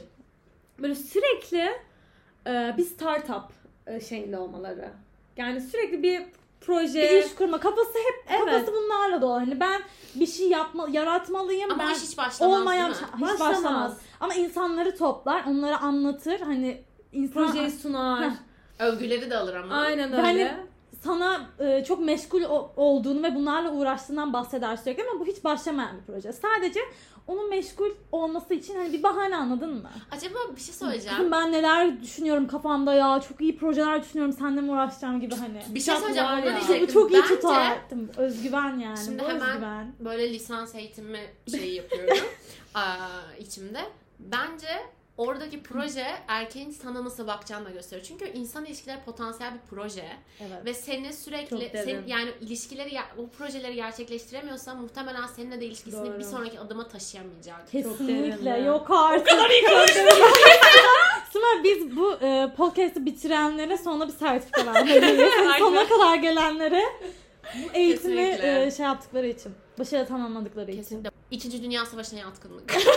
Böyle 0.80 0.96
sürekli 0.96 1.70
e, 2.48 2.74
bir 2.78 2.84
startup 2.84 3.44
e, 3.88 4.00
şeyinde 4.02 4.38
olmaları. 4.38 4.90
Yani 5.38 5.62
sürekli 5.62 6.04
bir 6.04 6.22
proje. 6.62 7.02
Bir 7.02 7.26
iş 7.26 7.36
kurma. 7.36 7.60
Kafası 7.60 7.94
hep 7.94 8.26
Evet. 8.30 8.46
kafası 8.46 8.74
bunlarla 8.74 9.22
dolu. 9.22 9.34
Hani 9.34 9.60
ben 9.60 9.82
bir 10.16 10.28
şey 10.28 10.50
yapma, 10.50 10.88
yaratmalıyım. 10.92 11.72
Ama 11.72 11.84
ben 11.84 11.94
iş 11.94 12.02
hiç 12.04 12.18
başlamaz 12.18 12.60
olmayan 12.60 12.92
değil 12.94 13.02
mi? 13.02 13.08
hiç 13.16 13.22
Başlamaz. 13.22 13.56
başlamaz. 13.64 13.98
Ama 14.20 14.34
insanları 14.34 14.98
toplar, 14.98 15.44
onları 15.48 15.78
anlatır. 15.78 16.40
Hani 16.40 16.82
insan 17.12 17.34
projeyi 17.48 17.72
sunar. 17.72 18.30
Övgüleri 18.80 19.30
de 19.30 19.38
alır 19.38 19.54
ama. 19.56 19.76
Aynen 19.76 20.14
öyle. 20.14 20.42
Yani 20.42 20.52
sana 21.04 21.42
e, 21.60 21.84
çok 21.84 22.00
meşgul 22.00 22.44
o- 22.44 22.72
olduğunu 22.76 23.24
ve 23.24 23.36
bunlarla 23.36 23.72
uğraştığından 23.72 24.34
bahseder 24.34 24.76
sürekli 24.78 25.04
ama 25.10 25.20
bu 25.20 25.26
hiç 25.26 25.44
başlamayan 25.44 25.98
bir 25.98 26.14
proje. 26.14 26.34
Sadece 26.34 26.80
onun 27.28 27.50
meşgul 27.50 27.90
olması 28.12 28.54
için 28.54 28.76
hani 28.76 28.94
bir 28.94 29.04
bahane 29.04 29.36
anladın 29.38 29.74
mı? 29.74 29.90
Acaba 30.12 30.36
bir 30.56 30.62
şey 30.62 30.74
Kızım 30.74 30.88
söyleyeceğim. 30.88 31.32
ben 31.32 31.52
neler 31.52 32.02
düşünüyorum 32.02 32.48
kafamda 32.48 32.94
ya 32.94 33.22
çok 33.30 33.42
iyi 33.42 33.58
projeler 33.58 34.04
düşünüyorum 34.04 34.36
seninle 34.40 34.62
mi 34.62 34.72
uğraşacağım 34.72 35.22
gibi 35.22 35.36
hani. 35.36 35.62
Bir 35.70 35.80
şey 35.80 35.94
Çok 35.96 36.04
söyleyeceğim. 36.04 36.30
Bu 36.42 36.46
diyecektim. 36.68 36.94
çok 36.94 37.12
iyi 37.12 37.22
Bence 37.24 37.36
tutar. 37.36 37.78
Özgüven 38.18 38.80
yani. 38.80 38.98
Şimdi 39.06 39.20
bu 39.24 39.28
hemen- 39.30 39.50
özgüven. 39.50 39.94
böyle 40.00 40.34
lisans 40.34 40.76
eğitimi 40.76 41.20
şeyi 41.52 41.76
yapıyorum 41.76 42.18
Aa, 42.74 42.96
içimde. 43.40 43.80
Bence 44.20 44.68
oradaki 45.20 45.64
proje 45.64 46.06
erkeğin 46.28 46.72
sana 46.72 47.06
nasıl 47.06 47.28
bakacağını 47.28 47.66
da 47.66 47.70
gösteriyor. 47.70 48.08
Çünkü 48.08 48.26
insan 48.26 48.66
ilişkileri 48.66 49.00
potansiyel 49.06 49.54
bir 49.54 49.60
proje 49.70 50.06
Evet. 50.40 50.66
ve 50.66 50.74
seni 50.74 51.14
sürekli 51.14 51.72
sen, 51.74 52.04
yani 52.08 52.30
ilişkileri 52.42 52.98
o 53.18 53.28
projeleri 53.38 53.76
gerçekleştiremiyorsan 53.76 54.82
muhtemelen 54.82 55.28
seninle 55.28 55.62
de 55.62 55.66
ilişkisini 55.66 56.10
Doğru. 56.10 56.20
bir 56.20 56.24
sonraki 56.24 56.60
adıma 56.60 56.88
taşıyamayacak. 56.88 57.72
Kesinlikle 57.72 58.58
yok 58.58 58.92
artık. 58.92 59.40
Sıma 61.34 61.48
biz 61.64 61.96
bu 61.96 62.14
e, 62.14 62.54
podcast'ı 62.58 63.06
bitirenlere 63.06 63.78
sonra 63.78 64.08
bir 64.08 64.14
sertifika 64.14 64.66
vermeliyiz. 64.66 65.34
Sonuna 65.60 65.88
kadar 65.88 66.16
gelenlere 66.16 66.84
bu 67.56 67.72
eğitimi 67.74 68.38
e, 68.42 68.72
şey 68.78 68.86
yaptıkları 68.86 69.28
için. 69.28 69.52
Başarı 69.80 70.08
tamamladıkları 70.08 70.72
için. 70.72 70.82
Kesinlikle. 70.82 71.12
İkinci 71.32 71.64
Dünya 71.64 71.86
Savaşı'na 71.86 72.20
yatkınlık. 72.20 72.76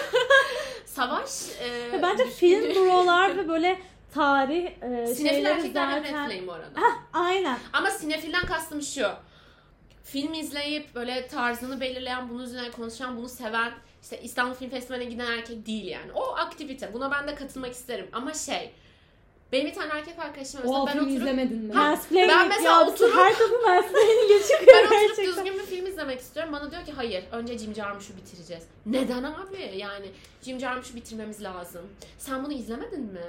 Savaş. 0.94 1.48
E, 1.60 2.02
bence 2.02 2.26
film 2.26 2.74
buralar 2.74 3.36
ve 3.36 3.48
böyle 3.48 3.80
tarih 4.14 4.66
e, 4.82 5.06
Sinefil 5.06 5.44
erkekler 5.44 5.98
zaten... 5.98 6.30
Red 6.30 6.46
bu 6.46 6.52
arada. 6.52 6.80
Aynen. 7.12 7.58
Ama 7.72 7.90
sinefilden 7.90 8.46
kastım 8.46 8.82
şu. 8.82 9.06
Film 10.04 10.34
izleyip 10.34 10.94
böyle 10.94 11.26
tarzını 11.28 11.80
belirleyen, 11.80 12.28
bunun 12.28 12.42
üzerine 12.42 12.70
konuşan, 12.70 13.16
bunu 13.16 13.28
seven, 13.28 13.72
işte 14.02 14.22
İstanbul 14.22 14.54
Film 14.54 14.70
Festivali'ne 14.70 15.10
giden 15.10 15.26
erkek 15.26 15.66
değil 15.66 15.84
yani. 15.84 16.12
O 16.14 16.36
aktivite. 16.36 16.94
Buna 16.94 17.10
ben 17.10 17.28
de 17.28 17.34
katılmak 17.34 17.72
isterim. 17.72 18.08
Ama 18.12 18.34
şey, 18.34 18.72
benim 19.52 19.66
bir 19.66 19.74
tane 19.74 19.92
erkek 19.92 20.18
arkadaşım 20.18 20.60
var. 20.60 20.66
o 20.68 20.86
ben 20.86 20.92
filmi 20.92 21.06
oturup, 21.06 21.20
izlemedin 21.20 21.58
mi? 21.58 21.74
Mansplaining 21.74 22.30
ben 22.30 22.48
mesela 22.48 22.70
ya, 22.80 22.86
oturup- 22.86 23.16
her 23.16 23.32
kadın 23.38 23.62
mansplaining'e 23.62 24.42
çıkıyor 24.42 24.66
ben 24.76 24.86
oturup 24.86 25.16
gerçekten. 25.16 25.26
düzgün 25.46 25.54
bir 25.58 25.66
film 25.66 25.86
izlemek 25.86 26.20
istiyorum. 26.20 26.52
Bana 26.52 26.70
diyor 26.70 26.84
ki 26.84 26.92
hayır, 26.92 27.24
önce 27.32 27.58
Jim 27.58 27.74
Jarmusch'u 27.74 28.16
bitireceğiz. 28.16 28.64
Neden 28.86 29.22
abi? 29.22 29.72
Yani 29.76 30.06
Jim 30.42 30.60
Jarmusch'u 30.60 30.94
bitirmemiz 30.96 31.42
lazım. 31.42 31.82
Sen 32.18 32.44
bunu 32.44 32.52
izlemedin 32.52 33.00
mi? 33.04 33.20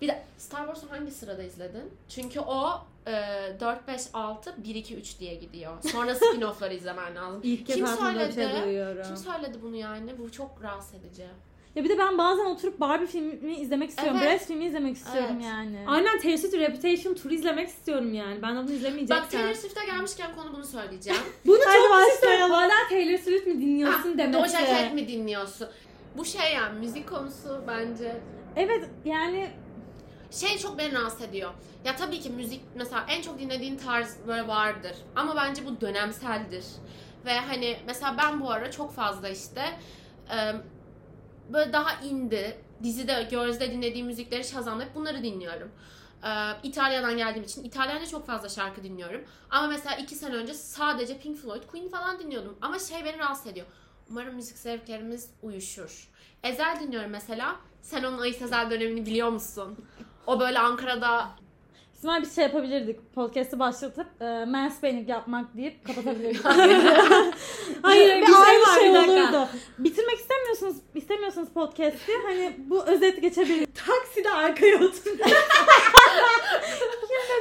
Bir 0.00 0.08
de 0.08 0.22
Star 0.38 0.66
Wars'u 0.66 0.90
hangi 0.90 1.10
sırada 1.10 1.42
izledin? 1.42 1.90
Çünkü 2.08 2.40
o 2.40 2.80
e, 3.06 3.12
4, 3.60 3.88
5, 3.88 4.00
6, 4.14 4.54
1, 4.64 4.74
2, 4.74 4.96
3 4.96 5.18
diye 5.20 5.34
gidiyor. 5.34 5.72
Sonra 5.92 6.12
spin-off'ları 6.12 6.74
izlemen 6.74 7.16
lazım. 7.16 7.40
İlk 7.42 7.66
kez 7.66 7.76
Kim 7.76 7.86
şey 7.86 7.96
söyledi? 7.96 8.62
duyuyorum. 8.64 9.02
Kim 9.06 9.16
söyledi 9.16 9.58
bunu 9.62 9.76
yani? 9.76 10.18
Bu 10.18 10.32
çok 10.32 10.62
rahatsız 10.62 10.94
edici. 10.94 11.26
Ya 11.76 11.84
bir 11.84 11.88
de 11.88 11.98
ben 11.98 12.18
bazen 12.18 12.44
oturup 12.44 12.80
Barbie 12.80 13.06
filmi 13.06 13.54
izlemek 13.56 13.90
istiyorum. 13.90 14.18
Evet. 14.22 14.40
Brad 14.40 14.46
filmi 14.46 14.64
izlemek 14.64 14.96
istiyorum 14.96 15.30
Evet. 15.34 15.44
yani. 15.44 15.84
Aynen 15.86 16.18
Taylor 16.18 16.36
Swift 16.36 16.54
Reputation 16.54 17.14
turu 17.14 17.34
izlemek 17.34 17.68
istiyorum 17.68 18.14
yani. 18.14 18.42
Ben 18.42 18.56
bunu 18.56 18.72
izlemeyeceksem. 18.72 19.22
Bak 19.22 19.30
Taylor 19.30 19.54
Swift'e 19.54 19.86
gelmişken 19.86 20.34
konu 20.36 20.52
bunu 20.52 20.64
söyleyeceğim. 20.64 21.20
Bunu 21.46 21.58
çok 21.58 21.90
başlayalım. 21.90 22.50
Hala 22.52 22.88
Taylor 22.88 23.18
Swift 23.18 23.46
mi 23.46 23.60
dinliyorsun 23.60 24.12
Ah, 24.14 24.18
demek 24.18 24.34
Doja. 24.34 24.66
Cat 24.66 24.94
mi 24.94 25.08
dinliyorsun? 25.08 25.68
Bu 26.16 26.24
şey 26.24 26.54
yani 26.54 26.78
müzik 26.78 27.08
konusu 27.08 27.64
bence 27.68 28.16
Evet 28.56 28.84
yani 29.04 29.50
şey 30.30 30.58
çok 30.58 30.78
beni 30.78 30.92
rahatsız 30.92 31.22
ediyor. 31.22 31.50
Ya 31.84 31.96
tabii 31.96 32.20
ki 32.20 32.30
müzik 32.30 32.60
mesela 32.74 33.04
en 33.08 33.22
çok 33.22 33.38
dinlediğin 33.38 33.76
tarz 33.76 34.16
böyle 34.26 34.48
vardır. 34.48 34.96
Ama 35.16 35.36
bence 35.36 35.66
bu 35.66 35.80
dönemseldir. 35.80 36.64
Ve 37.24 37.38
hani 37.38 37.76
mesela 37.86 38.16
ben 38.18 38.40
bu 38.40 38.50
ara 38.50 38.70
çok 38.70 38.92
fazla 38.92 39.28
işte 39.28 39.62
e, 40.30 40.36
böyle 41.52 41.72
daha 41.72 42.00
indie, 42.00 42.58
dizide, 42.82 43.26
Girls'de 43.30 43.72
dinlediğim 43.72 44.06
müzikleri 44.06 44.44
Shazam'da 44.44 44.84
bunları 44.94 45.22
dinliyorum. 45.22 45.70
E, 46.24 46.30
İtalya'dan 46.62 47.16
geldiğim 47.16 47.44
için 47.44 47.64
İtalyanca 47.64 48.06
çok 48.06 48.26
fazla 48.26 48.48
şarkı 48.48 48.82
dinliyorum. 48.82 49.24
Ama 49.50 49.66
mesela 49.68 49.96
iki 49.96 50.14
sene 50.14 50.34
önce 50.34 50.54
sadece 50.54 51.18
Pink 51.18 51.38
Floyd, 51.38 51.62
Queen 51.70 51.88
falan 51.88 52.18
dinliyordum. 52.18 52.58
Ama 52.60 52.78
şey 52.78 53.04
beni 53.04 53.18
rahatsız 53.18 53.46
ediyor. 53.46 53.66
Umarım 54.10 54.34
müzik 54.34 54.58
zevklerimiz 54.58 55.30
uyuşur. 55.42 56.08
Ezel 56.42 56.80
dinliyorum 56.80 57.10
mesela. 57.10 57.56
Sen 57.82 58.04
onun 58.04 58.18
Ayı 58.18 58.34
Sezel 58.34 58.70
dönemini 58.70 59.06
biliyor 59.06 59.28
musun? 59.28 59.78
O 60.26 60.40
böyle 60.40 60.58
Ankara'da 60.58 61.30
İsmail 62.00 62.22
bir 62.22 62.30
şey 62.30 62.44
yapabilirdik. 62.44 63.14
Podcast'ı 63.14 63.58
başlatıp 63.58 64.06
e, 64.22 64.44
mansplaining 64.44 65.08
yapmak 65.08 65.56
deyip 65.56 65.86
kapatabilirdik. 65.86 66.44
Hayır 67.82 68.16
bir 68.16 68.22
bir 68.22 68.26
şey 68.26 68.34
aynı 68.46 68.62
var 68.62 68.78
şey 68.78 68.92
bir 68.92 68.98
olurdu. 68.98 69.48
Bitirmek 69.78 70.18
istemiyorsunuz, 70.18 70.76
istemiyorsanız 70.94 71.48
podcast'i 71.48 72.12
hani 72.26 72.56
bu 72.58 72.86
özet 72.86 73.22
geçebilir. 73.22 73.68
Takside 73.86 74.30
arkaya 74.30 74.76
otur. 74.76 75.18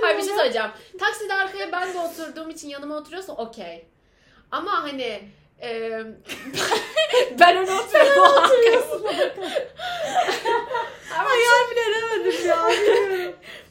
Hayır 0.02 0.17
bir 0.17 0.24
şey 0.24 0.36
söyleyeceğim. 0.36 0.69
Takside 1.00 1.34
arkaya 1.34 1.72
ben 1.72 1.93
de 1.93 2.00
oturduğum 2.00 2.50
için 2.50 2.69
yanıma 2.69 2.95
oturuyorsa 2.98 3.34
okey. 3.34 3.86
Ama 4.52 4.84
hani 4.84 5.22
e, 5.62 6.02
ben 7.39 7.58
öne 7.58 7.72
oturuyorum. 7.72 8.22
o 8.22 8.26
arkaya- 8.26 8.80
Ama 11.19 11.30
Hayal 11.30 11.72
bile 11.72 11.82
edemedim 11.82 12.48
ya. 12.48 12.69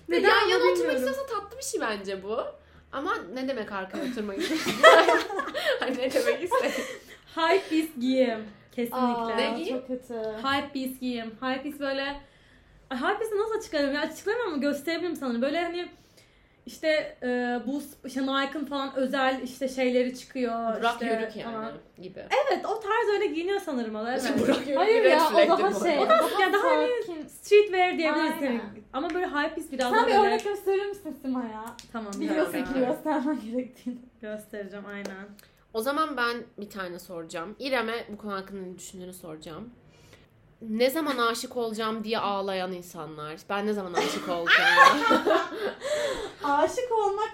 Neden 0.08 0.28
yan 0.28 0.36
ama 0.40 0.50
yana 0.50 0.72
oturmak 0.72 0.94
istiyorsa 0.96 1.26
tatlı 1.26 1.58
bir 1.58 1.62
şey 1.64 1.80
bence 1.80 2.22
bu. 2.22 2.38
Ama 2.92 3.14
ne 3.34 3.48
demek 3.48 3.72
arkaya 3.72 4.04
oturmak 4.10 4.38
istiyorsun? 4.42 4.72
hani 5.80 5.92
ne 5.98 6.12
demek 6.12 6.42
istedim? 6.44 6.84
Hype 7.36 7.76
beast 7.76 8.00
giyim. 8.00 8.44
Kesinlikle. 8.72 8.96
Aa, 8.98 9.36
Ne 9.36 9.50
giyeyim? 9.56 9.78
Çok 9.78 9.86
kötü. 9.88 10.14
Hype 10.14 10.74
beast 10.74 11.00
giyim. 11.00 11.32
Hype 11.42 11.64
beast 11.64 11.80
böyle... 11.80 12.20
Hype 12.92 13.20
beast'i 13.20 13.38
nasıl 13.38 13.58
açıklarım? 13.58 13.94
Ya 13.94 14.00
açıklamam 14.00 14.46
ama 14.48 14.56
gösterebilirim 14.56 15.16
sana. 15.16 15.42
Böyle 15.42 15.62
hani 15.62 15.88
işte 16.68 17.16
e, 17.22 17.60
bu 17.66 17.82
işte 18.04 18.22
Nike'ın 18.22 18.64
falan 18.64 18.96
özel 18.96 19.40
işte 19.42 19.68
şeyleri 19.68 20.18
çıkıyor. 20.18 20.80
Burak 20.80 20.92
işte 20.92 21.06
Yörük 21.06 21.36
yani 21.36 21.52
falan. 21.52 21.72
gibi. 22.02 22.20
Evet 22.20 22.66
o 22.66 22.80
tarz 22.80 23.08
öyle 23.12 23.26
giyiniyor 23.26 23.60
sanırım 23.60 23.94
o 23.94 24.04
da. 24.04 24.12
Evet. 24.12 24.32
Burak 24.40 24.66
Yörük 24.66 24.78
Hayır 24.78 25.04
ya 25.04 25.30
red 25.36 25.48
o 25.48 25.58
daha 25.58 25.74
şey. 25.88 25.98
O 25.98 26.08
daha 26.08 26.18
Ya 26.42 26.52
daha 26.52 26.70
hani. 26.70 27.28
Streetwear 27.28 27.98
diyebiliriz. 27.98 28.32
Aynen. 28.32 28.58
hani. 28.58 28.82
Ama 28.92 29.10
böyle 29.14 29.26
hype 29.26 29.56
beast 29.56 29.72
biraz 29.72 29.90
Sen 29.90 29.98
daha 29.98 30.06
bir 30.06 30.12
böyle... 30.12 30.26
örnek 30.26 30.44
gösterir 30.44 30.86
misin 30.86 31.16
Sima 31.22 31.44
ya? 31.44 31.64
Tamam. 31.92 32.12
Biliyorsun 32.20 32.64
ki 32.64 32.80
göstermen 32.86 33.40
gerektiğini. 33.40 33.96
Göstereceğim 34.20 34.86
aynen. 34.86 35.28
O 35.74 35.80
zaman 35.82 36.16
ben 36.16 36.36
bir 36.58 36.70
tane 36.70 36.98
soracağım. 36.98 37.56
İrem'e 37.58 38.04
bu 38.12 38.16
konu 38.16 38.32
hakkında 38.32 38.60
ne 38.62 38.78
düşündüğünü 38.78 39.12
soracağım. 39.12 39.70
Ne 40.62 40.90
zaman 40.90 41.18
aşık 41.18 41.56
olacağım 41.56 42.04
diye 42.04 42.18
ağlayan 42.18 42.72
insanlar. 42.72 43.36
Ben 43.48 43.66
ne 43.66 43.72
zaman 43.72 43.92
aşık 43.92 44.28
olacağım? 44.28 44.98
Aşık 46.44 46.92
olmak 46.92 47.30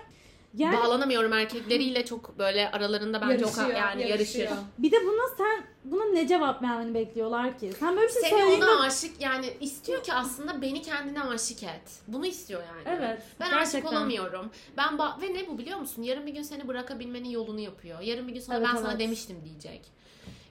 yani 0.57 0.77
Bağlanamıyorum 0.77 1.33
erkekleriyle 1.33 2.05
çok 2.05 2.39
böyle 2.39 2.71
aralarında 2.71 3.21
bence 3.21 3.47
o 3.47 3.53
kadar 3.53 3.69
Yarışıyor, 3.69 3.89
yani 3.89 4.03
yarışır. 4.09 4.39
yarışıyor. 4.39 4.63
bir 4.79 4.93
de 4.93 4.97
buna 5.07 5.29
sen 5.37 5.65
buna 5.85 6.05
ne 6.05 6.29
cevap 6.29 6.63
vermeni 6.63 6.95
bekliyorlar 6.95 7.59
ki? 7.59 7.73
Sen 7.79 7.97
böyle 7.97 8.09
bir 8.09 8.13
şey 8.13 8.23
Seni 8.23 8.31
söylediğinde 8.31 8.65
ona 8.65 8.81
aşık 8.83 9.21
yani 9.21 9.53
istiyor 9.61 10.03
ki 10.03 10.13
aslında 10.13 10.63
beni 10.63 10.83
kendine 10.83 11.23
aşık 11.23 11.63
et. 11.63 12.01
Bunu 12.09 12.27
istiyor 12.27 12.63
yani. 12.63 12.99
Evet. 12.99 13.23
Ben 13.41 13.51
gerçekten. 13.51 13.79
aşık 13.81 13.93
olamıyorum. 13.93 14.51
Ben 14.77 14.89
ba- 14.95 15.21
ve 15.23 15.35
ne 15.35 15.49
bu 15.49 15.59
biliyor 15.59 15.79
musun? 15.79 16.03
Yarın 16.03 16.27
bir 16.27 16.33
gün 16.33 16.43
seni 16.43 16.69
bırakabilmenin 16.69 17.29
yolunu 17.29 17.61
yapıyor. 17.61 18.01
Yarın 18.01 18.29
bir 18.29 18.33
gün 18.33 18.41
sonra 18.41 18.59
Evet, 18.59 18.69
ben 18.73 18.77
sana 18.77 18.91
evet. 18.91 19.01
demiştim 19.01 19.37
diyecek. 19.45 19.94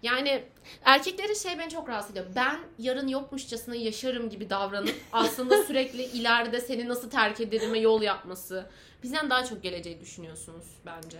Yani 0.03 0.43
erkeklerin 0.85 1.33
şey 1.33 1.59
beni 1.59 1.69
çok 1.69 1.89
rahatsız 1.89 2.11
ediyor. 2.11 2.25
Ben 2.35 2.59
yarın 2.79 3.07
yokmuşçasına 3.07 3.75
yaşarım 3.75 4.29
gibi 4.29 4.49
davranıp 4.49 4.95
aslında 5.11 5.63
sürekli 5.63 6.03
ileride 6.03 6.59
seni 6.59 6.89
nasıl 6.89 7.09
terk 7.09 7.39
ederime 7.41 7.79
yol 7.79 8.01
yapması. 8.01 8.65
Bizden 9.03 9.29
daha 9.29 9.45
çok 9.45 9.63
geleceği 9.63 9.99
düşünüyorsunuz 9.99 10.65
bence. 10.85 11.17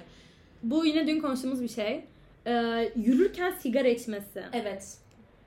Bu 0.64 0.86
yine 0.86 1.08
dün 1.08 1.20
konuştuğumuz 1.20 1.62
bir 1.64 1.68
şey. 1.68 2.05
e, 2.47 2.53
yürürken 2.95 3.51
sigara 3.51 3.88
içmesi. 3.88 4.43
Evet. 4.53 4.97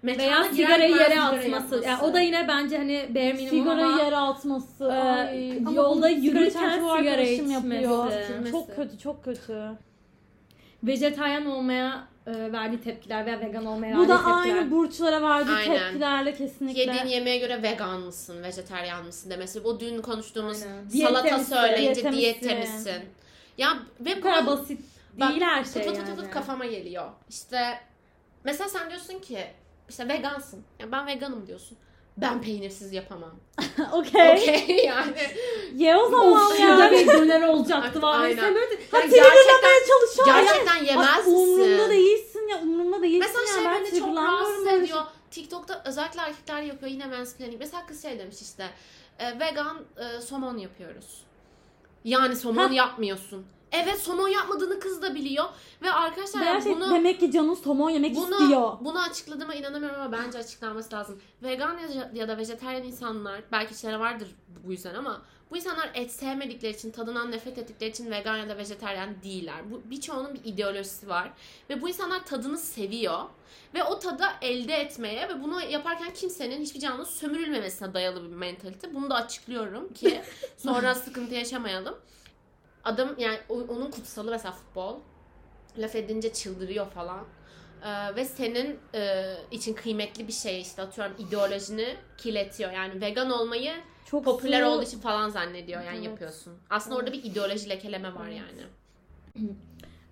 Veya 0.05 0.17
Mekana 0.17 0.45
sigarayı 0.55 0.93
girer 0.93 1.11
yere 1.11 1.21
atması. 1.21 1.49
yapması. 1.49 1.85
Yani 1.85 2.03
o 2.03 2.15
da 2.15 2.21
yine 2.21 2.49
bence 2.49 2.77
hani 2.79 3.07
bare 3.15 3.33
minimum 3.33 3.51
Sigarayı 3.59 3.87
ama 3.87 4.03
yere 4.03 4.17
atması. 4.17 4.85
Ee, 4.85 4.93
Ay. 4.93 5.57
Ama 5.59 5.73
yolda 5.73 6.09
yürürken 6.09 6.71
sigara 6.99 7.23
içmesi. 7.23 7.53
yapıyor. 7.53 8.13
Çok 8.51 8.77
kötü, 8.77 8.99
çok 8.99 9.25
kötü. 9.25 9.71
vejetaryen 10.85 11.47
olmaya 11.47 12.09
e, 12.27 12.53
verdiği 12.53 12.81
tepkiler 12.81 13.27
veya 13.27 13.41
vegan 13.41 13.67
olmaya 13.67 13.97
Bu 13.97 14.09
da 14.09 14.17
tepkiler. 14.17 14.37
aynı 14.37 14.71
burçlara 14.71 15.23
verdiği 15.23 15.53
Aynen. 15.57 15.79
tepkilerle 15.79 16.35
kesinlikle. 16.35 16.81
Yediğin 16.81 17.07
yemeğe 17.07 17.39
göre 17.39 17.63
vegan 17.63 18.01
mısın, 18.01 18.43
vejeteryan 18.43 19.05
mısın 19.07 19.31
demesi. 19.31 19.65
Bu 19.65 19.81
dün 19.81 20.03
konuştuğumuz 20.03 20.63
Aynen. 20.63 20.89
salata 20.89 21.23
Diyette 21.23 21.39
misin? 21.39 21.55
söyleyince 21.55 21.95
Diyette 22.13 22.13
diyette 22.13 22.59
misin? 22.61 23.03
Ya 23.59 23.79
ve 24.01 24.17
Bu 24.17 24.21
kadar 24.21 24.47
basit 24.47 24.81
Bak, 25.21 25.31
değil 25.31 25.41
her 25.43 25.65
şey 25.65 25.73
tut 25.73 25.85
tut 25.85 25.97
yani. 25.97 26.09
tut 26.17 26.25
tut 26.25 26.31
kafama 26.31 26.67
geliyor. 26.67 27.11
İşte 27.31 27.79
mesela 28.45 28.69
sen 28.69 28.91
diyorsun 28.91 29.19
ki 29.19 29.47
işte 29.89 30.09
vegansın. 30.09 30.65
Ya 30.81 30.93
ben 30.93 31.07
veganım 31.07 31.47
diyorsun. 31.47 31.79
Ben 32.17 32.43
peynirsiz 32.43 32.93
yapamam. 32.93 33.35
Okey. 33.93 34.33
Okey 34.33 34.85
yani. 34.85 35.13
Ye 35.75 35.97
o 35.97 36.11
zaman 36.11 36.33
Of 36.33 36.61
ya. 36.61 36.67
şurada 36.67 36.91
bir 36.93 37.07
döner 37.09 37.49
olacaktı 37.49 38.03
var. 38.03 38.21
Aynen. 38.21 38.37
Mesela 38.37 38.55
böyle 38.55 38.75
Ha, 38.91 38.99
Yani 38.99 39.11
triggerlamaya 39.11 39.81
çalışıyor. 39.89 40.27
Gerçekten 40.27 40.85
yemez 40.85 41.27
misin? 41.27 41.91
değilsin 41.91 42.49
ya. 42.49 42.61
Umurumda 42.63 43.03
değilsin 43.03 43.19
Mesela 43.21 43.41
ya. 43.41 43.55
şey 43.55 43.65
ben 43.65 43.85
beni 43.93 44.01
çok 44.01 44.17
rahatsız 44.17 44.67
ediyor. 44.67 45.03
TikTok'ta 45.31 45.83
özellikle 45.87 46.21
erkekler 46.21 46.63
yapıyor 46.63 46.93
yine 46.93 47.07
mansplaining. 47.07 47.61
Mesela 47.61 47.87
kız 47.87 48.03
şey 48.03 48.19
demiş 48.19 48.37
işte 48.43 48.67
e, 49.19 49.41
vegan 49.41 49.79
e, 49.97 50.21
somon 50.21 50.59
yapıyoruz. 50.59 51.23
Yani 52.05 52.37
somon 52.37 52.69
Ha. 52.69 52.75
yapmıyorsun. 52.75 53.47
Evet 53.73 53.99
somon 53.99 54.29
yapmadığını 54.29 54.81
kız 54.81 55.03
da 55.03 55.15
biliyor. 55.15 55.45
Ve 55.83 55.91
arkadaşlar 55.91 56.43
Gerçek, 56.43 56.77
bunu 56.77 56.85
şey, 56.85 56.95
demek 56.95 57.21
ki 57.21 57.31
canın 57.33 57.55
somon 57.55 57.91
yemek 57.91 58.17
bunu, 58.17 58.43
istiyor. 58.43 58.73
bunu 58.81 59.03
açıkladığıma 59.03 59.55
inanamıyorum 59.55 60.01
ama 60.01 60.13
bence 60.13 60.39
açıklanması 60.39 60.95
lazım. 60.95 61.21
Vegan 61.43 61.79
ya, 61.79 62.11
ya 62.15 62.29
da 62.29 62.39
vejetaryen 62.39 62.83
insanlar 62.83 63.41
belki 63.53 63.79
şeyler 63.79 63.97
vardır 63.99 64.29
bu 64.67 64.73
yüzden 64.73 64.95
ama 64.95 65.23
bu 65.51 65.57
insanlar 65.57 65.91
et 65.95 66.11
sevmedikleri 66.13 66.73
için, 66.75 66.91
tadından 66.91 67.31
nefret 67.31 67.59
ettikleri 67.59 67.91
için 67.91 68.11
vegan 68.11 68.37
ya 68.37 68.49
da 68.49 68.57
vejetaryen 68.59 69.23
değiller. 69.23 69.71
Bu 69.71 69.91
birçoğunun 69.91 70.35
bir 70.35 70.41
ideolojisi 70.45 71.09
var 71.09 71.31
ve 71.71 71.83
bu 71.83 71.89
insanlar 71.89 72.27
tadını 72.27 72.59
seviyor 72.59 73.21
ve 73.75 73.85
o 73.85 73.99
tadı 73.99 74.25
elde 74.43 74.75
etmeye 74.75 75.29
ve 75.29 75.43
bunu 75.43 75.63
yaparken 75.63 76.15
kimsenin 76.15 76.61
hiçbir 76.61 76.81
canlının 76.81 77.05
sömürülmemesine 77.05 77.95
dayalı 77.95 78.23
bir 78.31 78.37
mentalite. 78.37 78.95
Bunu 78.95 79.11
da 79.11 79.15
açıklıyorum 79.15 79.93
ki 79.93 80.23
sonra 80.57 80.95
sıkıntı 80.95 81.35
yaşamayalım. 81.35 81.95
Adam 82.87 83.15
yani 83.19 83.39
onun 83.49 83.91
kutsalı 83.91 84.31
mesela 84.31 84.53
futbol 84.53 84.97
laf 85.79 85.95
edince 85.95 86.33
çıldırıyor 86.33 86.87
falan. 86.91 87.25
Ee, 87.85 88.17
ve 88.17 88.25
senin 88.25 88.79
e, 88.95 89.25
için 89.51 89.75
kıymetli 89.75 90.29
bir 90.29 90.33
şey 90.33 90.61
işte 90.61 90.83
atıyorum 90.83 91.15
ideolojini 91.19 91.97
kirletiyor. 92.19 92.73
Yani 92.73 93.01
vegan 93.01 93.31
olmayı 93.31 93.73
Çok 94.05 94.25
popüler 94.25 94.63
su- 94.63 94.69
olduğu 94.69 94.83
için 94.83 95.01
falan 95.01 95.29
zannediyor 95.31 95.83
yani 95.83 95.97
Evet. 95.97 96.07
yapıyorsun. 96.07 96.59
Aslında 96.71 96.97
orada 96.97 97.13
bir 97.13 97.25
ideoloji 97.25 97.69
lekeleme 97.69 98.15
var 98.15 98.29
yani. 98.29 98.63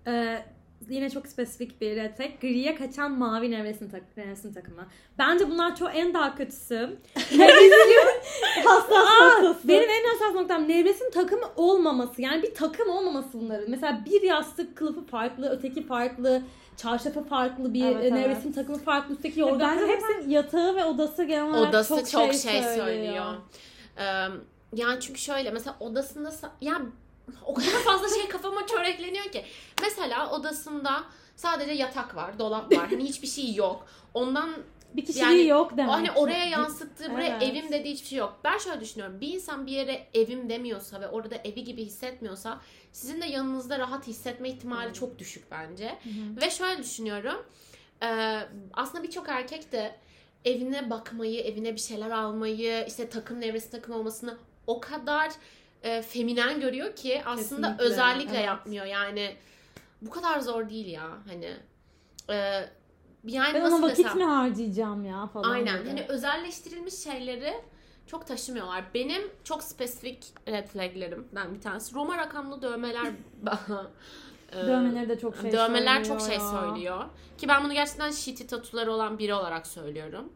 Ee, 0.07 0.45
yine 0.89 1.11
çok 1.11 1.27
spesifik 1.27 1.81
bir 1.81 2.09
flag. 2.09 2.41
Griye 2.41 2.75
kaçan 2.75 3.19
mavi 3.19 3.51
nevresim, 3.51 3.91
tak 3.91 4.03
nevresim 4.17 4.53
takımı. 4.53 4.87
Bence 5.19 5.51
bunlar 5.51 5.77
çok 5.77 5.91
en 5.97 6.15
daha 6.15 6.35
kötüsü. 6.35 6.99
Hassas 8.65 8.93
Aa, 8.93 9.43
noktası. 9.43 9.69
benim 9.69 9.91
en 9.91 10.05
hassas 10.09 10.35
noktam 10.35 10.69
nevresim 10.69 11.11
takımı 11.11 11.47
olmaması. 11.57 12.23
Yani 12.23 12.43
bir 12.43 12.55
takım 12.55 12.89
olmaması 12.89 13.29
bunların. 13.33 13.71
Mesela 13.71 14.05
bir 14.07 14.23
yastık 14.23 14.77
kılıfı 14.77 15.07
farklı, 15.07 15.49
öteki 15.51 15.87
farklı, 15.87 16.43
çarşafı 16.77 17.25
farklı, 17.25 17.75
bir 17.75 17.85
Evet, 17.85 17.97
e, 17.97 18.01
evet. 18.01 18.13
nevresim 18.13 18.53
takımı 18.53 18.79
farklı, 18.79 19.15
üstteki 19.15 19.41
yorgan 19.41 19.61
Bence 19.61 19.93
hepsi 19.93 20.07
hepsi 20.17 20.31
yatağı 20.31 20.77
ve 20.77 20.85
odası 20.85 21.25
genel 21.25 21.45
olarak 21.51 21.69
Odası 21.69 21.97
çok, 21.97 22.11
çok, 22.11 22.33
şey, 22.35 22.53
şey, 22.53 22.63
söylüyor. 22.63 22.87
söylüyor. 22.87 23.35
Ee, 23.99 24.03
yani 24.75 25.01
çünkü 25.01 25.21
şöyle 25.21 25.51
mesela 25.51 25.77
odasında 25.81 26.33
ya 26.61 26.81
o 27.45 27.55
kadar 27.55 27.69
fazla 27.71 28.09
şey 28.09 28.29
kafama 28.29 28.67
çörekleniyor 28.67 29.25
ki. 29.25 29.45
Mesela 29.83 30.31
odasında 30.31 31.05
sadece 31.37 31.73
yatak 31.73 32.17
var, 32.17 32.39
dolap 32.39 32.73
var. 32.77 32.89
Hani 32.91 33.05
hiçbir 33.05 33.29
şey 33.29 33.55
yok. 33.55 33.87
Ondan 34.15 34.51
Bir 34.95 35.05
kişiliği 35.05 35.25
Yani 35.39 35.47
yok 35.47 35.77
demek. 35.77 35.93
hani 35.93 36.11
oraya 36.11 36.45
yansıttığı, 36.45 37.11
buraya 37.13 37.27
Evet. 37.37 37.43
evim 37.43 37.73
dediği 37.73 37.93
hiçbir 37.93 38.09
şey 38.09 38.19
yok. 38.19 38.39
Ben 38.45 38.59
şöyle 38.59 38.81
düşünüyorum. 38.81 39.21
Bir 39.21 39.29
insan 39.29 39.67
bir 39.67 39.73
yere 39.73 40.07
evim 40.15 40.49
demiyorsa 40.49 41.01
ve 41.01 41.09
orada 41.09 41.35
evi 41.45 41.65
gibi 41.65 41.85
hissetmiyorsa 41.85 42.61
sizin 42.93 43.21
de 43.21 43.27
yanınızda 43.27 43.79
rahat 43.79 44.07
hissetme 44.07 44.49
ihtimali 44.49 44.95
çok 44.95 45.19
düşük 45.19 45.51
bence. 45.51 45.99
Ve 46.43 46.51
şöyle 46.51 46.83
düşünüyorum. 46.83 47.47
e, 48.03 48.39
aslında 48.75 49.03
birçok 49.05 49.29
erkek 49.29 49.73
de 49.73 49.97
evine 50.45 50.91
bakmayı, 50.91 51.41
evine 51.41 51.75
bir 51.75 51.81
şeyler 51.81 52.11
almayı, 52.11 52.85
işte 52.89 53.09
takım 53.09 53.41
nevresi 53.41 53.71
takım 53.71 53.95
olmasını 53.95 54.37
o 54.67 54.81
kadar 54.81 55.33
e, 55.85 56.03
feminen 56.03 56.61
görüyor 56.61 56.97
ki 56.97 57.23
aslında 57.27 57.67
Kesinlikle, 57.67 57.85
özellikle 57.85 58.37
evet. 58.37 58.47
yapmıyor. 58.47 58.87
Yani 58.87 59.37
bu 60.03 60.11
kadar 60.11 60.41
zor 60.41 60.69
değil 60.69 60.87
ya 60.87 61.09
hani. 61.29 61.53
E, 62.31 62.35
yani 63.25 63.55
Ben 63.55 63.61
ona 63.61 63.83
vakit 63.83 63.99
desem? 64.05 64.19
mi 64.19 64.25
harcayacağım 64.25 65.05
ya 65.05 65.27
falan. 65.27 65.51
Aynen. 65.51 65.79
böyle. 65.79 65.89
Hani 65.89 66.05
özelleştirilmiş 66.09 66.95
şeyleri 66.95 67.55
çok 68.07 68.27
taşımıyorlar. 68.27 68.85
Benim 68.95 69.23
çok 69.45 69.63
spesifik 69.63 70.25
red 70.49 70.67
flaglerimden 70.67 71.55
bir 71.55 71.61
tanesi. 71.61 71.95
Roma 71.95 72.19
rakamlı 72.19 72.63
dövmeler 72.63 73.07
e, 74.53 74.57
Dövmeleri 74.57 75.09
de 75.09 75.19
çok 75.19 75.37
şey 75.37 75.53
Dövmeler 75.53 76.05
çok 76.05 76.21
şey 76.21 76.35
ya. 76.37 76.51
söylüyor. 76.51 77.05
Ki 77.39 77.49
ben 77.49 77.65
bunu 77.65 77.73
gerçekten 77.73 78.11
shitty 78.11 78.45
tatuları 78.45 78.93
olan 78.93 79.19
biri 79.19 79.35
olarak 79.35 79.67
söylüyorum. 79.67 80.33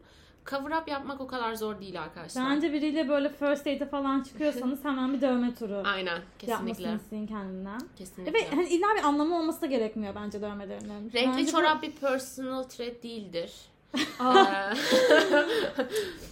Cover 0.49 0.81
up 0.81 0.87
yapmak 0.87 1.21
o 1.21 1.27
kadar 1.27 1.53
zor 1.53 1.79
değil 1.79 2.01
arkadaşlar. 2.01 2.49
Bence 2.49 2.73
biriyle 2.73 3.09
böyle 3.09 3.29
first 3.29 3.65
date'e 3.65 3.85
falan 3.85 4.23
çıkıyorsanız 4.23 4.85
hemen 4.85 5.13
bir 5.13 5.21
dövme 5.21 5.55
turu 5.55 5.81
Aynen. 5.85 6.19
Kesinlikle. 6.39 6.51
yapmasını 6.51 6.95
isteyin 6.95 7.27
kendinden. 7.27 7.79
Kesinlikle. 7.97 8.33
Ve 8.33 8.49
hani 8.55 8.69
illa 8.69 8.87
bir 8.97 9.03
anlamı 9.03 9.39
olması 9.39 9.61
da 9.61 9.65
gerekmiyor 9.65 10.15
bence 10.15 10.41
dövmelerinin. 10.41 11.11
Renkli 11.13 11.27
Bence 11.27 11.47
bu- 11.47 11.51
çorap 11.51 11.83
bir 11.83 11.91
personal 11.91 12.63
trait 12.63 13.03
değildir. 13.03 13.51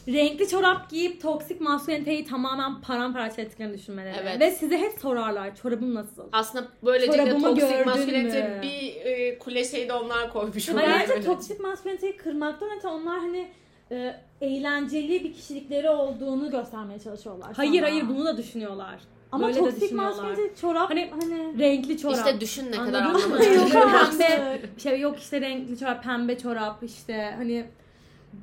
Renkli 0.07 0.47
çorap 0.47 0.89
giyip 0.89 1.22
toksik 1.22 1.61
masküleniteyi 1.61 2.26
tamamen 2.26 2.82
paramparça 2.82 3.41
ettiklerini 3.41 3.78
düşünmeleri. 3.78 4.15
Evet. 4.22 4.39
Ve 4.39 4.51
size 4.51 4.78
hep 4.78 4.99
sorarlar 4.99 5.55
çorabım 5.55 5.95
nasıl? 5.95 6.24
Aslında 6.32 6.68
böylece 6.84 7.13
de 7.13 7.18
Çorabımı 7.18 7.43
toksik 7.43 7.70
gördün 7.70 7.86
maskülenite 7.86 8.59
bir 8.63 8.95
e, 9.05 9.39
kule 9.39 9.63
şeyi 9.63 9.89
de 9.89 9.93
onlar 9.93 10.34
koymuş. 10.34 10.70
Bence 10.76 11.22
toksik 11.22 11.59
masküleniteyi 11.59 12.18
kırmaktan 12.18 12.70
öte 12.78 12.88
onlar 12.88 13.20
hani 13.20 13.47
e, 13.91 14.15
eğlenceli 14.41 15.23
bir 15.23 15.33
kişilikleri 15.33 15.89
olduğunu 15.89 16.51
göstermeye 16.51 16.99
çalışıyorlar. 16.99 17.53
Hayır 17.55 17.79
sana. 17.81 17.91
hayır 17.91 18.09
bunu 18.09 18.25
da 18.25 18.38
düşünüyorlar. 18.38 18.99
Ama 19.31 19.47
böyle 19.47 19.55
de 19.55 19.59
toksik 19.59 19.91
maskülenite 19.91 20.55
çorap 20.55 20.89
Hani- 20.89 21.11
hani, 21.21 21.59
Renkli 21.59 21.97
çorap. 21.97 22.17
İşte 22.17 22.41
düşün 22.41 22.71
ne 22.71 22.75
kadar 22.77 23.01
mı? 23.05 23.07
anlamadım. 23.15 23.53
Yok 23.53 23.75
ama- 23.75 24.09
pembe 24.17 24.59
şey 24.77 24.99
yok 24.99 25.19
işte 25.19 25.41
renkli 25.41 25.77
çorap, 25.79 26.03
pembe 26.03 26.38
çorap 26.38 26.83
işte 26.83 27.33
hani 27.38 27.65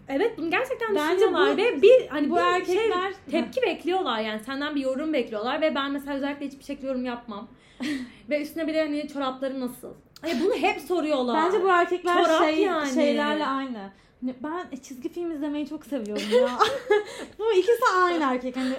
Evet 0.09 0.39
bunu 0.39 0.51
gerçekten 0.51 0.95
Bence 0.95 1.15
düşünüyorlar 1.15 1.53
bu- 1.53 1.57
ve 1.57 1.83
bir 1.83 2.07
hani 2.09 2.31
bu 2.31 2.37
bir 2.37 2.41
erkekler- 2.41 3.13
şey, 3.31 3.41
tepki 3.41 3.63
bekliyorlar 3.63 4.21
yani 4.21 4.41
senden 4.41 4.75
bir 4.75 4.81
yorum 4.81 5.13
bekliyorlar 5.13 5.61
ve 5.61 5.75
ben 5.75 5.91
mesela 5.93 6.15
özellikle 6.17 6.47
hiçbir 6.47 6.65
şekilde 6.65 6.87
yorum 6.87 7.05
yapmam. 7.05 7.49
ve 8.31 8.43
üstüne 8.43 8.67
bir 8.67 8.75
de 8.75 8.81
hani 8.83 9.09
çorapları 9.09 9.61
nasıl? 9.61 9.89
Hani 10.23 10.41
bunu 10.45 10.55
hep 10.55 10.81
soruyorlar. 10.81 11.45
bence 11.47 11.63
bu 11.65 11.69
erkekler 11.69 12.25
Çorap 12.25 12.45
şey, 12.45 12.59
yani. 12.63 12.95
şeylerle 12.95 13.47
aynı. 13.47 13.91
Hani 14.25 14.37
ben 14.43 14.77
çizgi 14.77 15.09
film 15.09 15.31
izlemeyi 15.31 15.69
çok 15.69 15.87
seviyorum 15.87 16.31
ya. 16.33 16.59
bu 17.39 17.53
ikisi 17.53 17.85
aynı 18.05 18.25
erkek. 18.25 18.57
Hani 18.57 18.77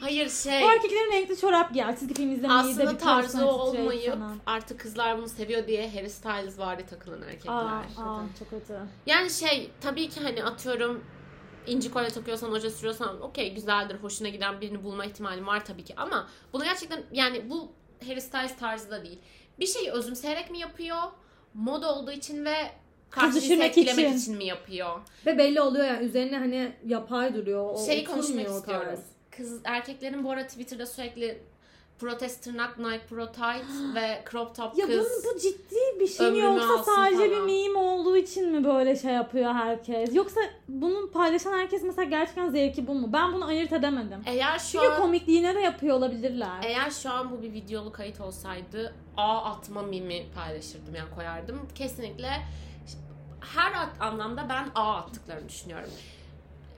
Hayır 0.00 0.30
şey. 0.30 0.62
bu 0.62 0.72
erkeklerin 0.72 1.12
renkli 1.12 1.36
çorap 1.36 1.72
giyer. 1.72 1.98
Çizgi 1.98 2.14
film 2.14 2.32
izlemeyi 2.32 2.64
de 2.64 2.70
Aslında 2.70 2.92
bir 2.92 2.98
tarzı 2.98 3.46
olmayıp 3.46 4.14
sana. 4.14 4.34
artık 4.46 4.80
kızlar 4.80 5.18
bunu 5.18 5.28
seviyor 5.28 5.66
diye 5.66 5.90
Harry 5.90 6.10
Styles 6.10 6.58
vari 6.58 6.86
takılan 6.86 7.22
erkekler. 7.22 7.52
Aa, 7.52 7.84
aa, 7.98 8.22
çok 8.38 8.50
kötü. 8.50 8.80
Yani 9.06 9.30
şey 9.30 9.70
tabii 9.80 10.08
ki 10.08 10.20
hani 10.20 10.44
atıyorum 10.44 11.04
inci 11.66 11.90
kolye 11.90 12.08
takıyorsan, 12.08 12.52
oje 12.52 12.70
sürüyorsan 12.70 13.20
okey 13.20 13.54
güzeldir, 13.54 13.96
hoşuna 14.02 14.28
giden 14.28 14.60
birini 14.60 14.84
bulma 14.84 15.04
ihtimalin 15.04 15.46
var 15.46 15.64
tabii 15.64 15.84
ki 15.84 15.94
ama 15.96 16.28
bunu 16.52 16.64
gerçekten 16.64 17.02
yani 17.12 17.50
bu 17.50 17.72
Harry 18.06 18.20
Styles 18.20 18.56
tarzı 18.56 18.90
da 18.90 19.04
değil. 19.04 19.18
Bir 19.58 19.66
şeyi 19.66 19.90
özümseyerek 19.90 20.50
mi 20.50 20.58
yapıyor? 20.58 20.98
Moda 21.54 21.94
olduğu 21.94 22.12
için 22.12 22.44
ve 22.44 22.70
karşı 23.10 23.36
düşürmek 23.36 23.68
etkilemek 23.78 24.06
için. 24.08 24.18
için. 24.18 24.36
mi 24.36 24.44
yapıyor? 24.44 24.98
ve 25.26 25.38
belli 25.38 25.60
oluyor 25.60 25.84
yani 25.84 26.04
üzerine 26.06 26.38
hani 26.38 26.72
yapay 26.86 27.34
duruyor. 27.34 27.70
O 27.74 27.86
Şeyi 27.86 28.04
konuşmak 28.04 28.50
o 28.50 28.56
istiyorum. 28.58 28.86
tarz. 28.88 29.00
Kız 29.30 29.60
erkeklerin 29.64 30.24
bu 30.24 30.30
ara 30.30 30.46
Twitter'da 30.46 30.86
sürekli 30.86 31.38
protest 31.98 32.42
tırnak, 32.44 32.78
Nike 32.78 33.06
Pro 33.08 33.26
tight 33.32 33.64
ve 33.94 34.24
crop 34.30 34.54
top 34.54 34.78
Ya 34.78 34.86
kız. 34.86 34.94
bunun, 34.98 35.34
bu 35.34 35.38
ciddi 35.38 36.00
bir 36.00 36.06
şey 36.06 36.30
mi 36.30 36.38
yoksa 36.38 36.84
sadece 36.84 37.16
falan. 37.30 37.30
bir 37.48 37.66
meme 37.66 37.78
olduğu 37.78 38.16
için 38.16 38.48
mi 38.50 38.64
böyle 38.64 38.96
şey 38.96 39.12
yapıyor 39.12 39.52
herkes? 39.54 40.14
Yoksa 40.14 40.40
bunun 40.68 41.06
paylaşan 41.08 41.52
herkes 41.58 41.82
mesela 41.82 42.04
gerçekten 42.04 42.48
zevki 42.50 42.86
bu 42.86 42.94
mu? 42.94 43.10
Ben 43.12 43.32
bunu 43.32 43.44
ayırt 43.46 43.72
edemedim. 43.72 44.20
Eğer 44.26 44.58
şu 44.58 44.72
Çünkü 44.72 44.86
an, 44.88 45.00
komikliğine 45.02 45.54
de 45.54 45.60
yapıyor 45.60 45.96
olabilirler. 45.96 46.60
eğer 46.64 46.90
şu 46.90 47.10
an 47.10 47.30
bu 47.30 47.42
bir 47.42 47.52
videolu 47.52 47.92
kayıt 47.92 48.20
olsaydı 48.20 48.94
A 49.16 49.42
atma 49.44 49.82
mimi 49.82 50.26
paylaşırdım 50.34 50.94
yani 50.94 51.10
koyardım. 51.14 51.68
Kesinlikle 51.74 52.28
her 53.40 53.72
anlamda 54.00 54.46
ben 54.48 54.68
A 54.74 54.94
attıklarını 54.96 55.48
düşünüyorum. 55.48 55.90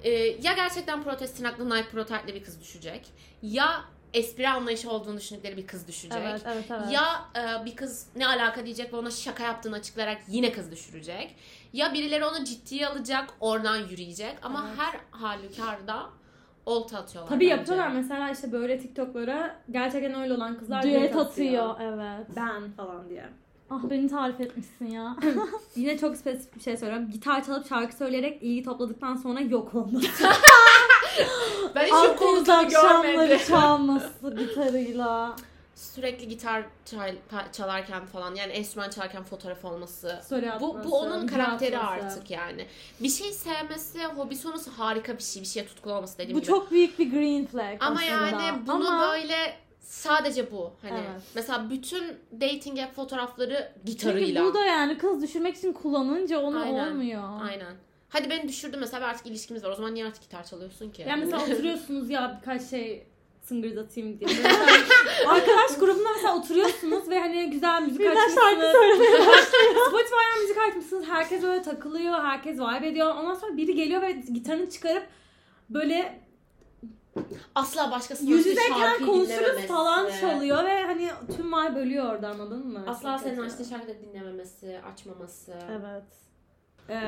Ee, 0.04 0.10
ya 0.10 0.52
gerçekten 0.52 1.02
protest 1.02 1.36
tırnaklı 1.36 1.70
Nike 1.70 1.88
Pro 1.88 2.04
tight'li 2.04 2.34
bir 2.34 2.44
kız 2.44 2.60
düşecek. 2.60 3.08
Ya 3.42 3.84
espri 4.14 4.48
anlayışı 4.48 4.90
olduğunu 4.90 5.16
düşündükleri 5.16 5.56
bir 5.56 5.66
kız 5.66 5.88
düşecek. 5.88 6.22
evet, 6.22 6.42
evet, 6.46 6.64
evet. 6.70 6.92
Ya 6.92 7.24
e, 7.36 7.64
bir 7.64 7.76
kız 7.76 8.06
ne 8.16 8.26
alaka 8.26 8.64
diyecek 8.64 8.92
ve 8.92 8.96
ona 8.96 9.10
şaka 9.10 9.44
yaptığını 9.44 9.76
açıklayarak 9.76 10.18
yine 10.28 10.52
kız 10.52 10.70
düşürecek. 10.70 11.36
Ya 11.72 11.94
birileri 11.94 12.24
onu 12.24 12.44
ciddiye 12.44 12.86
alacak, 12.86 13.30
oradan 13.40 13.76
yürüyecek. 13.76 14.36
Ama 14.42 14.66
Evet. 14.68 14.78
her 14.78 15.00
halükarda 15.20 16.10
olta 16.66 16.98
atıyorlar. 16.98 17.28
Tabii 17.28 17.44
bence. 17.44 17.54
yapıyorlar 17.54 17.88
mesela 17.88 18.30
işte 18.30 18.52
böyle 18.52 18.78
TikTok'lara 18.78 19.56
gerçekten 19.70 20.14
öyle 20.14 20.34
olan 20.34 20.58
kızlar 20.58 20.82
Düet 20.82 21.16
atıyor. 21.16 21.80
Evet. 21.80 22.26
Ben 22.36 22.72
falan 22.72 23.08
diye. 23.08 23.28
Ah 23.74 23.90
beni 23.90 24.08
tarif 24.08 24.40
etmişsin 24.40 24.86
ya. 24.86 25.16
Yine 25.76 25.98
çok 25.98 26.16
spesifik 26.16 26.56
bir 26.56 26.60
şey 26.60 26.76
söylüyorum. 26.76 27.10
Gitar 27.10 27.44
çalıp 27.44 27.68
şarkı 27.68 27.96
söyleyerek 27.96 28.42
ilgi 28.42 28.62
topladıktan 28.62 29.16
sonra 29.16 29.40
yok 29.40 29.74
olması. 29.74 30.06
Ben 31.74 31.84
hiç 31.84 31.90
yok 31.90 32.10
Akdeniz 32.22 32.48
olduğunu 32.48 32.68
görmedim. 32.70 33.38
çalması 33.48 34.36
gitarıyla. 34.38 35.36
Sürekli 35.74 36.28
gitar 36.28 36.62
çal- 36.84 37.16
pa- 37.32 37.52
çalarken 37.52 38.06
falan 38.06 38.34
yani 38.34 38.52
enstrüman 38.52 38.90
çalarken 38.90 39.22
fotoğraf 39.22 39.64
olması. 39.64 40.20
Story 40.24 40.50
Bu, 40.60 40.66
atması, 40.68 40.90
bu 40.90 40.98
onun 40.98 41.26
karakteri 41.26 41.78
atması. 41.78 42.06
artık 42.16 42.30
yani. 42.30 42.66
Bir 43.00 43.08
şey 43.08 43.32
sevmesi, 43.32 44.04
hobisi 44.04 44.48
olması 44.48 44.70
harika 44.70 45.18
bir 45.18 45.22
şey. 45.22 45.42
Bir 45.42 45.46
şeye 45.46 45.66
tutkulu 45.66 45.92
olması 45.94 46.18
dediğim 46.18 46.36
Bu 46.36 46.40
gibi. 46.40 46.48
çok 46.50 46.70
büyük 46.70 46.98
bir 46.98 47.10
green 47.10 47.46
flag 47.46 47.76
Ama 47.80 48.00
aslında. 48.00 48.42
yani 48.42 48.66
bunu 48.66 48.88
Ama 48.88 49.12
böyle 49.12 49.54
sadece 49.82 50.52
bu. 50.52 50.70
Hani 50.82 50.98
Evet. 50.98 51.22
mesela 51.34 51.70
bütün 51.70 52.04
dating 52.40 52.78
app 52.78 52.94
fotoğrafları 52.96 53.72
çünkü 53.76 53.92
gitarıyla. 53.92 54.44
bu 54.44 54.54
da 54.54 54.64
yani 54.64 54.98
kız 54.98 55.22
düşürmek 55.22 55.56
için 55.56 55.72
kullanınca 55.72 56.40
onu 56.40 56.60
Aynen. 56.62 56.90
olmuyor. 56.90 57.22
Aynen. 57.48 57.74
Hadi 58.08 58.30
beni 58.30 58.48
düşürdü 58.48 58.76
mesela 58.80 59.06
artık 59.06 59.26
ilişkimiz 59.26 59.64
var. 59.64 59.70
O 59.70 59.74
zaman 59.74 59.94
niye 59.94 60.06
artık 60.06 60.22
gitar 60.22 60.44
çalıyorsun 60.44 60.90
ki? 60.90 61.04
Yani 61.08 61.24
mesela 61.24 61.42
oturuyorsunuz 61.54 62.10
ya 62.10 62.38
birkaç 62.40 62.62
şey 62.70 63.06
sıngırdatayım 63.42 64.20
diye. 64.20 64.30
Mesela 64.30 64.66
arkadaş 65.28 65.78
grubunda 65.78 66.08
mesela 66.16 66.36
oturuyorsunuz 66.36 67.08
ve 67.08 67.20
hani 67.20 67.50
güzel 67.50 67.82
müzik 67.82 68.02
şarkı 68.02 68.18
açmışsınız. 68.20 68.72
söylemeye 68.72 69.22
Spotify'dan 69.88 70.40
müzik 70.42 70.58
açmışsınız. 70.68 71.06
Herkes 71.08 71.42
böyle 71.42 71.62
takılıyor. 71.62 72.14
Herkes 72.22 72.58
vibe 72.58 72.88
ediyor. 72.88 73.14
Ondan 73.16 73.34
sonra 73.34 73.56
biri 73.56 73.74
geliyor 73.74 74.02
ve 74.02 74.12
gitarını 74.12 74.70
çıkarıp 74.70 75.02
böyle 75.70 76.20
Asla 77.54 77.90
başkasının 77.90 78.30
yüz 78.30 78.46
yüzeyken 78.46 79.06
konuşuruz 79.06 79.66
falan 79.68 80.10
çalıyor 80.20 80.64
ve 80.64 80.82
hani 80.84 81.10
tüm 81.36 81.52
vibe 81.52 81.74
bölüyor 81.74 82.12
orada 82.12 82.28
anladın 82.28 82.66
mı? 82.66 82.84
Asla 82.86 83.12
Çok 83.12 83.20
senin 83.20 83.36
kötü. 83.36 83.46
açtığı 83.46 83.64
şarkıyı 83.64 83.96
da 83.96 84.02
dinlememesi, 84.02 84.80
açmaması. 84.92 85.54
Evet. 85.70 86.04
Ee, 86.88 87.00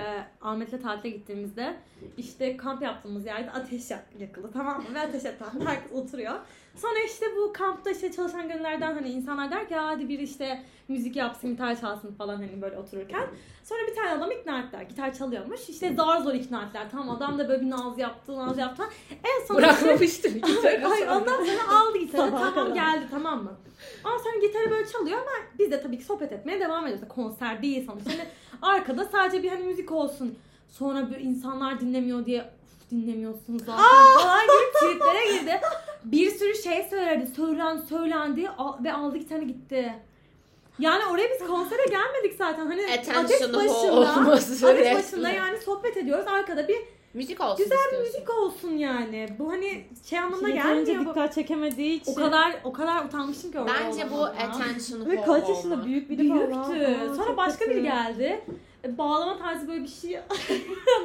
Ahmet'le 0.43 0.83
tatile 0.83 1.11
gittiğimizde 1.17 1.77
işte 2.17 2.57
kamp 2.57 2.83
yaptığımız 2.83 3.27
yerde 3.27 3.51
ateş 3.51 3.91
yak- 3.91 4.07
yakıldı 4.19 4.51
tamam 4.53 4.79
mı? 4.79 4.85
Ve 4.95 5.01
ateş 5.01 5.25
etrafında 5.25 5.65
herkes 5.71 5.93
oturuyor. 5.93 6.35
Sonra 6.77 6.99
işte 7.07 7.27
bu 7.37 7.53
kampta 7.53 7.91
işte 7.91 8.13
çalışan 8.13 8.49
gönüllerden 8.49 8.95
hani 8.95 9.09
insanlar 9.11 9.51
der 9.51 9.69
ki 9.69 9.75
"Ya 9.75 9.87
hadi 9.87 10.09
bir 10.09 10.19
işte 10.19 10.63
müzik 10.89 11.17
yapsın, 11.17 11.51
gitar 11.51 11.81
çalsın 11.81 12.15
falan 12.15 12.37
hani 12.37 12.63
böyle 12.63 12.77
otururken. 12.79 13.23
Sonra 13.65 13.81
bir 13.91 13.95
tane 13.95 14.11
adam 14.11 14.31
ikna 14.31 14.61
ettiler. 14.61 14.83
Gitar 14.83 15.15
çalıyormuş. 15.15 15.69
İşte 15.69 15.95
zar 15.95 16.19
zor 16.19 16.35
ikna 16.35 16.63
ettiler. 16.63 16.87
Tamam 16.93 17.11
adam 17.17 17.39
da 17.39 17.49
böyle 17.49 17.61
bir 17.63 17.71
naz 17.71 17.99
yaptı, 17.99 18.37
naz 18.37 18.59
yaptı. 18.59 18.83
En 19.11 19.47
son 19.47 19.57
Bırakmamıştım 19.57 20.35
gitarı. 20.35 20.83
Hayır 20.85 21.07
ondan 21.09 21.45
sonra 21.45 21.79
aldı 21.79 21.99
gitarı 21.99 22.31
tamam 22.31 22.75
geldi 22.75 23.07
tamam 23.11 23.43
mı? 23.45 23.53
Ondan 24.05 24.19
sonra 24.19 24.37
gitarı 24.47 24.71
böyle 24.71 24.87
çalıyor 24.89 25.19
ama 25.19 25.31
biz 25.59 25.71
de 25.71 25.83
tabii 25.83 25.99
ki 25.99 26.05
sohbet 26.05 26.33
etmeye 26.33 26.61
devam 26.61 26.87
ediyoruz. 26.87 27.09
Konser 27.09 27.63
değil 27.63 27.87
sonuçta. 27.87 28.11
Hani 28.11 28.25
arkada 28.63 29.05
sadece 29.05 29.43
bir 29.43 29.49
hani 29.49 29.65
müzik 29.65 29.93
olsun. 29.93 30.39
Sonra 30.69 31.11
bir 31.11 31.21
insanlar 31.21 31.81
dinlemiyor 31.81 32.27
diye 32.27 32.41
"Uf, 32.43 32.91
dinlemiyorsunuz 32.91 33.63
zaten 33.67 33.85
falan 34.19 34.43
gibi 34.45 34.79
triplere 34.81 35.39
girdi. 35.39 35.61
Bir 36.05 36.31
sürü 36.31 36.55
şey 36.55 36.83
söyledi. 36.91 37.27
Söylendi 37.37 37.87
söylendi 37.87 38.51
ve 38.85 38.93
aldı 38.93 39.17
gitarını 39.19 39.45
gitti. 39.45 39.95
Yani 40.79 41.03
oraya 41.07 41.29
biz 41.31 41.47
konsere 41.49 41.85
gelmedik 41.85 42.35
zaten. 42.39 42.67
Hani 42.67 42.85
ateş 42.87 43.09
Attention'ı 43.09 43.57
başında. 43.57 43.93
olması. 43.93 44.69
Ateş 44.69 44.95
başında 44.97 45.29
yani 45.31 45.59
sohbet 45.59 45.97
ediyoruz. 45.97 46.27
Arkada 46.29 46.69
bir 46.69 46.77
Müzik 47.15 47.41
olsun 47.41 47.57
güzel 47.65 47.79
bir 47.79 47.85
istiyorsun. 47.85 48.13
müzik 48.15 48.31
olsun 48.31 48.71
yani. 48.71 49.29
Bu 49.39 49.51
hani 49.53 49.85
şey 50.09 50.19
anlamına 50.19 50.49
Yeterince 50.49 50.93
gelmiyor. 50.93 51.07
bu. 51.07 51.11
dikkat 51.19 51.35
çekemediği 51.35 52.01
için. 52.01 52.13
O 52.13 52.15
kadar 52.15 52.55
o 52.65 52.73
kadar 52.73 53.05
utanmıştım 53.05 53.53
ki 53.53 53.59
orada 53.61 53.73
Bence 53.85 54.11
bu 54.11 54.15
olmamdan. 54.15 54.37
attention 54.51 55.11
Ve 55.11 55.21
kaç 55.23 55.49
yaşında 55.49 55.85
büyük 55.85 56.11
biri 56.11 56.29
falan. 56.29 56.41
büyüktü. 56.73 56.87
Aa, 57.11 57.15
Sonra 57.15 57.27
çok 57.27 57.37
başka 57.37 57.59
kötü. 57.65 57.71
biri 57.71 57.83
geldi. 57.83 58.41
E, 58.85 58.99
Bağlama 58.99 59.39
tarzı 59.39 59.69
böyle 59.69 59.83
bir 59.83 59.89
şey 59.89 60.11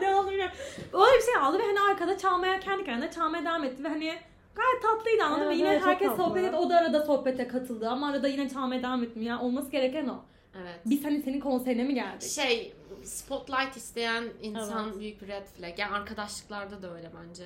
ne 0.01 0.07
bilmiyorum. 0.07 0.51
Öyle 0.93 1.17
bir 1.19 1.23
şey 1.25 1.35
aldı 1.41 1.59
ve 1.59 1.63
hani 1.63 1.79
arkada 1.91 2.17
çalmaya 2.17 2.59
kendi 2.59 2.83
kendine 2.83 3.11
çalmaya 3.11 3.43
devam 3.43 3.63
etti 3.63 3.83
ve 3.83 3.87
hani 3.87 4.13
gayet 4.55 4.81
tatlıydı 4.83 5.23
anladın 5.23 5.43
mı? 5.43 5.49
Evet, 5.49 5.57
Yine 5.59 5.69
evet, 5.69 5.79
çok 5.79 5.89
herkes 5.89 6.07
tatlı. 6.07 6.23
sohbet 6.23 6.45
etti. 6.45 6.55
O 6.55 6.69
da 6.69 6.77
arada 6.77 7.05
sohbete 7.05 7.47
katıldı 7.47 7.89
ama 7.89 8.07
arada 8.09 8.27
yine 8.27 8.49
çalmaya 8.49 8.83
devam 8.83 9.03
ettim. 9.03 9.21
Ya 9.21 9.39
olması 9.41 9.71
gereken 9.71 10.07
o. 10.07 10.15
Evet. 10.61 10.79
Biz 10.85 11.05
hani 11.05 11.21
senin 11.21 11.39
konserine 11.39 11.83
mi 11.83 11.93
geldik? 11.93 12.29
Şey, 12.29 12.73
spotlight 13.03 13.77
isteyen 13.77 14.23
insan 14.41 14.87
Evet. 14.89 14.99
büyük 14.99 15.21
bir 15.21 15.27
red 15.27 15.45
flag. 15.45 15.79
Yani 15.79 15.93
arkadaşlıklarda 15.95 16.81
da 16.81 16.95
öyle 16.95 17.11
bence. 17.21 17.43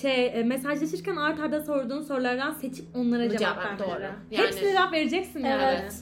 Şey 0.00 0.26
e, 0.26 0.42
mesajlaşırken 0.42 1.16
art 1.16 1.40
arda 1.40 1.62
sorduğun 1.62 2.02
sorulardan 2.02 2.52
seçip 2.52 2.86
onlara 2.96 3.24
Bu 3.24 3.28
cevap, 3.28 3.38
cevap, 3.40 3.64
vermeleri. 3.64 3.90
doğru. 3.90 4.02
Yani- 4.30 4.46
Hepsine 4.46 4.72
cevap 4.72 4.92
vereceksin 4.92 5.40
yani. 5.44 5.62
Evet. 5.62 5.94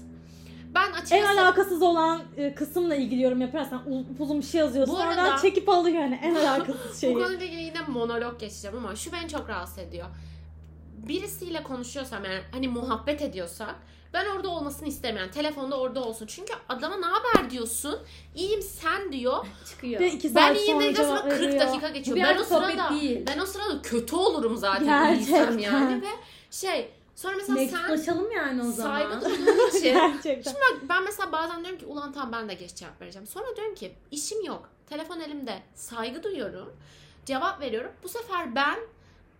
Ben 0.74 0.88
En 0.88 0.92
açıkçası 0.92 1.40
alakasız 1.40 1.82
olan 1.82 2.22
e, 2.36 2.54
kısımla 2.54 2.94
ilgili 2.94 3.22
yorum 3.22 3.40
yaparsan 3.40 3.82
uzun 4.18 4.40
bir 4.40 4.44
şey 4.46 4.60
yazıyorsun. 4.60 4.94
Bu 4.96 4.98
Oradan 5.00 5.16
arada- 5.18 5.42
çekip 5.42 5.68
alıyor 5.68 5.96
yani 6.00 6.20
en 6.22 6.34
alakasız 6.34 6.92
bu 6.96 6.98
şeyi. 7.00 7.14
konuyla 7.14 7.46
ilgili 7.46 7.62
yine 7.62 7.80
monolog 7.88 8.40
geçeceğim 8.40 8.76
ama 8.76 8.96
şu 8.96 9.12
beni 9.12 9.28
çok 9.28 9.48
rahatsız 9.48 9.78
ediyor. 9.78 10.06
Birisiyle 11.08 11.62
konuşuyorsam 11.62 12.24
yani 12.24 12.40
hani 12.52 12.68
muhabbet 12.68 13.22
ediyorsak 13.22 13.74
ben 14.12 14.26
orada 14.26 14.48
olmasını 14.48 14.88
istemiyorum. 14.88 15.30
Telefonda 15.34 15.80
orada 15.80 16.04
olsun. 16.04 16.26
Çünkü 16.26 16.52
adama 16.68 16.96
ne 16.96 17.06
haber 17.06 17.50
diyorsun? 17.50 17.98
İyiyim 18.34 18.62
sen 18.62 19.12
diyor. 19.12 19.46
Çıkıyor. 19.68 20.00
Ve 20.00 20.10
iki 20.12 20.34
Ben 20.34 20.40
saat 20.48 20.56
iyiyim 20.56 20.72
sonra 20.72 20.84
dedikten 20.84 21.04
sonra 21.04 21.28
40 21.28 21.40
veriyor. 21.40 21.60
dakika 21.60 21.88
geçiyor. 21.88 22.16
bir 22.16 22.22
Ben 22.22 22.38
o 22.38 22.44
sırada 22.44 22.90
değil. 22.90 23.26
ben 23.26 23.38
o 23.38 23.46
sırada 23.46 23.82
kötü 23.82 24.16
olurum 24.16 24.56
zaten. 24.56 24.84
Gerçekten. 25.18 25.58
yani 25.58 26.02
ve 26.02 26.06
şey 26.50 26.90
sonra 27.16 27.36
mesela 27.36 27.54
sen 27.58 27.64
Mektuplaşalım 27.66 28.30
yani 28.32 28.62
o 28.62 28.72
zaman. 28.72 28.90
saygı 29.10 29.24
duyduğun 29.24 29.68
için 29.68 29.82
Gerçekten. 29.82 30.52
Şimdi 30.52 30.64
bak 30.72 30.78
ben 30.88 31.04
mesela 31.04 31.32
bazen 31.32 31.60
diyorum 31.64 31.78
ki 31.78 31.86
ulan 31.86 32.12
tamam 32.12 32.32
ben 32.32 32.48
de 32.48 32.54
geç 32.54 32.74
cevap 32.74 33.00
vereceğim. 33.00 33.26
Sonra 33.26 33.56
diyorum 33.56 33.74
ki 33.74 33.92
işim 34.10 34.44
yok. 34.44 34.68
Telefon 34.88 35.20
elimde. 35.20 35.62
Saygı 35.74 36.22
duyuyorum. 36.22 36.72
Cevap 37.26 37.60
veriyorum. 37.60 37.90
Bu 38.02 38.08
sefer 38.08 38.54
ben 38.54 38.78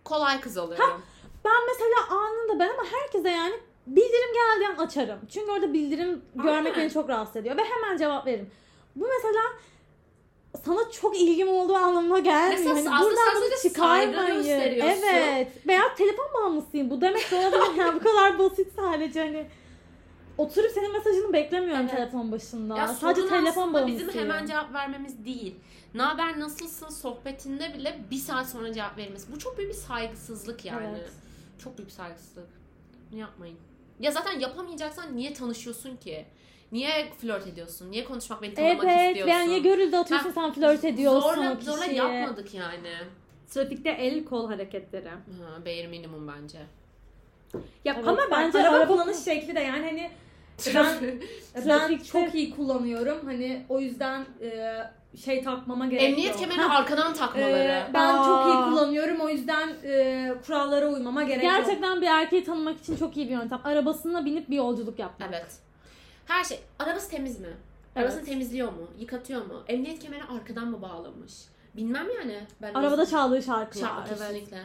kolay 0.03 0.41
kız 0.41 0.57
oluyorum. 0.57 1.01
Ben 1.45 1.61
mesela 1.67 2.19
anında 2.21 2.59
ben 2.59 2.69
ama 2.69 2.83
herkese 2.91 3.29
yani 3.29 3.55
bildirim 3.87 4.33
geldiği 4.33 4.67
an 4.67 4.85
açarım. 4.85 5.19
Çünkü 5.29 5.51
orada 5.51 5.73
bildirim 5.73 6.21
görmek 6.35 6.77
beni 6.77 6.91
çok 6.91 7.09
rahatsız 7.09 7.35
ediyor 7.35 7.57
ve 7.57 7.61
hemen 7.63 7.97
cevap 7.97 8.27
veririm. 8.27 8.49
Bu 8.95 9.07
mesela 9.17 9.43
sana 10.65 10.91
çok 10.91 11.21
ilgim 11.21 11.49
olduğu 11.49 11.75
anlamına 11.75 12.19
gelmiyor. 12.19 12.75
Mesela 12.75 12.91
Hani 12.91 13.05
buradan 13.05 13.35
bunu 13.35 13.61
çıkarmayın. 13.61 14.43
Evet. 14.43 15.67
Veya 15.67 15.95
telefon 15.95 16.25
bağımlısıyım. 16.33 16.89
Bu 16.89 17.01
demek 17.01 17.31
de 17.31 17.35
olabilir 17.35 17.75
yani 17.77 17.95
bu 17.95 18.03
kadar 18.03 18.39
basit 18.39 18.67
sadece 18.75 19.19
hani. 19.19 19.45
Oturup 20.37 20.71
senin 20.71 20.91
mesajını 20.93 21.33
beklemiyorum 21.33 21.81
Evet. 21.81 21.91
telefon 21.91 22.31
başında. 22.31 22.77
Ya 22.77 22.87
sadece 22.87 23.27
telefon 23.27 23.73
bağımlısıyım. 23.73 24.09
bizim 24.09 24.21
hemen 24.21 24.45
cevap 24.45 24.73
vermemiz 24.73 25.25
değil. 25.25 25.55
Ne 25.93 26.01
haber 26.01 26.39
nasılsın 26.39 26.89
sohbetinde 26.89 27.73
bile 27.73 27.99
bir 28.11 28.17
saat 28.17 28.49
sonra 28.49 28.73
cevap 28.73 28.97
verilmesi. 28.97 29.31
Bu 29.31 29.39
çok 29.39 29.57
büyük 29.57 29.69
bir 29.71 29.77
saygısızlık 29.77 30.65
yani. 30.65 30.87
Evet. 30.97 31.09
Çok 31.63 31.77
büyük 31.77 31.91
saygısızlık. 31.91 32.47
Bunu 33.11 33.19
yapmayın. 33.19 33.57
Ya 34.03 34.11
zaten 34.11 34.39
yapamayacaksan 34.39 35.17
niye 35.17 35.33
tanışıyorsun 35.33 35.95
ki? 35.97 36.25
Niye 36.71 37.09
flört 37.21 37.47
ediyorsun? 37.47 37.91
Niye 37.91 38.05
konuşmak 38.05 38.41
beni 38.41 38.53
tanımak 38.53 38.83
Evet. 38.85 39.07
istiyorsun? 39.07 39.33
Yani 39.33 39.49
niye 39.49 39.59
görüldü 39.59 39.95
atıyorsun 39.95 40.29
Ha, 40.29 40.33
sen 40.35 40.53
flört 40.53 40.85
ediyorsun 40.85 41.21
zorla, 41.21 41.51
o 41.51 41.61
zorla 41.61 41.83
kişiye. 41.85 41.97
yapmadık 41.97 42.53
yani. 42.53 42.89
Trafikte 43.49 43.89
el 43.89 44.25
kol 44.25 44.47
hareketleri. 44.49 45.09
Ha, 45.09 45.17
bare 45.65 45.87
minimum 45.87 46.27
bence. 46.27 46.57
Ya 47.85 47.93
Evet, 47.95 48.07
ama 48.07 48.17
bence 48.31 48.31
bence 48.57 48.59
araba, 48.67 48.75
araba- 48.77 48.87
kullanış 48.93 49.17
şekli 49.17 49.55
de 49.55 49.59
yani 49.59 49.85
hani 49.85 50.11
Ben, 50.75 50.85
ben 51.55 51.61
Trafikte- 51.63 52.03
çok 52.03 52.35
iyi 52.35 52.55
kullanıyorum. 52.55 53.17
Hani 53.25 53.65
o 53.69 53.79
yüzden 53.79 54.25
e, 54.41 54.77
şey 55.25 55.43
takmama 55.43 55.85
gerek 55.85 56.03
Emniyet 56.03 56.31
yok. 56.31 56.39
kemerini 56.39 56.61
Ha, 56.61 56.77
arkadan 56.77 57.13
takmaları. 57.13 57.57
e, 57.57 57.83
ben 57.93 58.07
Aa. 58.07 58.23
çok 58.25 58.45
iyi 58.45 58.63
kullanıyorum. 58.69 59.19
O 59.19 59.29
yüzden 59.29 59.69
e, 59.83 60.33
kurallara 60.45 60.87
uymama 60.87 61.23
gerek 61.23 61.43
yok. 61.43 61.53
Gerçekten 61.57 62.01
bir 62.01 62.07
erkeği 62.07 62.43
tanımak 62.43 62.79
için 62.79 62.95
çok 62.97 63.17
iyi 63.17 63.25
bir 63.29 63.31
yöntem. 63.33 63.59
Arabasına 63.63 64.25
binip 64.25 64.49
bir 64.49 64.55
yolculuk 64.55 64.99
yapmak. 64.99 65.29
Evet. 65.31 65.51
Her 66.25 66.43
şey. 66.43 66.59
Arabası 66.79 67.09
temiz 67.09 67.39
mi? 67.39 67.47
Arabasını 67.95 68.25
temizliyor 68.25 68.67
mu? 68.67 68.87
Yıkatıyor 68.99 69.45
mu? 69.45 69.63
Emniyet 69.67 69.99
kemerini 69.99 70.25
arkadan 70.25 70.67
mı 70.67 70.81
bağlamış? 70.81 71.33
Bilmem 71.75 72.07
yani. 72.19 72.39
Ben 72.61 72.73
Arabada 72.73 73.05
çaldığı 73.05 73.41
şarkılar. 73.43 73.87
Şarkı 73.87 74.09
evet. 74.09 74.19
kesinlikle. 74.19 74.57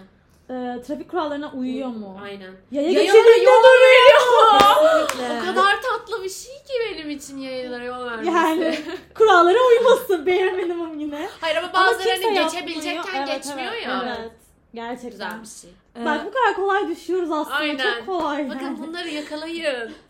Ee, 0.50 0.82
trafik 0.86 1.10
kurallarına 1.10 1.52
uyuyor 1.52 1.88
mu? 1.88 2.20
Aynen. 2.24 2.52
Yaya 2.70 2.92
geçidinde 2.92 3.18
yol 3.44 3.62
veriyor. 3.62 4.17
Kesinlikle. 4.52 5.40
o 5.40 5.44
kadar 5.44 5.82
tatlı 5.82 6.24
bir 6.24 6.28
şey 6.28 6.54
ki 6.54 6.72
benim 6.90 7.10
için 7.10 7.38
yayalara 7.38 7.84
yol 7.84 8.04
vermesi. 8.04 8.30
Yani 8.30 8.78
kurallara 9.14 9.58
uyması 9.58 10.26
bare 10.26 10.52
minimum 10.52 11.00
yine. 11.00 11.28
Hayır 11.40 11.56
ama 11.56 11.72
bazılarını 11.72 12.22
kimse 12.22 12.42
geçebilecekken. 12.42 13.26
Evet, 13.26 13.28
geçmiyor 13.28 13.72
evet, 13.72 13.86
ya. 13.86 14.16
Evet. 14.18 14.32
Gerçekten. 14.74 15.10
Güzel 15.10 15.42
bir 15.42 15.46
şey. 15.46 15.70
Ee, 15.96 16.04
Bak 16.04 16.26
bu 16.26 16.32
kadar 16.32 16.56
kolay 16.56 16.88
düşüyoruz 16.88 17.32
aslında. 17.32 17.56
Aynen. 17.56 17.98
Çok 17.98 18.06
kolay. 18.06 18.50
Bakın 18.50 18.64
yani. 18.64 18.78
bunları 18.78 19.08
yakalayın. 19.08 19.92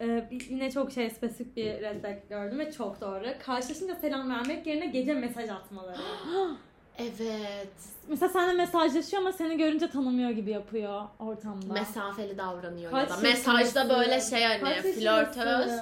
Ee, 0.00 0.28
yine 0.48 0.70
çok 0.70 0.92
şey 0.92 1.10
spesifik 1.10 1.56
bir 1.56 1.64
red 1.64 2.28
gördüm 2.28 2.58
ve 2.58 2.72
çok 2.72 3.00
doğru. 3.00 3.26
Karşılaşınca 3.46 3.94
selam 3.94 4.30
vermek 4.30 4.66
yerine 4.66 4.86
gece 4.86 5.14
mesaj 5.14 5.50
atmaları. 5.50 5.96
Evet. 6.98 7.68
Mesela 8.08 8.28
seninle 8.32 8.52
mesajlaşıyor 8.52 9.22
ama 9.22 9.32
seni 9.32 9.56
görünce 9.56 9.90
tanımıyor 9.90 10.30
gibi 10.30 10.50
yapıyor 10.50 11.02
ortamda. 11.18 11.72
Mesafeli 11.74 12.38
davranıyor 12.38 12.90
Kaç 12.90 13.10
ya 13.10 13.16
da 13.16 13.20
mesajda 13.20 13.88
böyle 13.88 14.20
şey 14.20 14.44
hani 14.44 14.82
flörtöz. 14.82 15.72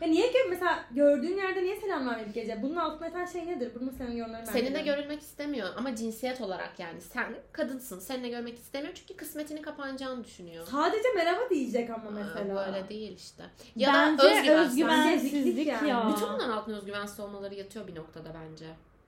Ya 0.00 0.08
niye 0.08 0.30
ki 0.30 0.38
mesela 0.50 0.84
gördüğün 0.90 1.36
yerde 1.36 1.62
niye 1.62 1.76
selam 1.76 2.08
vermedik 2.08 2.34
gece? 2.34 2.62
Bunun 2.62 2.76
altında 2.76 3.04
yatan 3.04 3.24
şey 3.24 3.46
nedir? 3.46 3.72
Bunu 3.80 3.92
senin 3.98 4.16
yorumlarını 4.16 4.46
Seninle 4.46 4.80
görülmek 4.80 5.20
istemiyor 5.20 5.68
ama 5.76 5.96
cinsiyet 5.96 6.40
olarak 6.40 6.78
yani 6.78 7.00
sen 7.00 7.34
kadınsın. 7.52 7.98
Seninle 7.98 8.28
görmek 8.28 8.58
istemiyor 8.58 8.94
çünkü 8.94 9.16
kısmetini 9.16 9.62
kapanacağını 9.62 10.24
düşünüyor. 10.24 10.66
Sadece 10.70 11.08
merhaba 11.16 11.50
diyecek 11.50 11.90
ama 11.90 12.08
Aa, 12.08 12.10
mesela. 12.10 12.66
Böyle 12.66 12.88
değil 12.88 13.16
işte. 13.16 13.44
Ya 13.76 13.92
Bence 13.94 14.22
da 14.22 14.38
özgüven. 14.38 14.58
özgüvensizlik 14.58 15.66
yani. 15.66 15.88
ya. 15.88 16.08
Bütün 16.08 16.28
bunların 16.28 16.50
altında 16.50 16.76
özgüvensiz 16.76 17.20
olmaları 17.20 17.54
yatıyor 17.54 17.86
bir 17.86 17.94
noktada 17.94 18.28
bence. 18.42 18.66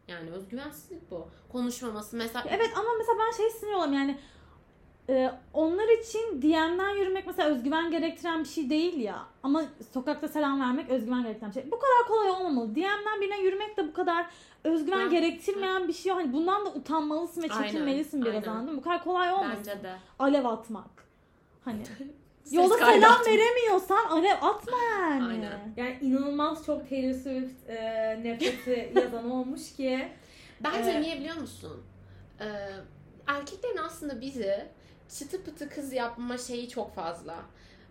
Yani 0.08 0.30
özgüvensizlik 0.30 1.10
bu. 1.10 1.28
Konuşmaması 1.52 2.16
mesela. 2.16 2.44
Evet 2.48 2.70
ama 2.76 2.88
mesela 2.98 3.18
ben 3.18 3.36
şey 3.36 3.50
sinir 3.50 3.92
yani 3.96 4.18
e, 5.08 5.32
onlar 5.52 5.98
için 6.00 6.42
DM'den 6.42 6.96
yürümek 6.96 7.26
mesela 7.26 7.48
özgüven 7.48 7.90
gerektiren 7.90 8.40
bir 8.40 8.48
şey 8.48 8.70
değil 8.70 9.00
ya. 9.00 9.26
Ama 9.42 9.64
sokakta 9.94 10.28
selam 10.28 10.60
vermek 10.60 10.90
özgüven 10.90 11.22
gerektiren 11.22 11.50
bir 11.50 11.54
şey. 11.54 11.70
Bu 11.70 11.78
kadar 11.78 12.08
kolay 12.08 12.30
olmamalı. 12.30 12.74
DM'den 12.74 13.20
birine 13.20 13.40
yürümek 13.42 13.76
de 13.76 13.88
bu 13.88 13.92
kadar 13.92 14.26
özgüven 14.64 15.00
Ha. 15.00 15.06
gerektirmeyen 15.06 15.88
bir 15.88 15.92
şey. 15.92 16.12
Hani 16.12 16.32
bundan 16.32 16.66
da 16.66 16.70
utanmalısın 16.72 17.42
ve 17.42 17.46
Aynen, 17.50 17.66
çekinmelisin 17.68 18.22
biraz 18.24 18.34
aynen. 18.34 18.48
anladın 18.48 18.74
mı? 18.74 18.80
Bu 18.80 18.84
kadar 18.84 19.04
kolay 19.04 19.32
olmasın. 19.32 19.56
Bence 19.58 19.82
de. 19.82 19.96
Alev 20.18 20.44
atmak. 20.44 21.06
Hani 21.64 21.82
Kaydı 22.50 23.00
selam 23.00 23.12
atma. 23.12 23.32
veremiyorsan 23.32 24.04
alev 24.10 24.36
atma 24.42 24.76
yani. 25.00 25.24
Aynen. 25.24 25.74
Yani 25.76 25.98
inanılmaz 26.00 26.66
çok 26.66 26.88
Taylor 26.90 27.12
Swift 27.14 27.70
e, 27.70 28.20
nefreti 28.22 28.92
yazan 29.00 29.30
olmuş 29.30 29.72
ki. 29.76 30.08
Bence 30.60 30.90
Evet. 30.90 31.00
niye 31.00 31.20
biliyor 31.20 31.36
musun? 31.36 31.82
Ee, 32.40 32.44
erkeklerin 33.26 33.76
aslında 33.76 34.20
bizi 34.20 34.64
çıtı 35.18 35.44
pıtı 35.44 35.68
kız 35.68 35.92
yapma 35.92 36.38
şeyi 36.38 36.68
çok 36.68 36.94
fazla. 36.94 37.34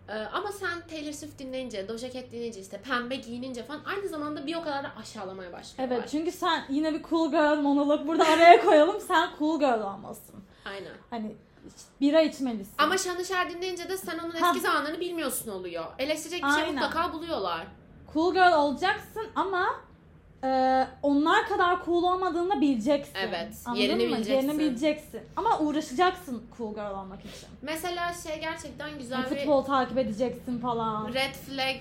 Ee, 0.08 0.12
ama 0.12 0.52
sen 0.52 0.80
Taylor 0.90 1.12
Swift 1.12 1.38
dinleyince, 1.38 1.88
Doja 1.88 2.10
Cat 2.10 2.32
dinleyince 2.32 2.60
işte 2.60 2.80
pembe 2.80 3.16
giyinince 3.16 3.62
falan 3.64 3.80
aynı 3.84 4.08
zamanda 4.08 4.46
bir 4.46 4.56
o 4.56 4.62
kadar 4.62 4.84
da 4.84 4.92
aşağılamaya 5.00 5.52
başlıyorlar. 5.52 5.96
Evet 5.96 6.08
çünkü 6.10 6.32
sen 6.32 6.64
yine 6.70 6.94
bir 6.94 7.02
cool 7.02 7.30
girl 7.30 7.60
monolog 7.60 8.06
burada 8.06 8.24
araya 8.24 8.64
koyalım. 8.64 9.00
Sen 9.00 9.30
cool 9.38 9.58
girl 9.60 9.80
olmasın. 9.94 10.34
Aynen. 10.64 10.92
Hani 11.10 11.34
bira 12.00 12.20
içmelisin. 12.20 12.74
Ama 12.78 12.98
Şanışer 12.98 13.50
dinleyince 13.50 13.88
de 13.88 13.96
sen 13.96 14.18
onun 14.18 14.34
eski 14.34 14.60
zamanlarını 14.60 15.00
bilmiyorsun 15.00 15.50
oluyor. 15.50 15.84
Eleştirecek 15.98 16.42
bir 16.44 16.48
şey 16.48 16.62
Aynen. 16.62 16.74
mutlaka 16.74 17.12
buluyorlar. 17.12 17.66
cool 18.14 18.32
girl 18.34 18.52
olacaksın 18.52 19.26
ama 19.34 19.66
e, 20.44 20.48
onlar 21.02 21.48
kadar 21.48 21.84
cool 21.84 22.02
olmadığını 22.02 22.60
bileceksin. 22.60 23.14
Evet, 23.20 23.54
Anladın 23.64 23.82
yerini 23.82 24.06
mı? 24.06 24.16
bileceksin. 24.16 24.34
Yerini 24.48 24.58
bileceksin. 24.58 25.20
Ama 25.36 25.58
uğraşacaksın 25.58 26.42
cool 26.58 26.74
girl 26.74 26.90
olmak 26.98 27.20
için. 27.20 27.48
Mesela 27.62 28.12
şey 28.12 28.40
gerçekten 28.40 28.98
güzel 28.98 29.18
Yani 29.18 29.30
bir 29.30 29.36
futbol 29.36 29.62
takip 29.64 29.98
edeceksin 29.98 30.58
falan. 30.58 31.14
red 31.14 31.34
flag 31.34 31.76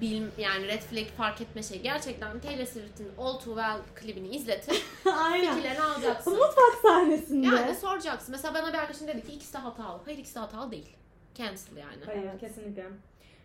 bil, 0.00 0.22
yani 0.38 0.68
red 0.68 0.80
flag 0.82 1.06
fark 1.06 1.40
etme 1.40 1.62
şey. 1.62 1.82
Gerçekten 1.82 2.40
Taylor 2.40 2.64
Swift'in 2.64 3.08
All 3.18 3.32
Too 3.38 3.54
Well 3.54 3.78
klibini 3.94 4.28
izletip 4.36 4.76
Aynen. 5.12 5.54
fikirlerini 5.54 5.82
alacaksın. 5.82 6.32
Mutfak 6.32 6.74
sahnesinde. 6.82 7.46
Yani 7.46 7.74
soracaksın. 7.74 8.30
Mesela 8.30 8.54
bana 8.54 8.72
bir 8.72 8.78
arkadaşım 8.78 9.08
dedi 9.08 9.26
ki 9.26 9.32
ikisi 9.32 9.54
de 9.54 9.58
hatalı. 9.58 10.00
Hayır 10.04 10.18
ikisi 10.18 10.34
de 10.34 10.38
hatalı 10.40 10.70
değil. 10.70 10.96
Cancel 11.34 11.76
yani. 11.76 12.04
Hayır 12.06 12.22
Evet. 12.22 12.40
kesinlikle. 12.40 12.86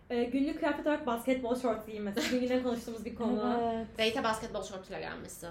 E, 0.09 0.23
günlük 0.23 0.59
kıyafet 0.59 0.87
olarak 0.87 1.05
basketbol 1.05 1.55
shorts 1.55 1.85
giymesi. 1.85 2.21
Bugün 2.27 2.41
yine 2.43 2.63
konuştuğumuz 2.63 3.05
bir 3.05 3.15
konu. 3.15 3.59
Evet. 3.75 3.87
Date'e 3.93 4.23
basketbol 4.23 4.63
şortuyla 4.63 4.99
gelmesi. 4.99 5.47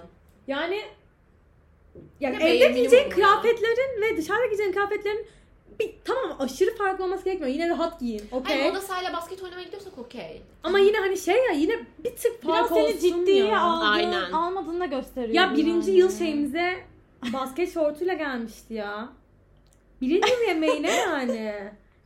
Yani 0.47 0.81
yani 2.19 2.43
evde 2.43 2.71
giyeceğin 2.71 3.09
kıyafetlerin 3.09 4.01
ve 4.01 4.17
dışarıda 4.17 4.45
giyeceğin 4.45 4.71
kıyafetlerin 4.71 5.27
bir 5.79 5.95
tamam 6.05 6.35
aşırı 6.39 6.75
farklı 6.75 7.03
olması 7.03 7.25
gerekmiyor. 7.25 7.53
Yine 7.53 7.69
rahat 7.69 7.99
giyin. 7.99 8.21
Okey. 8.31 8.55
Hayır 8.57 8.69
moda 8.73 8.81
sahayla 8.81 9.13
basket 9.13 9.43
oynamaya 9.43 9.63
gidiyorsak 9.65 9.97
okey. 9.97 10.41
Ama 10.63 10.79
yine 10.79 10.97
hani 10.97 11.17
şey 11.17 11.35
ya 11.35 11.51
yine 11.51 11.79
bir 12.03 12.15
tık 12.15 12.43
Biraz 12.43 12.55
fark 12.55 12.67
seni 12.69 12.83
olsun 12.83 12.99
ciddiye 12.99 13.45
ya. 13.45 13.61
aldığın, 13.61 13.85
Aynen. 13.87 14.31
almadığını 14.31 14.79
da 14.79 14.85
gösteriyor. 14.85 15.33
Ya 15.33 15.55
birinci 15.57 15.89
yani. 15.91 15.99
yıl 15.99 16.11
şeyimize 16.17 16.75
basket 17.33 17.73
şortuyla 17.73 18.13
gelmişti 18.13 18.73
ya. 18.73 19.09
Birinci 20.01 20.31
yıl 20.33 20.41
yemeğine 20.47 20.91
yani. 20.95 21.53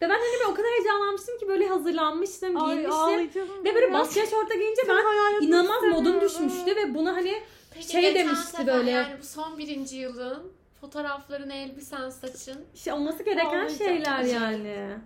Ve 0.01 0.05
ben 0.05 0.09
hani 0.09 0.34
böyle 0.34 0.45
o 0.51 0.53
kadar 0.53 0.72
heyecanlanmıştım 0.72 1.38
ki 1.39 1.47
böyle 1.47 1.67
hazırlanmıştım, 1.67 2.57
Ay, 2.57 2.65
giyinmiştim. 2.65 2.93
ağlayacağım 3.03 3.49
Ve 3.65 3.76
böyle 3.76 3.86
ya. 3.86 3.93
basket 3.93 4.30
şorta 4.32 4.55
giyince 4.55 4.82
ben 4.88 5.45
inanılmaz 5.47 5.82
modum 5.84 5.97
istemiyorum. 5.97 6.22
düşmüştü 6.22 6.76
ve 6.76 6.95
bunu 6.95 7.09
hani 7.15 7.34
Peki 7.74 7.91
Şey 7.91 8.01
geçen 8.01 8.15
demişti 8.28 8.45
sefer 8.47 8.67
böyle. 8.67 8.91
Yani 8.91 9.15
bu 9.22 9.26
son 9.26 9.57
birinci 9.57 9.95
yılın 9.95 10.51
fotoğrafların, 10.82 11.49
elbisen, 11.49 12.09
saçın. 12.09 12.65
şey 12.75 12.93
olması 12.93 13.23
gereken 13.23 13.45
Ağlayacağım. 13.45 13.77
şeyler 13.77 14.21
yani. 14.23 14.97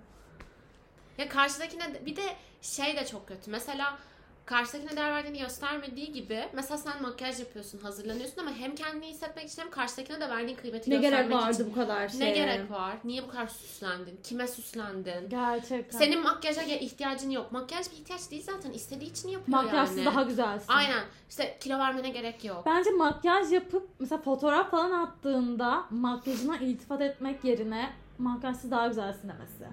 Ya 1.17 1.29
karşıdakine 1.29 2.05
bir 2.05 2.15
de 2.15 2.21
şey 2.61 2.95
de 2.97 3.05
çok 3.05 3.27
kötü. 3.27 3.51
Mesela 3.51 3.97
karşıdakine 4.45 4.95
değer 4.97 5.11
verdiğini 5.11 5.39
göstermediği 5.39 6.11
gibi 6.11 6.49
mesela 6.53 6.77
sen 6.77 7.01
makyaj 7.01 7.39
yapıyorsun, 7.39 7.79
hazırlanıyorsun 7.79 8.41
ama 8.41 8.51
hem 8.51 8.75
kendini 8.75 9.05
iyi 9.05 9.13
hissetmek 9.13 9.49
için 9.49 9.61
hem 9.61 9.69
karşıdakine 9.69 10.21
de 10.21 10.29
verdiğin 10.29 10.57
kıymeti 10.57 10.89
Ne 10.91 10.95
göstermek 10.95 11.29
gerek 11.29 11.41
vardı 11.41 11.53
için. 11.53 11.71
bu 11.71 11.75
kadar 11.75 12.09
şey? 12.09 12.19
Ne 12.19 12.31
gerek 12.31 12.71
var? 12.71 12.97
Niye 13.03 13.23
bu 13.23 13.27
kadar 13.27 13.47
süslendin? 13.47 14.19
Kime 14.23 14.47
süslendin? 14.47 15.29
Gerçekten. 15.29 15.99
Senin 15.99 16.23
makyaja 16.23 16.61
ihtiyacın 16.61 17.29
yok. 17.29 17.51
Makyaj 17.51 17.91
bir 17.91 17.95
ihtiyaç 17.95 18.31
değil 18.31 18.43
zaten. 18.43 18.71
İstediği 18.71 19.11
için 19.11 19.29
yapıyor 19.29 19.63
Makyajsız 19.63 19.97
yani. 19.97 20.05
daha 20.05 20.23
güzelsin. 20.23 20.67
Aynen. 20.73 21.03
İşte 21.29 21.57
kilo 21.59 21.79
vermene 21.79 22.09
gerek 22.09 22.45
yok. 22.45 22.63
Bence 22.65 22.89
makyaj 22.89 23.51
yapıp 23.51 23.89
mesela 23.99 24.21
fotoğraf 24.21 24.71
falan 24.71 24.91
attığında 24.91 25.85
makyajına 25.89 26.57
iltifat 26.57 27.01
etmek 27.01 27.43
yerine 27.43 27.93
makyajsız 28.17 28.71
daha 28.71 28.87
güzelsin 28.87 29.29
demesi. 29.29 29.63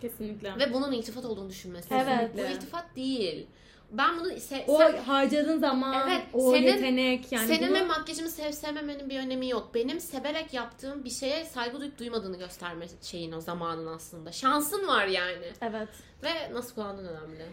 Kesinlikle. 0.00 0.56
Ve 0.58 0.72
bunun 0.72 0.92
iltifat 0.92 1.24
olduğunu 1.24 1.48
düşünmesi. 1.48 1.94
Evet. 1.94 2.30
Bu 2.34 2.40
iltifat 2.40 2.84
değil. 2.96 3.46
Ben 3.98 4.18
bunu 4.20 4.28
se- 4.32 4.64
o 4.66 4.78
sen- 4.78 4.96
harcadığın 4.96 5.58
zaman, 5.58 6.08
Evet, 6.08 6.22
o 6.32 6.52
senin- 6.52 6.66
yetenek 6.66 7.32
yani 7.32 7.46
senin 7.46 7.68
bunu- 7.68 7.78
ve 7.78 7.84
makyajımı 7.84 8.28
sev 8.30 8.52
sevmemenin 8.52 9.10
bir 9.10 9.18
önemi 9.20 9.48
yok. 9.48 9.70
Benim 9.74 10.00
severek 10.00 10.54
yaptığım 10.54 11.04
bir 11.04 11.10
şeye 11.10 11.44
saygı 11.44 11.80
duyup 11.80 11.98
duymadığını 11.98 12.38
gösterme 12.38 12.86
şeyin 13.02 13.32
o 13.32 13.40
zamanın 13.40 13.86
aslında. 13.86 14.32
Şansın 14.32 14.86
var 14.86 15.06
yani. 15.06 15.46
Evet. 15.62 15.88
Ve 16.24 16.52
nasıl 16.54 16.74
kullandığın 16.74 17.06
önemli. 17.06 17.44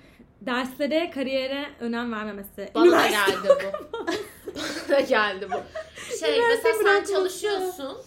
derslere, 0.41 1.11
kariyere 1.11 1.65
önem 1.79 2.11
vermemesi. 2.13 2.69
Bana 2.75 2.85
Üniversite- 2.85 3.31
geldi 3.31 3.47
bu. 3.49 4.03
Bana 4.89 4.99
geldi 4.99 5.47
bu. 5.51 5.61
Şey 6.19 6.39
Üniversite 6.39 6.69
mesela 6.71 7.05
sen 7.05 7.13
çalışıyorsun. 7.13 7.97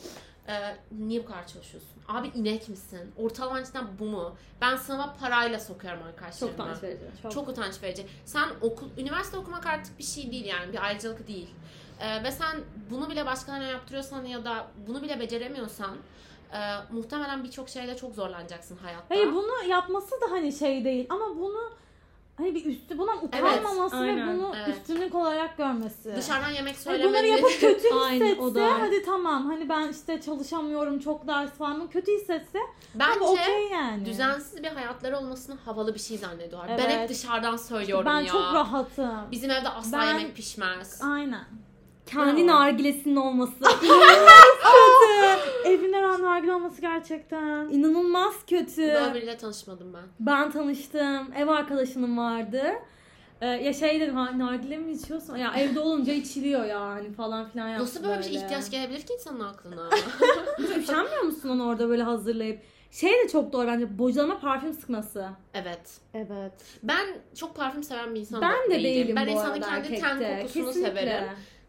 Ee, 0.49 0.76
niye 0.99 1.22
bu 1.22 1.26
kadar 1.26 1.47
çalışıyorsun? 1.47 1.90
Abi 2.09 2.28
inek 2.34 2.68
misin? 2.68 3.12
Ortalama 3.16 3.64
cidden 3.64 3.86
bu 3.99 4.05
mu? 4.05 4.36
Ben 4.61 4.76
sınava 4.76 5.16
parayla 5.20 5.61
sokuyorum 5.61 6.03
arkadaşlarımı. 6.03 6.57
Çok 6.57 6.66
utanç 6.66 6.82
verici. 6.82 7.05
Çok. 7.22 7.32
Çok 7.32 7.49
utanç 7.49 7.82
verici. 7.82 8.07
Sen 8.24 8.49
okul, 8.61 8.86
üniversite 8.99 9.36
okumak 9.36 9.66
artık 9.66 9.99
bir 9.99 10.05
şey 10.05 10.30
değil 10.32 10.45
yani 10.45 10.72
bir 10.72 10.84
ayrıcalık 10.84 11.28
değil. 11.28 11.51
Ee, 12.01 12.24
ve 12.24 12.30
sen 12.30 12.61
bunu 12.90 13.11
bile 13.11 13.26
başkalarına 13.26 13.64
yaptırıyorsan 13.64 14.24
ya 14.24 14.45
da 14.45 14.66
bunu 14.86 15.03
bile 15.03 15.20
beceremiyorsan 15.20 15.97
e, 16.53 16.59
muhtemelen 16.92 17.45
birçok 17.45 17.68
şeyle 17.68 17.97
çok 17.97 18.14
zorlanacaksın 18.14 18.76
hayatta. 18.76 19.14
Hayır 19.14 19.32
bunu 19.32 19.68
yapması 19.68 20.11
da 20.20 20.30
hani 20.30 20.53
şey 20.53 20.84
değil 20.84 21.07
ama 21.11 21.36
bunu 21.36 21.72
hani 22.37 22.55
bir 22.55 22.64
üstü 22.64 22.99
bundan 22.99 23.24
utanmaması 23.24 23.97
ve 23.97 24.01
aynen, 24.01 24.37
bunu 24.39 24.53
evet. 24.57 24.76
üstünlük 24.76 25.14
olarak 25.14 25.57
görmesi. 25.57 26.16
Dışarıdan 26.16 26.51
yemek 26.51 26.76
Hani 26.87 27.05
bunları 27.05 27.26
yapıp 27.26 27.61
kötü 27.61 27.89
hissetse 27.95 28.55
da. 28.55 28.80
hadi 28.80 29.05
tamam 29.05 29.47
hani 29.47 29.68
ben 29.68 29.89
işte 29.89 30.20
çalışamıyorum 30.20 30.99
çok 30.99 31.26
ders 31.28 31.51
falan 31.51 31.80
kötü 31.91 32.12
hissetse 32.12 32.59
Bence 32.95 33.20
bu 33.20 33.24
okey 33.24 33.68
yani. 33.72 34.05
düzensiz 34.05 34.62
bir 34.62 34.68
hayatları 34.68 35.18
olmasını 35.18 35.57
havalı 35.64 35.95
bir 35.95 36.01
şey 36.01 36.18
zannediyorlar. 36.18 36.68
Ben 36.68 36.78
Evet. 36.78 36.91
hep 37.01 37.09
dışarıdan 37.09 37.57
söylüyorum 37.57 38.07
ben 38.07 38.20
ya. 38.20 38.32
çok 38.32 38.55
rahatım. 38.55 39.11
Bizim 39.30 39.51
evde 39.51 39.68
asla 39.68 39.99
Ben- 39.99 40.07
yemek 40.07 40.37
pişmez. 40.37 41.01
Aynen. 41.03 41.45
Kendi 42.07 42.46
nargilesinin 42.46 43.16
olması. 43.16 43.52
Evine 45.64 46.02
nargile 46.02 46.52
olması 46.55 46.80
gerçekten. 46.80 47.68
İnanılmaz 47.68 48.34
kötü. 48.46 48.82
Böyle 48.82 49.14
biriyle 49.14 49.36
tanışmadım 49.36 49.94
ben. 49.94 50.02
Ben 50.20 50.50
tanıştım. 50.50 51.32
Ev 51.36 51.48
arkadaşım 51.48 52.18
vardı. 52.18 52.62
Ee, 53.40 53.46
ya 53.46 53.72
şey 53.72 54.00
dedim 54.00 54.14
ha 54.16 54.38
nargile 54.38 54.76
mi 54.76 54.92
içiyorsun? 54.92 55.36
Ya 55.36 55.52
evde 55.57 55.80
olunca 55.80 56.12
içiliyor 56.12 56.64
yani 56.64 57.12
falan 57.12 57.48
filan 57.50 57.68
yaptı 57.68 57.84
Nasıl 57.84 58.05
böyle 58.05 58.18
bir 58.18 58.22
şey 58.24 58.34
ihtiyaç 58.34 58.70
gelebilir 58.70 59.00
ki 59.02 59.14
insanın 59.14 59.40
aklına? 59.40 59.88
Üşenmiyor 60.78 61.22
musun 61.22 61.48
onu 61.48 61.66
orada 61.68 61.88
böyle 61.88 62.02
hazırlayıp? 62.02 62.61
Şey 62.90 63.11
de 63.12 63.28
çok 63.28 63.52
doğru 63.52 63.66
bence 63.66 63.98
bocalama 63.98 64.40
parfüm 64.40 64.72
sıkması. 64.72 65.28
evet. 65.55 65.80
Evet. 66.14 66.52
Ben 66.82 67.07
çok 67.34 67.57
parfüm 67.57 67.82
seven 67.82 68.14
bir 68.14 68.20
insan 68.20 68.42
Ben 68.42 68.70
de 68.70 68.74
değilim. 68.74 68.84
değilim 68.84 69.16
Ben 69.16 69.26
bu 69.26 69.30
insanın 69.30 69.50
arada 69.62 69.66
kendi 69.66 69.88
ten 69.88 69.94
erkekte. 70.05 70.38
kokusunu 70.40 70.66
Kesinlikle. 70.66 70.90
severim. 71.00 71.24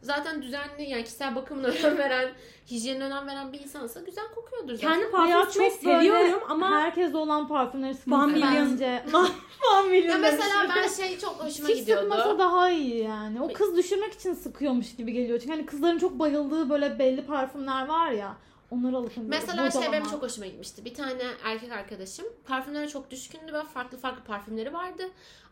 Zaten 0.06 0.41
düzenli 0.41 0.89
yani 0.89 1.03
kişisel 1.03 1.36
bakımına 1.36 1.68
önem 1.80 1.97
veren, 1.97 2.30
hijyenine 2.68 3.03
önem 3.03 3.28
veren 3.28 3.53
bir 3.53 3.60
insansa 3.60 3.99
güzel 3.99 4.26
kokuyordur 4.36 4.74
zaten. 4.74 4.89
Kendi 4.89 5.12
parfüm 5.12 5.64
çok 5.64 5.74
seviyorum 5.74 6.43
ama 6.49 6.72
herkes 6.82 7.16
olan 7.16 7.47
parfümleri 7.47 7.95
Million. 8.06 8.72
bence. 8.72 9.03
Van 9.14 9.93
Ya 9.93 10.18
mesela 10.18 10.68
ben 10.76 10.88
şey 10.88 11.20
çok 11.20 11.43
hoşuma 11.43 11.70
Hiç 11.70 11.78
gidiyordu. 11.78 12.01
sıkmasa 12.01 12.39
daha 12.39 12.70
iyi 12.70 13.03
yani. 13.03 13.41
O 13.41 13.53
kız 13.53 13.78
düşürmek 13.78 14.14
için 14.14 14.34
sıkıyormuş 14.34 14.95
gibi 14.95 15.14
geliyor. 15.14 15.39
Çünkü 15.39 15.51
hani 15.51 15.66
kızların 15.66 15.97
çok 15.97 16.20
bayıldığı 16.20 16.70
böyle 16.70 16.99
belli 16.99 17.26
parfümler 17.26 17.88
var 17.88 18.12
ya. 18.12 18.38
Onları 18.72 18.97
alıp 18.97 19.18
hani 19.18 19.28
Mesela 19.28 19.72
şey 19.72 19.91
benim 19.91 20.06
çok 20.06 20.22
hoşuma 20.22 20.47
gitmişti. 20.47 20.86
Bir 20.86 20.93
tane 20.93 21.24
erkek 21.43 21.72
arkadaşım 21.72 22.26
parfümlere 22.47 22.88
çok 22.88 23.12
düşkündü 23.12 23.53
ve 23.53 23.64
farklı 23.64 23.97
farklı 23.97 24.24
parfümleri 24.24 24.74
vardı. 24.74 25.03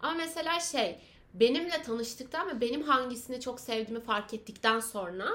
Ama 0.01 0.13
mesela 0.13 0.59
şey 0.59 0.99
benimle 1.33 1.81
tanıştıktan 1.85 2.47
ve 2.47 2.61
benim 2.61 2.81
hangisini 2.81 3.39
çok 3.41 3.59
sevdiğimi 3.59 4.03
fark 4.03 4.33
ettikten 4.33 4.79
sonra 4.79 5.25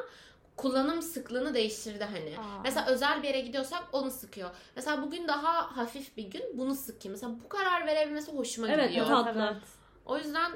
kullanım 0.57 1.03
sıklığını 1.03 1.55
değiştirdi 1.55 2.05
hani. 2.05 2.39
Aa. 2.39 2.61
Mesela 2.65 2.87
özel 2.87 3.23
bir 3.23 3.29
yere 3.29 3.41
gidiyorsak 3.41 3.85
onu 3.93 4.11
sıkıyor. 4.11 4.51
Mesela 4.77 5.03
bugün 5.03 5.29
daha 5.29 5.77
hafif 5.77 6.17
bir 6.17 6.23
gün 6.31 6.43
bunu 6.55 6.75
sıkayım. 6.75 7.13
Mesela 7.13 7.33
bu 7.45 7.49
karar 7.49 7.87
verebilmesi 7.87 8.33
hoşuma 8.33 8.69
Evet, 8.69 8.89
gidiyor. 8.89 9.07
bu 9.07 9.11
tatlı. 9.11 9.41
Evet. 9.53 9.63
O 10.07 10.19
yüzden 10.19 10.53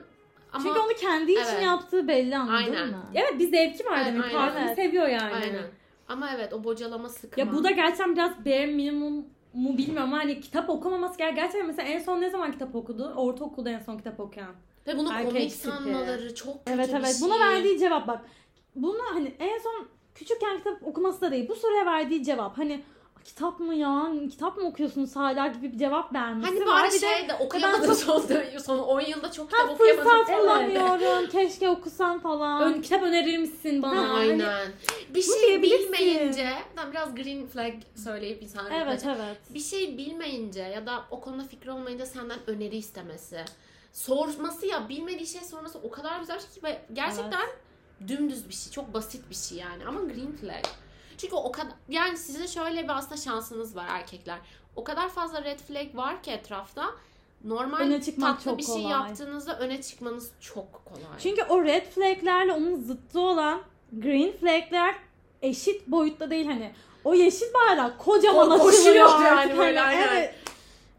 ama 0.53 0.64
Çünkü 0.64 0.78
onu 0.80 0.95
kendi 1.01 1.32
için 1.32 1.43
Evet. 1.53 1.62
yaptığı 1.62 2.09
belli 2.09 2.36
anladın 2.36 2.55
Aynen. 2.55 2.88
mı? 2.88 3.05
Evet 3.14 3.38
bir 3.38 3.51
zevki 3.51 3.86
var 3.86 3.97
Evet, 3.97 4.07
demek. 4.07 4.24
aynen. 4.24 4.38
Parfümü 4.38 4.64
Evet. 4.66 4.76
seviyor 4.76 5.07
yani. 5.07 5.34
aynen. 5.34 5.64
Ama 6.09 6.30
evet 6.36 6.53
o 6.53 6.64
bocalama 6.64 7.09
sıkma. 7.09 7.45
Ya 7.45 7.53
bu 7.53 7.64
da 7.64 7.70
gerçekten 7.70 8.12
biraz 8.16 8.45
bare 8.47 8.66
minimum 8.66 9.26
mu 9.55 9.78
bilmiyorum 9.78 10.09
ama 10.12 10.18
hani 10.18 10.40
kitap 10.40 10.70
okumaması. 10.70 11.18
Gerçekten 11.18 11.66
mesela 11.66 11.88
en 11.88 11.99
son 11.99 12.20
ne 12.20 12.30
zaman 12.30 12.53
kitap 12.53 12.74
okudu? 12.74 13.12
Ortaokulda 13.16 13.70
en 13.70 13.78
son 13.78 13.97
kitap 13.99 14.20
okuyan. 14.20 14.55
Ve 14.87 14.99
bunu 14.99 15.12
erkek 15.12 15.26
komik 15.33 15.51
tipi. 15.51 15.62
sanmaları 15.64 16.35
çok 16.35 16.66
kötü 16.66 16.76
Evet 16.76 16.89
bir 16.89 16.95
evet. 16.99 17.16
şey. 17.18 17.28
Buna 17.28 17.41
verdiği 17.41 17.78
cevap 17.78 18.07
bak. 18.09 18.20
Buna 18.74 19.14
hani 19.14 19.35
en 19.39 19.59
son 19.59 19.89
küçükken 20.14 20.59
kitap 20.59 20.87
okuması 20.87 21.20
da 21.20 21.30
değil. 21.30 21.49
Bu 21.49 21.55
soruya 21.55 21.87
verdiği 21.87 22.24
cevap 22.24 22.59
hani 22.59 22.83
kitap 23.24 23.61
mı 23.61 23.74
ya? 23.74 24.12
Kitap 24.30 24.57
mı 24.57 24.64
okuyorsunuz 24.66 25.16
hala 25.16 25.47
gibi 25.47 25.72
bir 25.72 25.78
cevap 25.78 26.14
vermesi 26.14 26.49
Hani 26.49 26.61
var. 26.61 26.66
bari 26.66 26.89
Bir 26.89 26.93
de 26.93 26.99
şey 26.99 27.28
de 27.28 27.35
okuyamadım 27.35 27.95
son, 27.95 28.22
son 28.64 28.78
10 28.78 29.01
yılda 29.01 29.33
çok 29.33 29.51
kitap 29.51 29.68
ha, 29.68 29.72
okuyamadım. 29.72 30.11
fırsat 30.11 30.39
bulamıyorum. 30.41 31.28
Keşke 31.30 31.70
okusam 31.70 32.20
falan. 32.20 32.62
Ön, 32.62 32.80
kitap 32.83 33.03
önerir 33.03 33.39
misin 33.39 33.83
bana? 33.83 33.97
Ha, 34.09 34.09
Hani 34.09 34.18
Aynen. 34.18 34.68
Bir 35.14 35.26
bunu 35.28 35.37
şey 35.41 35.62
bilmeyince, 35.62 36.49
ben 36.76 36.91
biraz 36.93 37.14
green 37.14 37.47
flag 37.47 37.72
söyleyip 38.05 38.43
insan 38.43 38.70
Evet 38.70 39.03
evet. 39.07 39.37
Bir 39.55 39.61
şey 39.61 39.99
bilmeyince 39.99 40.62
ya 40.62 40.87
da 40.87 41.05
o 41.11 41.20
konuda 41.20 41.43
fikri 41.45 41.70
olmayınca 41.70 42.07
senden 42.07 42.39
öneri 42.47 42.76
istemesi. 42.76 43.45
Sorması 43.93 44.66
ya 44.66 44.88
bilmediği 44.88 45.26
şey 45.26 45.40
sorması 45.40 45.78
o 45.78 45.90
kadar 45.90 46.20
güzel 46.20 46.36
bir 46.36 46.43
şey 46.43 46.51
ki 46.51 46.62
ve 46.62 46.82
gerçekten 46.93 47.49
dümdüz 48.09 48.49
bir 48.49 48.55
şey. 48.55 48.72
Çok 48.72 48.95
basit 48.95 49.30
bir 49.30 49.34
şey 49.34 49.59
yani 49.59 49.86
ama 49.86 50.01
green 50.01 50.36
flag. 50.40 50.64
Çünkü 51.18 51.34
o 51.34 51.53
kadar 51.53 51.72
yani 51.88 52.18
sizin 52.18 52.47
şöyle 52.47 52.82
bir 52.82 52.97
aslında 52.97 53.16
şansınız 53.16 53.76
var 53.76 53.86
erkekler. 53.88 54.38
O 54.76 54.84
kadar 54.84 55.09
fazla 55.09 55.45
red 55.45 55.59
flag 55.59 55.97
var 55.97 56.22
ki 56.22 56.30
etrafta. 56.30 56.86
Normal 57.45 57.78
Öne 57.78 58.01
tatlı 58.01 58.59
bir 58.59 58.62
şey 58.62 58.74
kolay. 58.74 58.90
yaptığınızda 58.90 59.59
öne 59.59 59.82
çıkmanız 59.82 60.30
çok 60.40 60.84
kolay. 60.84 61.18
Çünkü 61.18 61.43
o 61.43 61.64
red 61.64 61.86
flaglerle 61.86 62.53
onun 62.53 62.80
zıttı 62.80 63.20
olan 63.20 63.62
green 63.93 64.32
flagler 64.32 64.95
eşit 65.43 65.86
boyutta 65.86 66.30
değil 66.30 66.47
hani. 66.47 66.72
O 67.05 67.14
yeşil 67.14 67.47
bayrak 67.55 67.99
kocaman 67.99 68.51
O 68.51 68.55
açılıyor 68.55 69.07
koşuyor 69.07 69.20
yani 69.20 69.59
böyle, 69.59 69.80
Hani. 69.80 69.95
Evet. 69.95 70.34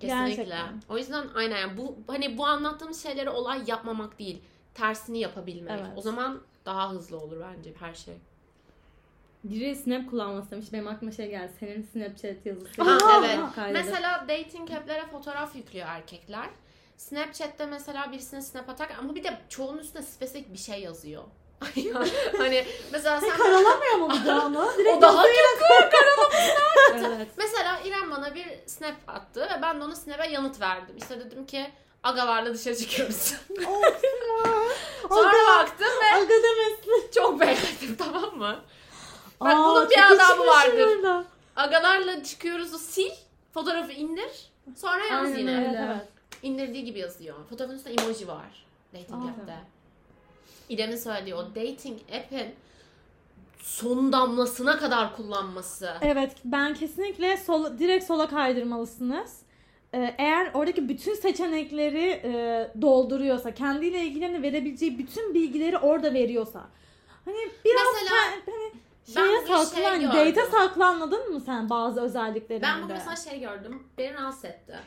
Kesinlikle. 0.08 0.44
Gerçekten. 0.44 0.82
O 0.90 0.98
yüzden 0.98 1.28
aynen 1.36 1.58
yani 1.58 1.78
bu 1.78 1.98
hani 2.08 2.38
bu 2.38 2.46
anlattığımız 2.46 3.04
şeyleri 3.04 3.30
olay 3.30 3.62
yapmamak 3.68 4.20
değil. 4.20 4.42
Tersini 4.74 5.20
yapabilmek. 5.20 5.72
Evet. 5.72 5.92
O 5.96 6.02
zaman 6.02 6.42
daha 6.66 6.92
hızlı 6.92 7.20
olur 7.20 7.38
bence 7.42 7.74
her 7.80 7.94
şey. 7.94 8.14
Biri 9.44 9.76
Snap 9.76 10.10
kullanması 10.10 10.52
demiş. 10.52 10.74
Benim 10.74 10.88
aklıma 10.88 11.12
şey 11.12 11.30
geldi. 11.30 11.52
Senin 11.60 11.82
Snapchat 11.82 12.46
yazısı. 12.46 12.84
Ha, 12.84 12.98
evet. 13.20 13.40
Kaydedip. 13.56 13.86
Mesela 13.86 14.26
dating 14.30 14.72
app'lere 14.72 15.06
fotoğraf 15.06 15.56
yüklüyor 15.56 15.88
erkekler. 15.88 16.50
Snapchat'te 16.98 17.66
mesela 17.66 18.12
birisine 18.12 18.42
snap 18.42 18.70
atarken 18.70 18.98
ama 18.98 19.16
bir 19.16 19.24
de 19.24 19.42
çoğunun 19.50 19.78
üstüne 19.78 20.02
spesifik 20.02 20.54
bir 20.54 20.58
şey 20.58 20.82
yazıyor. 20.82 21.24
Hani 22.38 22.66
mesela 22.92 23.22
sen 23.22 23.30
Karalamıyor 23.30 23.96
mu 23.96 24.10
daha 24.26 24.46
onu? 24.46 24.74
Direkt 24.78 24.98
o 24.98 25.02
daha 25.02 25.24
evet. 26.96 27.28
Mesela 27.38 27.80
İrem 27.80 28.12
bana 28.12 28.36
bir 28.36 28.46
snap 28.68 28.96
attı 29.08 29.42
ve 29.42 29.62
ben 29.62 29.80
de 29.80 29.84
ona 29.84 29.96
snap'e 29.96 30.30
yanıt 30.30 30.62
verdim. 30.62 30.96
İşte 30.98 31.20
dedim 31.20 31.46
ki 31.46 31.72
agalarla 32.04 32.54
dışarı 32.54 32.76
çıkıyoruz. 32.78 33.16
Sonra 35.10 35.60
baktım 35.60 35.88
ve 36.04 36.16
Aga 36.16 36.30
demesin. 36.30 37.12
çok 37.16 37.40
beğendim 37.40 37.96
tamam 37.98 38.38
mı? 38.38 38.60
Bak 39.42 39.54
Aa, 39.54 39.66
bunun 39.66 39.90
bir 39.90 40.12
adabı 40.12 40.48
vardır. 40.48 40.98
orada. 40.98 41.26
Agalarla 41.56 42.24
çıkıyoruz'u 42.24 42.80
sil, 42.92 43.14
fotoğrafı 43.54 43.92
indir, 43.92 44.52
sonra 44.76 45.06
yaz 45.06 45.26
Aynen 45.26 45.38
yine. 45.38 45.52
Evet 45.52 45.76
evet. 45.86 46.08
İndirdiği 46.44 46.86
gibi 46.86 47.00
yazıyor. 47.00 47.36
Fotoğrafın 47.50 47.76
üstünde 47.76 48.02
emoji 48.04 48.28
var. 48.28 48.66
Dating 48.94 49.30
app'te. 49.30 49.73
İrem'in 50.70 50.96
söylediği 50.96 51.36
o 51.36 51.46
dating 51.56 52.00
app'in 52.16 52.56
son 53.60 54.14
damlasına 54.14 54.78
kadar 54.78 55.16
kullanması. 55.16 55.94
Evet 56.02 56.32
ben 56.46 56.74
kesinlikle 56.74 57.38
sol, 57.38 57.78
direkt 57.80 58.06
sola 58.06 58.30
kaydırmalısınız. 58.30 59.40
Ee, 59.94 60.16
eğer 60.18 60.52
oradaki 60.54 60.90
bütün 60.90 61.14
seçenekleri 61.14 62.10
e, 62.24 62.72
dolduruyorsa, 62.82 63.54
kendiyle 63.54 64.02
ilgili 64.02 64.26
hani 64.26 64.42
verebileceği 64.42 64.98
bütün 65.00 65.34
bilgileri 65.34 65.78
orada 65.78 66.14
veriyorsa. 66.14 66.62
Hani 67.26 67.38
biraz 67.66 67.84
Mesela 68.04 68.22
hani 68.22 68.42
ben 69.08 69.14
şeye 69.14 69.38
bugün 69.38 69.48
şey 69.48 69.66
saklan, 69.66 70.00
gördüm. 70.00 70.16
date'e 70.16 70.46
saklanmadın 70.46 71.34
mı 71.34 71.40
sen 71.40 71.70
bazı 71.70 72.02
özelliklerinde? 72.02 72.64
Ben 72.66 72.84
bugün 72.84 72.96
mesela 72.96 73.16
şey 73.16 73.40
gördüm. 73.40 73.84
Beni 73.98 74.14
rahatsız 74.14 74.46
etti. 74.46 74.80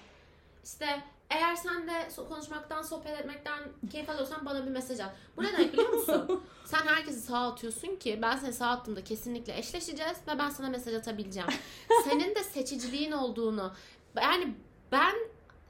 İşte 0.65 0.87
eğer 1.31 1.57
sen 1.57 1.89
de 1.89 2.09
konuşmaktan, 2.29 2.83
sohbet 2.83 3.21
etmekten 3.21 3.59
keyif 3.93 4.11
alıyorsan 4.11 4.47
bana 4.47 4.67
bir 4.67 4.71
mesaj 4.71 5.01
at. 5.01 5.15
Bu 5.37 5.43
ne 5.43 5.53
demek 5.53 5.73
biliyor 5.73 5.89
musun? 5.93 6.43
sen 6.65 6.87
herkesi 6.87 7.21
sağa 7.21 7.47
atıyorsun 7.49 7.97
ki 7.97 8.19
ben 8.23 8.37
seni 8.37 8.53
sağa 8.53 8.67
attığımda 8.69 9.05
kesinlikle 9.05 9.59
eşleşeceğiz 9.59 10.17
ve 10.29 10.39
ben 10.39 10.51
sana 10.51 10.69
mesaj 10.69 10.95
atabileceğim. 10.95 11.49
Senin 12.05 12.35
de 12.35 12.43
seçiciliğin 12.45 13.13
olduğunu 13.13 13.73
yani 14.23 14.55
ben 14.93 15.15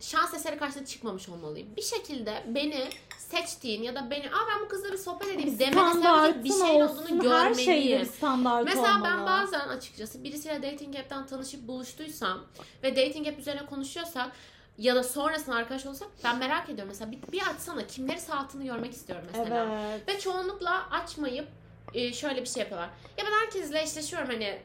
şans 0.00 0.34
eseri 0.34 0.58
karşısına 0.58 0.86
çıkmamış 0.86 1.28
olmalıyım. 1.28 1.76
Bir 1.76 1.82
şekilde 1.82 2.44
beni 2.48 2.88
seçtiğin 3.18 3.82
ya 3.82 3.94
da 3.94 4.10
beni 4.10 4.26
aa 4.26 4.46
ben 4.54 4.64
bu 4.64 4.68
kızla 4.68 4.92
bir 4.92 4.98
sohbet 4.98 5.28
edeyim 5.28 5.58
demene 5.58 5.92
sebep 5.94 6.44
bir 6.44 6.52
şeyin 6.52 6.80
olduğunu 6.80 7.32
Her 7.34 7.54
şeyde 7.54 7.62
görmeliyim. 7.62 8.00
bir 8.00 8.06
standart 8.06 8.64
Mesela 8.64 8.86
olmalı. 8.96 9.04
ben 9.04 9.26
bazen 9.26 9.68
açıkçası 9.68 10.24
birisiyle 10.24 10.62
dating 10.72 10.96
app'ten 10.96 11.26
tanışıp 11.26 11.68
buluştuysam 11.68 12.40
ve 12.82 12.96
dating 12.96 13.28
app 13.28 13.38
üzerine 13.38 13.66
konuşuyorsak 13.66 14.30
ya 14.78 14.94
da 14.94 15.02
sonrasında 15.02 15.56
arkadaş 15.56 15.86
olsak 15.86 16.08
ben 16.24 16.38
merak 16.38 16.70
ediyorum 16.70 16.88
mesela 16.88 17.12
bir, 17.12 17.32
bir 17.32 17.42
açsana 17.54 17.86
kimleri 17.86 18.20
saatini 18.20 18.64
görmek 18.64 18.92
istiyorum 18.92 19.24
mesela. 19.32 19.66
Evet. 19.72 20.08
Ve 20.08 20.18
çoğunlukla 20.18 20.90
açmayıp 20.90 21.48
e, 21.94 22.12
şöyle 22.12 22.40
bir 22.40 22.46
şey 22.46 22.60
yapıyorlar. 22.60 22.90
Ya 23.18 23.24
ben 23.26 23.32
herkesle 23.44 23.82
eşleşiyorum 23.82 24.28
hani 24.28 24.58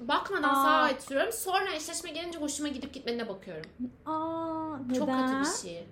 bakmadan 0.00 0.48
Aa. 0.48 0.64
sağa 0.64 0.94
açıyorum. 0.94 1.32
Sonra 1.32 1.72
eşleşme 1.72 2.10
gelince 2.10 2.38
hoşuma 2.38 2.68
gidip 2.68 2.94
gitmediğine 2.94 3.28
bakıyorum. 3.28 3.70
Aa, 4.06 4.76
neden? 4.76 4.98
Çok 4.98 5.08
kötü 5.08 5.40
bir 5.40 5.68
şey. 5.68 5.84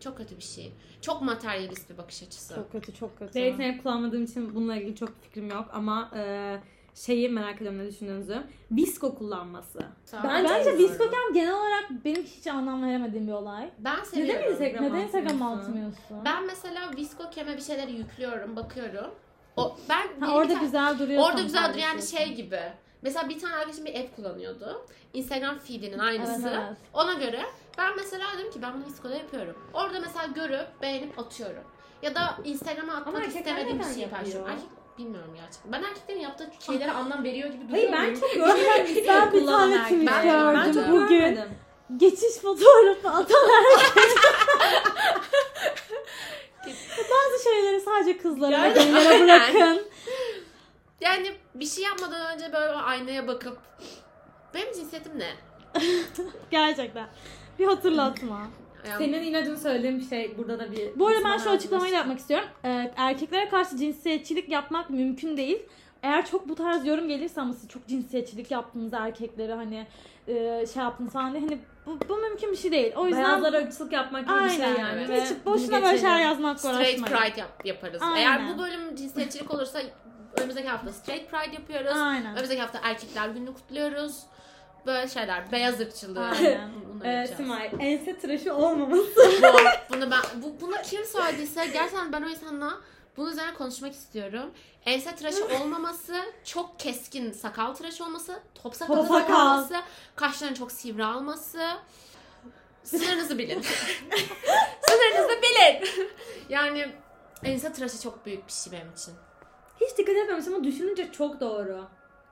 Çok 0.00 0.16
kötü 0.16 0.36
bir 0.36 0.42
şey. 0.42 0.72
Çok 1.00 1.22
materyalist 1.22 1.90
bir 1.90 1.98
bakış 1.98 2.22
açısı. 2.22 2.54
Çok 2.54 2.72
kötü 2.72 2.94
çok 2.94 3.18
kötü. 3.18 3.34
Dating 3.34 3.74
app 3.74 3.82
kullanmadığım 3.82 4.24
için 4.24 4.54
bununla 4.54 4.76
ilgili 4.76 4.96
çok 4.96 5.22
fikrim 5.22 5.48
yok 5.50 5.68
ama 5.72 6.10
e, 6.16 6.56
şeyi 6.94 7.28
merak 7.28 7.56
ediyorum 7.56 7.78
ne 7.78 7.86
düşündüğünüzü. 7.88 8.42
Visko 8.70 9.14
kullanması. 9.14 9.78
Ben 10.12 10.44
Bence 10.44 10.64
seviyorum. 10.64 10.78
Viskokem 10.78 11.32
genel 11.34 11.52
olarak 11.54 11.90
benim 12.04 12.22
hiç 12.22 12.46
anlam 12.46 12.82
veremediğim 12.86 13.26
bir 13.26 13.32
olay. 13.32 13.70
Ben 13.78 14.04
seviyorum. 14.04 14.40
Neden 14.42 14.52
Instagram 14.52 14.84
Neden 14.84 14.98
Instagram 15.06 15.42
atmıyorsun? 15.42 15.94
Ben 16.24 16.46
mesela 16.46 16.90
Visco 16.96 17.30
keme 17.30 17.56
bir 17.56 17.62
şeyleri 17.62 17.92
yüklüyorum, 17.92 18.56
bakıyorum. 18.56 19.10
O 19.56 19.76
ben 19.88 20.26
Ha, 20.26 20.34
orada 20.34 20.52
tane- 20.52 20.64
güzel 20.64 20.98
duruyor. 20.98 21.22
Orada 21.22 21.42
güzel 21.42 21.68
duruyor 21.68 21.86
yani 21.86 22.02
şey 22.02 22.34
gibi. 22.34 22.60
Mesela 23.02 23.28
bir 23.28 23.38
tane 23.38 23.54
arkadaşım 23.54 23.84
bir 23.84 23.94
app 24.00 24.16
kullanıyordu. 24.16 24.86
Instagram 25.12 25.58
feedinin 25.58 25.98
aynısı. 25.98 26.48
Evet, 26.48 26.60
evet. 26.66 26.76
Ona 26.94 27.12
göre 27.14 27.40
ben 27.78 27.96
mesela 27.96 28.24
dedim 28.38 28.50
ki 28.52 28.62
ben 28.62 28.74
bunu 28.74 28.86
Visco'da 28.86 29.14
yapıyorum. 29.14 29.56
Orada 29.74 30.00
mesela 30.00 30.26
görüp 30.26 30.66
beğenip 30.82 31.18
atıyorum. 31.18 31.62
Ya 32.02 32.14
da 32.14 32.36
Instagram'a 32.44 32.94
atmak 32.94 33.26
istemediğim 33.28 33.78
bir 33.78 33.84
şey 33.84 34.08
paylaşıyorum. 34.08 34.48
yapıyor? 34.48 34.48
Erkek 34.48 34.79
bilmiyorum 35.00 35.34
gerçekten. 35.34 35.72
Ben 35.72 35.82
erkeklerin 35.82 36.20
yaptığı 36.20 36.50
şeylere 36.66 36.90
anlam 36.92 37.24
veriyor 37.24 37.48
gibi 37.48 37.70
Hayır 37.70 37.88
duruyor 37.88 37.92
ben 37.92 38.06
muyum? 38.06 38.20
çok 38.20 38.34
görmedim. 38.34 38.96
Visko 38.96 39.08
Ben 39.08 39.32
bir 39.32 39.46
tane 39.46 39.82
tweet 39.82 40.08
erkekleri. 40.08 40.32
gördüm 40.32 40.60
Ben 40.66 40.72
çok 40.72 40.88
bugün. 40.88 41.08
görmedim. 41.18 41.48
Geçiş 41.96 42.36
fotoğrafı 42.42 43.08
atan 43.08 43.48
herkes. 43.50 44.14
Bazı 47.10 47.42
şeyleri 47.44 47.80
sadece 47.80 48.18
kızlara 48.18 48.62
ve 48.62 48.74
bırakın. 49.24 49.82
Yani 51.00 51.32
bir 51.54 51.66
şey 51.66 51.84
yapmadan 51.84 52.34
önce 52.34 52.52
böyle 52.52 52.72
aynaya 52.72 53.28
bakıp 53.28 53.58
benim 54.54 54.72
cinsiyetim 54.74 55.12
ne? 55.18 55.32
Gerçekten. 56.50 57.08
Bir 57.58 57.66
hatırlatma. 57.66 58.40
Yani 58.88 59.04
Senin 59.04 59.22
inadını 59.22 59.56
söylediğim 59.56 60.02
şey 60.02 60.38
burada 60.38 60.58
da 60.58 60.72
bir... 60.72 60.98
Bu 60.98 61.06
arada 61.06 61.24
ben 61.24 61.38
şu 61.38 61.50
açıklamayı 61.50 61.92
da 61.92 61.96
yapmak 61.96 62.18
istiyorum. 62.18 62.48
Ee, 62.64 62.92
erkeklere 62.96 63.48
karşı 63.48 63.76
cinsiyetçilik 63.76 64.48
yapmak 64.48 64.90
mümkün 64.90 65.36
değil. 65.36 65.62
Eğer 66.02 66.26
çok 66.26 66.48
bu 66.48 66.54
tarz 66.54 66.86
yorum 66.86 67.08
gelirse 67.08 67.40
ama 67.40 67.52
siz 67.52 67.68
çok 67.68 67.86
cinsiyetçilik 67.86 68.50
yaptınız 68.50 68.94
erkekleri 68.94 69.52
hani 69.52 69.86
e, 70.28 70.66
şey 70.74 70.82
yaptınız 70.82 71.12
falan 71.12 71.32
diye 71.32 71.42
hani 71.42 71.58
bu, 71.86 71.98
bu 72.08 72.16
mümkün 72.16 72.52
bir 72.52 72.56
şey 72.56 72.72
değil. 72.72 72.92
O 72.96 73.06
yüzden 73.06 73.24
Beyazlara 73.24 73.58
ırkçılık 73.58 73.92
yapmak 73.92 74.28
gibi 74.28 74.44
bir 74.44 74.50
şey 74.50 74.82
yani. 74.84 75.08
Ve 75.08 75.24
hiç 75.24 75.30
boşuna 75.46 75.82
böyle 75.82 75.98
şeyler 75.98 76.34
straight 76.34 76.64
uğraşmayın. 76.64 77.04
pride 77.04 77.40
yap- 77.40 77.62
yaparız. 77.66 78.02
Aynen. 78.02 78.16
Eğer 78.16 78.54
bu 78.54 78.62
bölüm 78.62 78.96
cinsiyetçilik 78.96 79.54
olursa 79.54 79.80
önümüzdeki 80.36 80.68
hafta 80.68 80.92
straight 80.92 81.30
pride 81.30 81.54
yapıyoruz. 81.54 82.00
Aynen. 82.00 82.34
Önümüzdeki 82.34 82.60
hafta 82.60 82.80
erkekler 82.82 83.28
gününü 83.28 83.54
kutluyoruz. 83.54 84.22
Böyle 84.86 85.08
şeyler. 85.08 85.52
Beyaz 85.52 85.80
ırkçılığı. 85.80 86.24
Aynen. 86.28 86.70
Ee. 87.04 87.26
Simay, 87.36 87.70
ense 87.78 88.18
tıraşı 88.18 88.54
olmaması. 88.56 89.16
Bu, 89.42 89.94
bunu 89.94 90.10
ben 90.10 90.42
bu, 90.42 90.60
bunu 90.60 90.74
kim 90.84 91.04
söylediyse 91.04 91.66
gerçekten 91.66 92.12
ben 92.12 92.22
o 92.22 92.28
insanla 92.28 92.72
bunun 93.16 93.30
üzerine 93.32 93.54
konuşmak 93.54 93.92
istiyorum. 93.92 94.50
Ense 94.86 95.16
tıraşı 95.16 95.44
olmaması, 95.62 96.14
çok 96.44 96.78
keskin 96.80 97.32
sakal 97.32 97.74
tıraşı 97.74 98.04
olması, 98.04 98.40
top 98.62 98.74
sakalı 98.76 98.96
Top 98.96 99.06
sakal. 99.08 99.46
olması, 99.46 99.74
kaşların 100.16 100.54
çok 100.54 100.72
sivri 100.72 101.04
alması. 101.04 101.60
Sınırınızı 102.82 103.38
bilin. 103.38 103.62
Sınırınızı 104.82 105.42
bilin. 105.42 105.88
yani 106.48 106.92
ense 107.44 107.72
tıraşı 107.72 108.00
çok 108.02 108.26
büyük 108.26 108.46
bir 108.46 108.52
şey 108.52 108.72
benim 108.72 108.92
için. 108.92 109.14
Hiç 109.80 109.98
dikkat 109.98 110.16
etmemiştim 110.16 110.54
ama 110.54 110.64
düşününce 110.64 111.12
çok 111.12 111.40
doğru. 111.40 111.84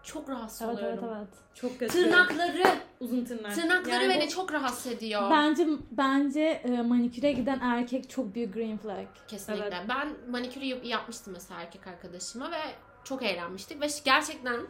Çok 0.08 0.28
rahatsız 0.30 0.62
Evet 0.62 0.78
evet 0.82 0.98
oluyorum. 0.98 1.16
evet. 1.18 1.28
Çok 1.54 1.78
kötü. 1.78 1.92
Tırnakları, 1.92 2.62
Uzun 3.00 3.24
tırnak. 3.24 3.54
tırnakları 3.54 3.94
Yani 4.04 4.08
beni 4.08 4.26
bu- 4.26 4.30
çok 4.30 4.52
rahatsız 4.52 4.92
ediyor. 4.92 5.30
Bence 5.30 5.66
bence 5.90 6.40
e, 6.40 6.82
maniküre 6.82 7.32
giden 7.32 7.60
erkek 7.60 8.10
çok 8.10 8.34
büyük 8.34 8.54
green 8.54 8.78
flag. 8.78 9.06
Kesinlikle. 9.28 9.64
Evet. 9.64 9.74
Ben 9.88 10.08
manikürü 10.30 10.64
yap- 10.64 10.84
yapmıştım 10.84 11.32
mesela 11.32 11.60
erkek 11.60 11.86
arkadaşıma 11.86 12.50
ve 12.50 12.60
çok 13.04 13.22
eğlenmiştik 13.22 13.80
ve 13.82 13.86
gerçekten 14.04 14.60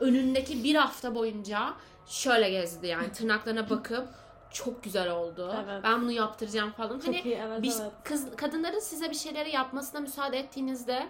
önündeki 0.00 0.64
bir 0.64 0.74
hafta 0.74 1.14
boyunca 1.14 1.74
şöyle 2.06 2.50
gezdi 2.50 2.86
yani 2.86 3.12
tırnaklarına 3.12 3.70
bakıp 3.70 4.08
çok 4.52 4.82
güzel 4.84 5.10
oldu. 5.10 5.54
Evet. 5.64 5.80
Ben 5.84 6.02
bunu 6.02 6.10
yaptıracağım 6.12 6.70
falan. 6.70 6.98
Çok 6.98 7.06
hani 7.06 7.20
iyi 7.20 7.34
evet 7.34 7.62
bir, 7.62 7.72
evet. 7.80 7.92
kız 8.04 8.26
kadınların 8.36 8.80
size 8.80 9.10
bir 9.10 9.14
şeyleri 9.16 9.50
yapmasına 9.50 10.00
müsaade 10.00 10.38
ettiğinizde 10.38 11.06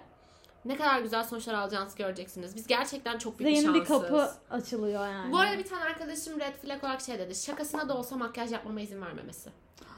ne 0.65 0.77
kadar 0.77 1.01
güzel 1.01 1.25
sonuçlar 1.25 1.55
alacağınızı 1.55 1.97
göreceksiniz. 1.97 2.57
Biz 2.57 2.67
gerçekten 2.67 3.19
çok 3.19 3.33
Size 3.33 3.45
büyük 3.45 3.59
bir 3.59 3.63
yeni 3.63 3.75
bir 3.75 3.87
şanssız. 3.87 4.03
kapı 4.09 4.31
açılıyor 4.51 5.07
yani. 5.07 5.33
Bu 5.33 5.39
arada 5.39 5.59
bir 5.59 5.65
tane 5.67 5.85
arkadaşım 5.85 6.41
red 6.41 6.55
flag 6.55 6.85
olarak 6.85 7.01
şey 7.01 7.19
dedi. 7.19 7.35
Şakasına 7.35 7.89
da 7.89 7.97
olsa 7.97 8.17
makyaj 8.17 8.53
yapmama 8.53 8.81
izin 8.81 9.03
vermemesi. 9.03 9.51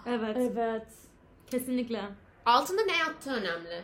Evet. 0.06 0.36
Evet. 0.40 0.86
Kesinlikle. 1.50 2.02
Altında 2.46 2.82
ne 2.82 2.96
yattığı 2.96 3.32
önemli. 3.32 3.82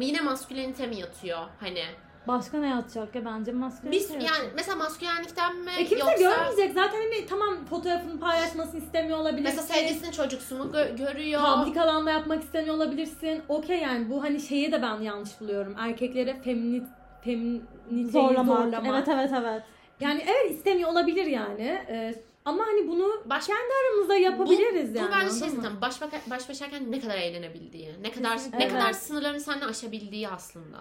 Yine 0.00 0.20
maskülenite 0.20 0.86
mi 0.86 0.96
yatıyor 0.96 1.38
hani? 1.60 1.84
Başka 2.28 2.58
ne 2.58 2.68
yatacak 2.68 3.14
ya 3.14 3.24
bence 3.24 3.52
maske. 3.52 3.90
Biz 3.90 4.10
yani 4.10 4.50
mesela 4.56 4.76
maskülenlikten 4.76 5.56
mi 5.56 5.70
E 5.78 5.84
kimse 5.84 6.04
yoksa 6.04 6.16
görmeyecek. 6.16 6.74
Zaten 6.74 6.98
hani 6.98 7.26
tamam 7.26 7.64
fotoğrafını 7.70 8.20
paylaşmasını 8.20 8.80
istemiyor 8.80 9.18
olabilirsin. 9.18 9.56
mesela 9.56 9.78
sevgilisinin 9.80 10.10
çocuksu 10.10 10.56
mu 10.56 10.64
gö- 10.64 10.96
görüyor? 10.96 11.40
Public 11.42 11.80
alanda 11.80 12.10
yapmak 12.10 12.42
istemiyor 12.42 12.74
olabilirsin. 12.74 13.42
Okey 13.48 13.78
yani 13.80 14.10
bu 14.10 14.22
hani 14.22 14.40
şeyi 14.40 14.72
de 14.72 14.82
ben 14.82 15.00
yanlış 15.00 15.40
buluyorum. 15.40 15.74
Erkeklere 15.78 16.40
feminit 16.44 16.86
feminiteyi 17.24 18.10
zorlamak. 18.10 18.62
zorlamak. 18.64 18.86
Evet 18.86 19.08
evet 19.08 19.30
evet. 19.40 19.62
Yani 20.00 20.24
evet 20.26 20.50
istemiyor 20.50 20.90
olabilir 20.90 21.26
yani. 21.26 21.62
Ee, 21.88 22.14
ama 22.44 22.66
hani 22.66 22.88
bunu 22.88 23.22
Baş, 23.24 23.46
aramızda 23.50 24.16
yapabiliriz 24.16 24.94
bu, 24.94 24.98
yani. 24.98 25.08
Bu 25.08 25.12
bence 25.12 25.38
şey 25.40 25.48
zaten 25.50 25.80
baş, 25.80 26.00
baş 26.30 26.48
başarken 26.48 26.92
ne 26.92 27.00
kadar 27.00 27.16
eğlenebildiği, 27.16 27.94
ne 28.02 28.10
kadar 28.12 28.32
Kesinlikle. 28.32 28.58
ne 28.58 28.62
Evet. 28.64 28.72
kadar 28.72 28.92
sınırlarını 28.92 29.40
seninle 29.40 29.64
aşabildiği 29.64 30.28
aslında. 30.28 30.78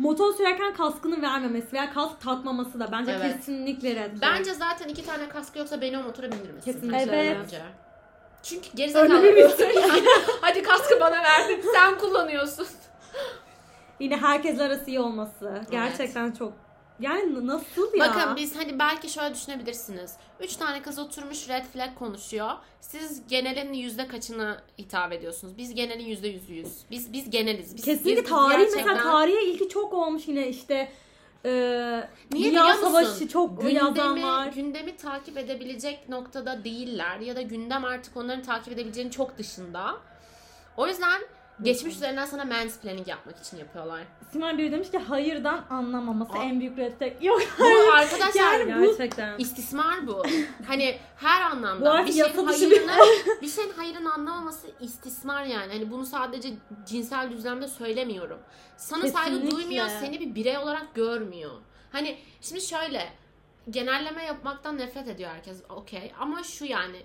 Motor 0.00 0.32
sürerken 0.34 0.74
kaskını 0.74 1.22
vermemesi 1.22 1.72
veya 1.72 1.92
kask 1.92 2.20
takmaması 2.20 2.80
da 2.80 2.92
bence 2.92 3.12
Evet. 3.12 3.36
kesinlikle 3.36 3.94
red 3.94 4.10
flag. 4.10 4.22
Bence 4.22 4.54
zaten 4.54 4.88
iki 4.88 5.06
tane 5.06 5.28
kaskı 5.28 5.58
yoksa 5.58 5.80
beni 5.80 5.98
o 5.98 6.02
motora 6.02 6.32
bindirmesin. 6.32 6.72
Kesinlikle 6.72 7.16
Evet. 7.16 7.36
Bence. 7.42 7.62
Çünkü 8.42 8.68
gerizekalı. 8.74 9.22
Öyle 9.22 9.36
bir 9.36 9.50
Hadi 10.40 10.62
kaskı 10.62 11.00
bana 11.00 11.22
verdin. 11.22 11.64
Sen 11.74 11.98
kullanıyorsun. 11.98 12.66
Yine 14.00 14.16
herkesle 14.16 14.62
arası 14.62 14.90
iyi 14.90 15.00
olması. 15.00 15.62
Gerçekten 15.70 16.32
çok. 16.32 16.52
Yani 17.00 17.46
nasıl 17.46 17.94
ya? 17.94 18.00
Bakın 18.08 18.36
biz 18.36 18.56
hani 18.56 18.78
belki 18.78 19.08
şöyle 19.08 19.34
düşünebilirsiniz. 19.34 20.12
Üç 20.40 20.56
tane 20.56 20.82
kız 20.82 20.98
oturmuş 20.98 21.48
red 21.48 21.64
flag 21.64 21.94
konuşuyor. 21.98 22.50
Siz 22.80 23.28
genelin 23.28 23.72
yüzde 23.72 24.06
kaçını 24.08 24.60
hitap 24.78 25.12
ediyorsunuz? 25.12 25.58
Biz 25.58 25.74
genelin 25.74 26.04
yüzde 26.04 26.28
yüzüyüz. 26.28 26.78
Biz 26.90 27.12
biz 27.12 27.30
geneliz. 27.30 27.76
Biz, 27.76 27.84
Kesinlikle 27.84 28.22
biz- 28.22 28.30
tarih 28.30 28.58
gerçekten- 28.58 28.86
mesela 28.86 29.02
tarihe 29.12 29.42
ilgi 29.44 29.68
çok 29.68 29.92
olmuş 29.94 30.28
yine 30.28 30.48
işte 30.48 30.92
e, 31.44 31.50
Niye 32.32 32.50
Dünya? 32.50 32.74
Savaşı 32.74 33.28
çok 33.28 33.62
gündemi, 33.62 34.22
var. 34.24 34.46
gündemi 34.46 34.96
takip 34.96 35.38
edebilecek 35.38 36.08
noktada 36.08 36.64
değiller 36.64 37.20
ya 37.20 37.36
da 37.36 37.42
gündem 37.42 37.84
artık 37.84 38.16
onların 38.16 38.42
takip 38.42 38.72
edebileceğinin 38.72 39.10
çok 39.10 39.38
dışında. 39.38 39.96
O 40.76 40.86
yüzden 40.86 41.20
geçmiş 41.62 41.94
üzerinden 41.94 42.26
sana 42.26 42.44
mansplaining 42.44 43.08
yapmak 43.08 43.38
için 43.38 43.56
yapıyorlar. 43.56 44.00
Simay 44.32 44.58
biri 44.58 44.72
demiş 44.72 44.90
ki 44.90 44.98
hayırdan 44.98 45.64
anlamaması 45.70 46.32
Aa. 46.32 46.42
en 46.42 46.60
büyük 46.60 46.78
red 46.78 46.92
flag. 46.98 47.12
Yok. 47.24 47.40
Bu 47.58 47.92
arkadaşlar 47.92 48.34
Yani 48.60 48.76
bu- 48.82 48.86
Gerçekten. 48.86 49.38
istismar 49.38 50.06
bu. 50.06 50.22
Hani 50.66 50.98
her 51.16 51.40
Bu 51.50 51.54
anlamda 51.56 51.90
artık 51.92 52.08
bir 52.08 52.12
şeyin 52.22 52.46
hayırını 52.46 52.92
bir 53.42 53.48
şeyin 53.48 53.70
hayırını 53.72 54.12
anlamaması 54.14 54.66
istismar 54.80 55.44
yani. 55.44 55.72
Hani 55.72 55.90
bunu 55.90 56.06
sadece 56.06 56.48
cinsel 56.86 57.30
düzlemde 57.30 57.68
söylemiyorum. 57.68 58.38
Sana 58.76 59.08
saygı 59.08 59.30
Kesinlikle. 59.30 59.56
duymuyor, 59.56 59.86
seni 59.88 60.20
bir 60.20 60.34
birey 60.34 60.58
olarak 60.58 60.94
görmüyor. 60.94 61.50
Hani 61.92 62.18
şimdi 62.40 62.60
şöyle 62.60 63.08
genelleme 63.70 64.24
yapmaktan 64.24 64.78
nefret 64.78 65.08
ediyor 65.08 65.30
herkes. 65.30 65.62
Okey. 65.68 66.12
Ama 66.20 66.42
şu 66.42 66.64
yani 66.64 66.96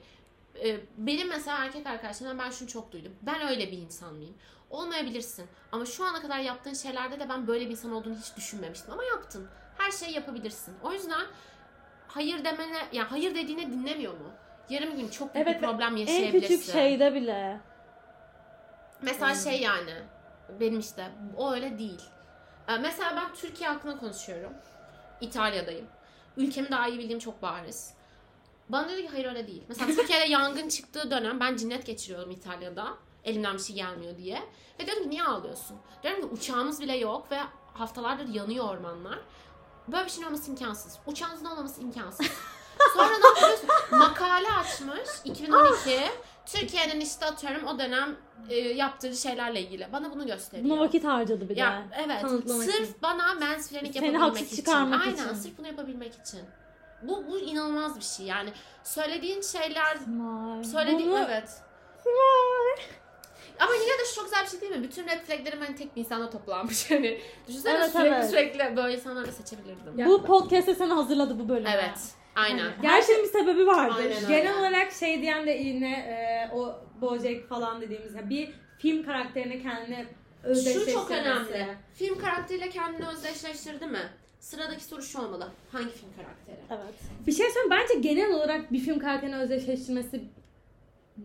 e, 0.63 0.79
benim 0.97 1.29
mesela 1.29 1.65
erkek 1.65 1.87
arkadaşlarımdan 1.87 2.45
ben 2.45 2.51
şunu 2.51 2.67
çok 2.69 2.91
duydum. 2.91 3.15
Ben 3.21 3.47
öyle 3.47 3.71
bir 3.71 3.77
insan 3.77 4.13
mıyım? 4.13 4.37
Olmayabilirsin. 4.69 5.47
Ama 5.71 5.85
şu 5.85 6.05
ana 6.05 6.21
kadar 6.21 6.39
yaptığın 6.39 6.73
şeylerde 6.73 7.19
de 7.19 7.29
ben 7.29 7.47
böyle 7.47 7.65
bir 7.65 7.71
insan 7.71 7.91
olduğunu 7.91 8.15
hiç 8.15 8.35
düşünmemiştim. 8.37 8.93
Ama 8.93 9.03
yaptın. 9.03 9.47
Her 9.77 9.91
şeyi 9.91 10.13
yapabilirsin. 10.13 10.73
O 10.83 10.91
yüzden 10.93 11.25
hayır 12.07 12.43
demene, 12.45 12.77
yani 12.91 13.07
hayır 13.07 13.35
dediğine 13.35 13.71
dinlemiyor 13.71 14.13
mu? 14.13 14.31
Yarın 14.69 14.91
bir 14.91 14.97
gün 14.97 15.09
çok 15.09 15.35
büyük 15.35 15.47
Evet, 15.47 15.61
bir 15.61 15.67
problem 15.67 15.93
En 15.93 15.97
yaşayabilirsin. 15.97 16.57
küçük 16.57 16.73
şeyde 16.73 17.13
bile. 17.13 17.59
Mesela 19.01 19.35
şey 19.35 19.61
yani 19.61 19.93
benim 20.59 20.79
işte 20.79 21.05
o 21.37 21.53
öyle 21.53 21.79
değil. 21.79 22.01
Ee, 22.67 22.77
Mesela 22.77 23.15
ben 23.15 23.33
Türkiye 23.33 23.69
hakkında 23.69 23.97
konuşuyorum. 23.97 24.53
İtalya'dayım. 25.21 25.87
Ülkemi 26.37 26.71
daha 26.71 26.87
iyi 26.87 26.99
bildiğim 26.99 27.19
çok 27.19 27.41
bariz. 27.41 27.93
Bana 28.70 28.89
dedi 28.89 29.01
ki 29.01 29.07
hayır 29.11 29.26
öyle 29.26 29.47
değil. 29.47 29.63
Mesela 29.70 29.95
Türkiye'de 29.95 30.26
yangın 30.26 30.70
çıktığı 30.70 31.11
dönem 31.11 31.39
ben 31.39 31.55
cinnet 31.55 31.86
geçiriyordum 31.86 32.32
İtalya'da. 32.32 32.88
Elimden 33.24 33.53
bir 33.53 33.59
şey 33.61 33.76
gelmiyor 33.76 34.18
diye. 34.18 34.43
Ve 34.80 34.86
diyorum 34.86 35.03
ki 35.03 35.09
niye 35.09 35.24
ağlıyorsun? 35.24 35.78
Diyorum 36.03 36.22
ki 36.22 36.28
uçağımız 36.28 36.82
bile 36.82 36.97
yok 36.97 37.32
ve 37.32 37.39
haftalardır 37.74 38.28
yanıyor 38.28 38.70
ormanlar. 38.70 39.20
Böyle 39.88 40.05
bir 40.05 40.09
şeyin 40.11 40.28
olması 40.28 40.51
imkansız. 40.51 40.99
Uçağınızın 41.07 41.45
olmaması 41.45 41.82
imkansız. 41.82 42.28
Sonra 42.93 43.18
ne 43.18 43.28
yapıyorsun? 43.28 43.70
Makale 43.91 44.47
açmış 44.51 45.09
2012. 45.26 45.99
Türkiye'nin 46.45 47.01
işte 47.01 47.26
atıyorum 47.26 47.68
o 47.68 47.80
dönem 47.80 48.16
e, 48.49 48.55
yaptığı 48.55 49.16
şeylerle 49.16 49.61
ilgili. 49.61 49.88
Bana 49.93 50.11
bunu 50.11 50.26
gösteriyor. 50.28 50.70
Buna 50.70 50.80
vakit 50.82 51.03
harcadı 51.05 51.49
bir 51.49 51.55
de. 51.55 51.59
ya 51.59 51.84
evet. 52.05 52.22
Kanıtlamak 52.22 52.63
Sırf 52.63 52.76
için. 52.76 52.95
bana 53.01 53.36
Seni 53.59 53.88
yapabilmek 53.88 54.22
haksız 54.22 54.47
için. 54.47 54.55
çıkarmak 54.55 55.01
Aynen 55.01 55.13
için. 55.13 55.34
sırf 55.34 55.57
bunu 55.57 55.68
yapabilmek 55.68 56.13
için. 56.13 56.39
Bu, 57.07 57.27
bu 57.27 57.39
inanılmaz 57.39 57.97
bir 57.99 58.03
şey. 58.03 58.25
Yani 58.25 58.49
söylediğin 58.83 59.41
şeyler 59.41 59.97
Vay. 60.07 60.63
söylediğin 60.63 61.11
Bunu- 61.11 61.25
evet. 61.29 61.49
Ama 63.59 63.73
yine 63.73 63.99
de 63.99 64.05
şu 64.09 64.15
çok 64.15 64.23
güzel 64.25 64.43
bir 64.45 64.49
şey 64.49 64.61
değil 64.61 64.71
mi? 64.75 64.83
Bütün 64.83 65.07
red 65.07 65.19
flaglerim 65.21 65.59
hani 65.61 65.75
tek 65.75 65.95
bir 65.95 65.99
insanda 66.01 66.29
toplanmış. 66.29 66.91
Hani 66.91 67.21
düşünsene 67.47 67.77
Evet, 67.77 67.91
sürekli 67.91 68.07
evet. 68.15 68.29
sürekli 68.29 68.75
böyle 68.75 68.95
insanları 68.95 69.31
seçebilirdim. 69.31 69.99
Ya- 69.99 70.05
Bu 70.07 70.23
podcast'te 70.25 70.75
seni 70.75 70.93
hazırladı 70.93 71.39
bu 71.39 71.49
bölüme. 71.49 71.71
Evet. 71.75 71.99
Aynen. 72.35 72.71
Her 72.81 73.01
şeyin 73.01 73.23
bir 73.23 73.29
sebebi 73.29 73.67
vardır. 73.67 73.95
Aynen. 73.97 74.27
Genel 74.27 74.59
olarak 74.59 74.91
şey 74.91 75.21
diyen 75.21 75.45
de 75.47 75.51
yine 75.51 75.91
e, 75.91 76.55
o 76.55 76.75
Bojack 77.01 77.49
falan 77.49 77.81
dediğimiz 77.81 78.15
yani 78.15 78.29
bir 78.29 78.53
film 78.79 79.03
karakterine 79.05 79.61
kendine 79.61 80.05
Şu 80.43 80.47
özdeşleştirmesi. 80.49 80.93
çok 80.93 81.11
önemli. 81.11 81.67
Film 81.93 82.19
karakteriyle 82.19 82.69
kendini 82.69 83.07
özdeşleştirdi 83.07 83.85
mi? 83.85 84.09
Sıradaki 84.45 84.83
soru 84.83 85.01
şu 85.01 85.21
olmalı. 85.21 85.51
Hangi 85.71 85.89
film 85.89 86.09
karakteri? 86.15 86.57
Evet. 86.69 86.95
Bir 87.27 87.31
şey 87.31 87.45
söyleyeyim 87.45 87.69
bence 87.69 88.09
genel 88.09 88.33
olarak 88.33 88.73
bir 88.73 88.79
film 88.79 88.99
karakterini 88.99 89.35
özdeşleştirmesi 89.35 90.23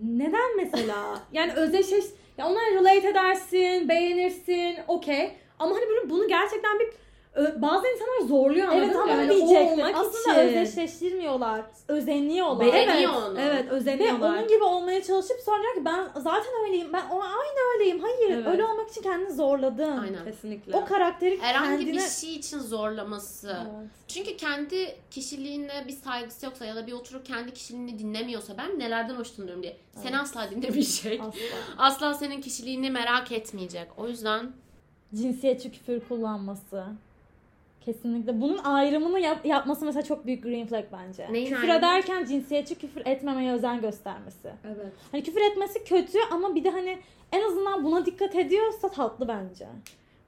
neden 0.03 0.57
mesela? 0.57 1.23
yani 1.33 1.53
özdeşleş 1.53 2.05
ya 2.39 2.49
ona 2.49 2.61
relate 2.61 3.09
edersin, 3.09 3.89
beğenirsin, 3.89 4.77
okey. 4.89 5.33
Ama 5.59 5.77
hani 5.77 5.89
böyle 5.89 6.11
bunu 6.11 6.29
gerçekten 6.29 6.79
bir 6.79 6.89
bazı 7.37 7.87
insanlar 7.89 8.29
zorluyor 8.29 8.69
anladın 8.69 8.83
Evet 8.85 8.95
mı? 8.95 9.03
ama 9.03 9.13
Yani 9.13 9.31
diyecektim. 9.31 9.79
olmak 9.79 9.97
Aslında 9.97 10.43
için. 10.43 10.59
özdeşleştirmiyorlar. 10.59 11.63
Özeniyorlar. 11.89 12.61
Be- 12.67 12.71
Evet, 12.71 12.89
Beğeniyor 12.89 13.13
onu. 13.13 13.41
evet 13.41 13.65
Ve 13.67 13.71
özeniyorlar. 13.71 14.39
onun 14.39 14.49
gibi 14.49 14.65
olmaya 14.65 15.03
çalışıp 15.03 15.41
sonra 15.45 15.63
diyor 15.63 15.75
ki 15.75 15.85
ben 15.85 16.21
zaten 16.21 16.53
öyleyim. 16.67 16.93
Ben 16.93 17.05
o 17.11 17.21
aynı 17.23 17.75
öyleyim. 17.75 18.01
Hayır, 18.03 18.31
Evet. 18.35 18.47
öyle 18.47 18.65
olmak 18.65 18.91
için 18.91 19.03
kendini 19.03 19.33
zorladın. 19.33 19.99
Aynen. 19.99 20.25
Kesinlikle. 20.25 20.77
O 20.77 20.85
karakteri 20.85 21.41
Herhangi 21.41 21.85
kendine... 21.85 21.97
bir 22.05 22.09
şey 22.09 22.35
için 22.35 22.59
zorlaması. 22.59 23.49
Evet. 23.61 23.91
Çünkü 24.09 24.37
kendi 24.37 24.97
kişiliğine 25.11 25.85
bir 25.89 25.93
saygısı 25.93 26.47
yoksa 26.47 26.65
ya 26.65 26.77
da 26.77 26.87
bir 26.87 26.93
oturup 26.93 27.27
kendi 27.27 27.53
kişiliğini 27.55 27.99
dinlemiyorsa 27.99 28.59
ben 28.59 28.79
nelerden 28.79 29.15
hoşlanıyorum 29.15 29.63
diye. 29.63 29.77
Seni 29.95 30.11
Evet. 30.11 30.21
asla 30.23 30.51
dinlemeyecek. 30.51 31.21
Asla. 31.21 31.41
Asla 31.79 32.15
senin 32.15 32.41
kişiliğini 32.41 32.91
merak 32.91 33.33
etmeyecek. 33.33 33.89
O 33.97 34.09
yüzden 34.09 34.53
Cinsiyetçi 35.15 35.73
küfür 35.73 36.01
kullanması. 36.01 36.85
Kesinlikle. 37.81 38.41
Bunun 38.41 38.59
ayrımını 38.59 39.21
yap- 39.21 39.47
yapması 39.47 39.85
mesela 39.85 40.03
çok 40.03 40.27
büyük 40.27 40.43
green 40.43 40.67
flag 40.67 40.85
bence. 40.93 41.29
Neyin 41.33 41.47
küfür 41.47 41.69
ayrımı? 41.69 41.79
ederken 41.79 42.25
cinsiyetçi 42.25 42.75
küfür 42.75 43.07
etmemeye 43.07 43.53
özen 43.53 43.81
göstermesi. 43.81 44.51
Evet. 44.65 44.93
Hani 45.13 45.23
küfür 45.23 45.41
etmesi 45.41 45.85
kötü 45.85 46.19
ama 46.31 46.55
bir 46.55 46.65
de 46.65 46.71
hani 46.71 46.99
en 47.33 47.43
azından 47.43 47.85
buna 47.85 48.07
dikkat 48.07 48.35
ediyorsa 48.37 48.89
tatlı 48.91 49.29
bence. 49.29 49.67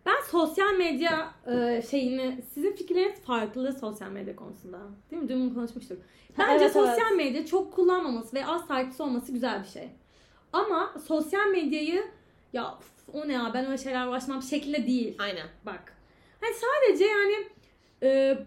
Ben 0.06 0.14
sosyal 0.30 0.72
medya 0.78 1.30
e, 1.46 1.82
şeyini, 1.90 2.42
sizin 2.54 2.72
fikirleriniz 2.72 3.20
farklı 3.20 3.72
sosyal 3.72 4.10
medya 4.10 4.36
konusunda. 4.36 4.78
Değil 5.10 5.22
mi? 5.22 5.28
Dün 5.28 5.40
bunu 5.40 5.54
konuşmuştuk. 5.54 6.02
Bence 6.38 6.64
evet, 6.64 6.72
sosyal 6.72 7.08
evet. 7.08 7.16
medya 7.16 7.46
çok 7.46 7.72
kullanmaması 7.72 8.36
ve 8.36 8.46
az 8.46 8.68
takipçisi 8.68 9.02
olması 9.02 9.32
güzel 9.32 9.62
bir 9.62 9.68
şey. 9.68 9.88
Ama 10.52 10.94
sosyal 11.06 11.46
medyayı 11.46 12.04
ya 12.52 12.74
"Üf, 12.80 13.14
o 13.14 13.28
ne 13.28 13.32
ya 13.32 13.50
ben 13.54 13.66
öyle 13.66 13.78
şeyler 13.78 14.06
uğraşmam 14.06 14.42
şeklinde 14.42 14.86
değil. 14.86 15.16
aynen. 15.18 15.46
Bak. 15.66 15.96
Hani 16.42 16.54
sadece 16.54 17.04
yani 17.04 17.48
e, 18.02 18.38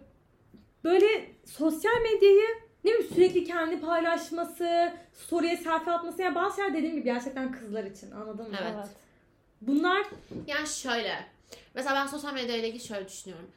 böyle 0.84 1.30
sosyal 1.44 2.00
medyayı 2.02 2.46
ne 2.84 2.90
bileyim 2.90 3.14
sürekli 3.14 3.44
kendi 3.44 3.80
paylaşması, 3.80 4.92
story'e 5.12 5.56
selfie 5.56 5.92
atması 5.92 6.22
ya 6.22 6.34
bazı 6.34 6.56
şeyler 6.56 6.74
dediğim 6.74 6.94
gibi 6.94 7.04
gerçekten 7.04 7.52
kızlar 7.52 7.84
için 7.84 8.10
anladın 8.10 8.50
mı? 8.50 8.56
Evet. 8.62 8.88
Bunlar 9.60 10.06
Yani 10.46 10.68
şöyle. 10.68 11.26
Mesela 11.74 11.94
ben 11.94 12.06
sosyal 12.06 12.34
medya 12.34 12.56
ile 12.56 12.68
ilgili 12.68 12.84
şöyle 12.84 13.08
düşünüyorum. 13.08 13.50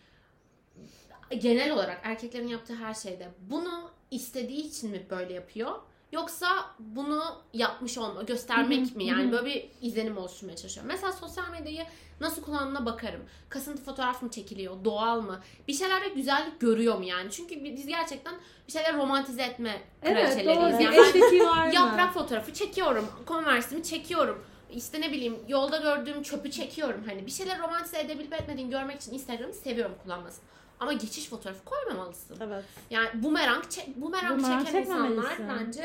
Genel 1.37 1.71
olarak 1.71 2.01
erkeklerin 2.03 2.47
yaptığı 2.47 2.75
her 2.75 2.93
şeyde 2.93 3.27
bunu 3.39 3.91
istediği 4.11 4.67
için 4.67 4.91
mi 4.91 5.05
böyle 5.09 5.33
yapıyor? 5.33 5.71
Yoksa 6.11 6.47
bunu 6.79 7.41
yapmış 7.53 7.97
olma, 7.97 8.23
göstermek 8.23 8.95
mi? 8.95 9.05
Yani 9.05 9.31
böyle 9.31 9.45
bir 9.45 9.69
izlenim 9.81 10.17
oluşturmaya 10.17 10.55
çalışıyor. 10.55 10.87
Mesela 10.87 11.11
sosyal 11.11 11.49
medyayı 11.49 11.85
nasıl 12.21 12.41
kullandığına 12.41 12.85
bakarım. 12.85 13.21
Kasıntı 13.49 13.83
fotoğraf 13.83 14.21
mı 14.21 14.31
çekiliyor? 14.31 14.85
Doğal 14.85 15.21
mı? 15.21 15.39
Bir 15.67 15.73
şeylerde 15.73 16.07
güzellik 16.09 16.59
görüyor 16.59 16.97
mu 16.97 17.03
yani? 17.03 17.31
Çünkü 17.31 17.63
biz 17.63 17.87
gerçekten 17.87 18.33
bir 18.67 18.71
şeyler 18.71 18.97
romantize 18.97 19.41
etme 19.43 19.81
evet 20.03 20.33
kraliçeleriyiz. 20.33 20.79
doğru. 20.79 20.83
Yani 20.83 21.39
var 21.45 21.67
mı? 21.67 21.73
Yaprak 21.75 22.13
fotoğrafı 22.13 22.53
çekiyorum. 22.53 23.07
Converse'imi 23.27 23.83
çekiyorum. 23.83 24.45
İşte 24.71 25.01
ne 25.01 25.11
bileyim 25.11 25.35
yolda 25.47 25.77
gördüğüm 25.77 26.23
çöpü 26.23 26.51
çekiyorum. 26.51 27.03
Hani 27.07 27.25
bir 27.25 27.31
şeyler 27.31 27.59
romantize 27.59 27.99
edebilip 27.99 28.33
etmediğini 28.33 28.69
görmek 28.69 29.01
için 29.01 29.13
Instagram'ı 29.13 29.53
seviyorum 29.53 29.95
kullanmasını. 30.03 30.43
Ama 30.79 30.93
geçiş 30.93 31.29
fotoğrafı 31.29 31.65
koymamalısın. 31.65 32.37
Evet. 32.41 32.63
Yani 32.89 33.09
bumerang, 33.13 33.69
çek, 33.69 33.95
bumerang, 34.01 34.39
Bumerang 34.39 34.65
çeken 34.65 34.81
insanlar 34.81 35.07
çekmemelisin. 35.09 35.83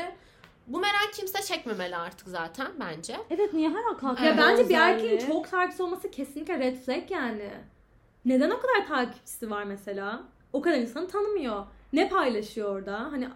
Bence 0.67 0.73
bumerang 0.73 1.11
kimse 1.13 1.41
çekmemeli 1.41 1.95
artık 1.95 2.27
zaten 2.27 2.67
bence. 2.79 3.17
Evet 3.29 3.53
niye 3.53 3.69
hala 3.69 3.97
kalkıyor? 3.97 4.29
Ya 4.29 4.37
bence 4.37 4.69
bir 4.69 4.75
erkeğin 4.75 5.27
çok 5.27 5.51
takipçisi 5.51 5.83
olması 5.83 6.11
kesinlikle 6.11 6.59
red 6.59 6.77
flag 6.77 7.11
yani. 7.11 7.51
Neden 8.25 8.49
o 8.49 8.59
kadar 8.59 8.87
takipçisi 8.87 9.49
var 9.49 9.63
mesela? 9.63 10.23
O 10.53 10.61
kadar 10.61 10.77
insanı 10.77 11.07
tanımıyor. 11.07 11.65
Ne 11.93 12.09
paylaşıyor 12.09 12.75
orada? 12.75 12.99
Hani 12.99 13.29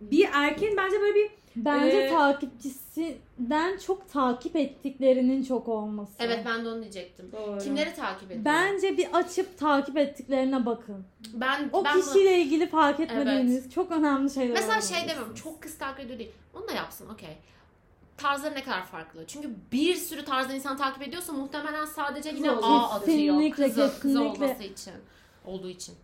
bir 0.00 0.28
erkeğin 0.32 0.76
bence 0.76 1.00
böyle 1.00 1.14
bir 1.14 1.30
Bence 1.56 1.96
Ee, 1.96 2.08
takipçisinden 2.10 3.78
çok 3.78 4.12
takip 4.12 4.56
ettiklerinin 4.56 5.44
çok 5.44 5.68
olması. 5.68 6.12
Evet 6.18 6.40
ben 6.46 6.64
de 6.64 6.68
onu 6.68 6.80
diyecektim. 6.82 7.30
Kimleri 7.62 7.94
takip 7.94 8.30
ediyor? 8.30 8.44
Bence 8.44 8.96
bir 8.98 9.08
açıp 9.12 9.58
takip 9.58 9.96
ettiklerine 9.96 10.66
bakın. 10.66 11.04
ben 11.34 11.68
O 11.72 11.84
ben 11.84 11.94
bunu- 11.94 12.02
kişiyle 12.04 12.38
ilgili 12.40 12.68
fark 12.68 13.00
etmediğiniz 13.00 13.70
çok 13.70 13.90
önemli 13.92 14.30
şeyler 14.30 14.54
Mesela 14.54 14.80
şey 14.80 15.08
demiyorum 15.08 15.34
çok 15.34 15.62
kız 15.62 15.78
takip 15.78 16.00
ediyor 16.00 16.18
değil. 16.18 16.32
Onu 16.54 16.68
da 16.68 16.72
yapsın 16.72 17.08
okey. 17.08 17.36
Tarzları 18.16 18.54
ne 18.54 18.62
kadar 18.64 18.86
farklı. 18.86 19.24
Çünkü 19.26 19.50
bir 19.72 19.94
sürü 19.94 20.24
tarzda 20.24 20.54
insan 20.54 20.76
takip 20.76 21.02
ediyorsa 21.08 21.32
muhtemelen 21.32 21.84
sadece 21.84 22.28
yine 22.28 22.48
Kız 22.54 22.64
A 22.64 22.82
atıyor. 22.90 23.00
Kesinlikle, 23.18 23.64
Kızı, 23.68 23.80
kızı 23.80 23.92
kesinlikle. 24.18 24.44
olması 24.44 24.62
için. 24.62 24.92
Olduğu 25.44 25.68
için. 25.68 25.94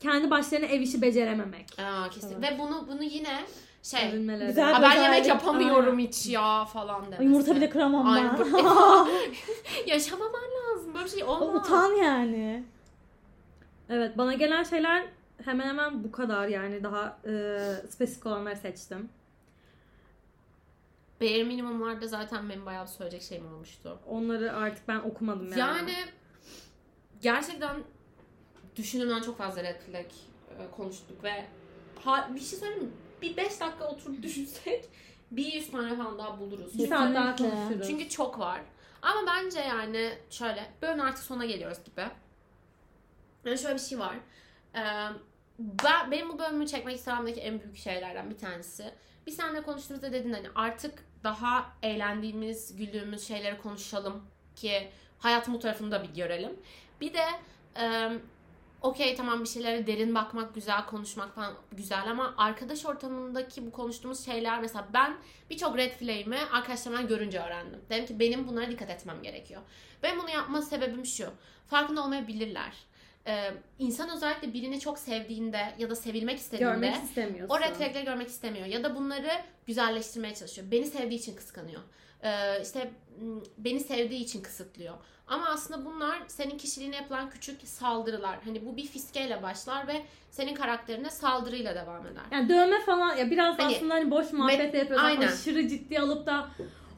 kendi 0.00 0.30
başlarına 0.30 0.66
ev 0.66 0.80
işi 0.80 1.02
becerememek. 1.02 1.66
Aa, 1.80 2.10
kesin. 2.10 2.32
Evet. 2.40 2.52
Ve 2.52 2.58
bunu 2.58 2.88
bunu 2.88 3.02
yine 3.02 3.40
şey 3.84 4.10
Övünmeleri. 4.12 4.46
Güzel 4.46 4.72
"Ha, 4.72 4.82
ben 4.82 5.02
yemek 5.02 5.26
yapamıyorum 5.26 5.98
hiç 5.98 6.26
ya 6.26 6.64
falan 6.64 7.04
demesi. 7.04 7.24
Yumurta 7.24 7.56
bile 7.56 7.70
kıramam 7.70 8.06
Ay, 8.08 8.22
ben. 8.22 8.38
bu- 8.52 9.08
Yaşamaman 9.86 10.42
lazım. 10.42 10.94
Böyle 10.94 11.04
bir 11.04 11.10
şey 11.10 11.24
olmaz. 11.24 11.66
Utan 11.66 11.92
yani. 11.92 12.64
Evet 13.88 14.18
bana 14.18 14.34
gelen 14.34 14.62
şeyler 14.62 15.04
hemen 15.44 15.66
hemen 15.68 16.04
bu 16.04 16.12
kadar 16.12 16.48
yani 16.48 16.84
daha 16.84 17.18
e, 17.26 17.58
spesifik 17.90 18.26
olanları 18.26 18.56
seçtim. 18.56 19.08
Bare 21.20 21.44
minimumlarda 21.44 22.06
zaten 22.06 22.48
benim 22.50 22.66
bayağı 22.66 22.88
söyleyecek 22.88 23.22
şeyim 23.22 23.46
olmuştu. 23.54 23.98
Onları 24.08 24.52
artık 24.56 24.88
ben 24.88 24.98
okumadım 24.98 25.48
yani. 25.48 25.60
Yani 25.60 25.94
gerçekten 27.22 27.76
düşündüğümden 28.76 29.20
çok 29.22 29.38
fazla 29.38 29.62
red 29.62 29.80
flag 29.80 30.06
e, 30.06 30.70
konuştuk 30.76 31.24
ve 31.24 31.44
ha, 32.04 32.28
bir 32.34 32.40
şey 32.40 32.58
söyleyeyim 32.58 32.84
mi? 32.84 32.90
Bir 33.24 33.36
5 33.36 33.60
dakika 33.60 33.88
oturup 33.88 34.22
düşünsek 34.22 34.84
bir 35.30 35.52
100 35.52 35.70
tane 35.70 35.96
falan 35.96 36.18
daha 36.18 36.40
buluruz. 36.40 36.78
bir 36.78 36.86
saat 36.88 37.14
daha 37.14 37.36
Kesinlikle. 37.36 37.56
konuşuruz. 37.56 37.88
Çünkü 37.88 38.08
çok 38.08 38.38
var. 38.38 38.60
Ama 39.02 39.20
bence 39.26 39.60
yani 39.60 40.10
şöyle 40.30 40.70
bölümün 40.82 40.98
artık 40.98 41.24
sonuna 41.24 41.44
geliyoruz 41.44 41.78
gibi. 41.84 42.06
Yani 43.44 43.58
şöyle 43.58 43.74
bir 43.74 43.80
şey 43.80 43.98
var. 43.98 44.14
Ee, 44.74 44.80
ben, 45.58 46.10
benim 46.10 46.28
bu 46.28 46.38
bölümü 46.38 46.66
çekmek 46.66 46.96
istememdeki 46.96 47.40
en 47.40 47.60
büyük 47.60 47.76
şeylerden 47.76 48.30
bir 48.30 48.38
tanesi. 48.38 48.90
Biz 49.26 49.36
seninle 49.36 49.62
konuştuğumuzda 49.62 50.12
dedin 50.12 50.32
hani 50.32 50.46
artık 50.54 51.04
daha 51.24 51.72
eğlendiğimiz, 51.82 52.76
güldüğümüz 52.76 53.28
şeyleri 53.28 53.58
konuşalım 53.62 54.22
ki 54.56 54.88
hayatın 55.18 55.54
bu 55.54 55.58
tarafını 55.58 55.90
da 55.90 56.02
bir 56.02 56.14
görelim. 56.14 56.52
Bir 57.00 57.14
de 57.14 57.24
e, 57.80 58.12
okey 58.84 59.16
tamam 59.16 59.42
bir 59.42 59.48
şeylere 59.48 59.86
derin 59.86 60.14
bakmak, 60.14 60.54
güzel 60.54 60.86
konuşmak 60.86 61.34
falan 61.34 61.54
güzel 61.72 62.10
ama 62.10 62.34
arkadaş 62.36 62.86
ortamındaki 62.86 63.66
bu 63.66 63.72
konuştuğumuz 63.72 64.24
şeyler 64.24 64.60
mesela 64.60 64.88
ben 64.92 65.16
birçok 65.50 65.76
red 65.76 65.92
flag'imi 65.92 66.38
arkadaşlarımdan 66.52 67.08
görünce 67.08 67.40
öğrendim. 67.40 67.80
Dedim 67.90 68.06
ki 68.06 68.20
benim 68.20 68.48
bunlara 68.48 68.70
dikkat 68.70 68.90
etmem 68.90 69.22
gerekiyor. 69.22 69.62
Ben 70.02 70.18
bunu 70.18 70.30
yapma 70.30 70.62
sebebim 70.62 71.06
şu. 71.06 71.26
Farkında 71.66 72.02
olmayabilirler. 72.02 72.72
Ee, 73.26 73.50
insan 73.78 74.10
özellikle 74.10 74.52
birini 74.52 74.80
çok 74.80 74.98
sevdiğinde 74.98 75.74
ya 75.78 75.90
da 75.90 75.96
sevilmek 75.96 76.38
istediğinde 76.38 76.72
görmek 76.72 76.94
o 77.48 77.60
red 77.60 77.74
flag'leri 77.74 78.04
görmek 78.04 78.28
istemiyor. 78.28 78.66
Ya 78.66 78.84
da 78.84 78.96
bunları 78.96 79.30
güzelleştirmeye 79.66 80.34
çalışıyor. 80.34 80.70
Beni 80.70 80.86
sevdiği 80.86 81.20
için 81.20 81.36
kıskanıyor. 81.36 81.80
E, 82.24 82.62
işte 82.62 82.90
beni 83.58 83.80
sevdiği 83.80 84.20
için 84.20 84.42
kısıtlıyor. 84.42 84.94
Ama 85.26 85.48
aslında 85.48 85.84
bunlar 85.84 86.18
senin 86.28 86.58
kişiliğine 86.58 86.96
yapılan 86.96 87.30
küçük 87.30 87.68
saldırılar. 87.68 88.38
Hani 88.44 88.66
bu 88.66 88.76
bir 88.76 88.86
fiskeyle 88.86 89.42
başlar 89.42 89.86
ve 89.88 90.02
senin 90.30 90.54
karakterine 90.54 91.10
saldırıyla 91.10 91.74
devam 91.74 92.06
eder. 92.06 92.22
Yani 92.30 92.48
dövme 92.48 92.80
falan 92.80 93.16
ya 93.16 93.30
biraz 93.30 93.58
Hani- 93.58 93.76
aslında 93.76 93.94
hani 93.94 94.10
boş 94.10 94.32
muhabbet 94.32 94.72
de 94.72 94.78
yapıyorlar. 94.78 95.08
Aynen. 95.08 95.28
Aşırı 95.28 95.68
ciddi 95.68 96.00
alıp 96.00 96.26
da 96.26 96.48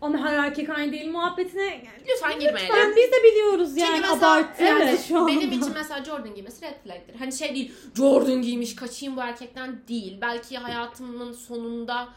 ama 0.00 0.18
her 0.18 0.38
erkek 0.38 0.70
aynı 0.70 0.92
değil 0.92 1.10
muhabbetine 1.10 1.82
Lütfen 2.08 2.40
girmeyelim. 2.40 2.74
Ben 2.76 2.96
biz 2.96 3.12
de 3.12 3.16
biliyoruz 3.24 3.76
yani 3.76 3.96
Çünkü 3.96 4.00
mesela 4.00 4.32
abartı 4.32 4.64
evet, 4.64 5.04
şu 5.08 5.18
anda. 5.18 5.28
benim 5.28 5.52
için 5.52 5.72
mesela 5.74 6.04
Jordan 6.04 6.34
giymesi 6.34 6.66
red 6.66 6.74
flag'tir. 6.84 7.14
Hani 7.14 7.32
şey 7.32 7.54
değil 7.54 7.72
Jordan 7.96 8.42
giymiş 8.42 8.76
kaçayım 8.76 9.16
bu 9.16 9.20
erkekten 9.20 9.78
değil. 9.88 10.18
Belki 10.20 10.58
hayatımın 10.58 11.32
sonunda 11.32 12.08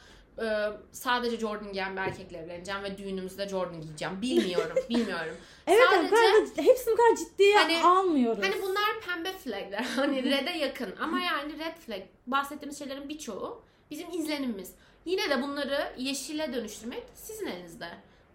e, 0.45 0.69
sadece 0.91 1.37
Jordan 1.39 1.71
giyen 1.73 1.95
bir 1.95 2.01
erkekle 2.01 2.37
evleneceğim 2.37 2.83
ve 2.83 2.97
düğünümüzde 2.97 3.49
Jordan 3.49 3.81
giyeceğim. 3.81 4.21
Bilmiyorum, 4.21 4.77
bilmiyorum. 4.89 5.35
Evet 5.67 5.79
Sadece- 5.89 6.09
kadar 6.09 6.57
da, 6.57 6.61
hepsini 6.71 6.93
bu 6.93 6.97
kadar 6.97 7.15
ciddiye 7.15 7.57
Hani- 7.57 7.83
almıyoruz. 7.83 8.43
Hani 8.43 8.61
bunlar 8.61 9.01
pembe 9.07 9.31
flagler. 9.31 9.83
Hani 9.95 10.23
red'e 10.23 10.57
yakın 10.57 10.95
ama 11.01 11.19
yani 11.19 11.53
red 11.59 11.77
flag 11.85 12.01
bahsettiğimiz 12.27 12.79
şeylerin 12.79 13.09
birçoğu 13.09 13.61
bizim 13.91 14.11
izlenimimiz. 14.13 14.71
Yine 15.05 15.29
de 15.29 15.41
bunları 15.41 15.93
yeşile 15.97 16.53
dönüştürmek 16.53 17.03
sizin 17.15 17.45
elinizde. 17.47 17.87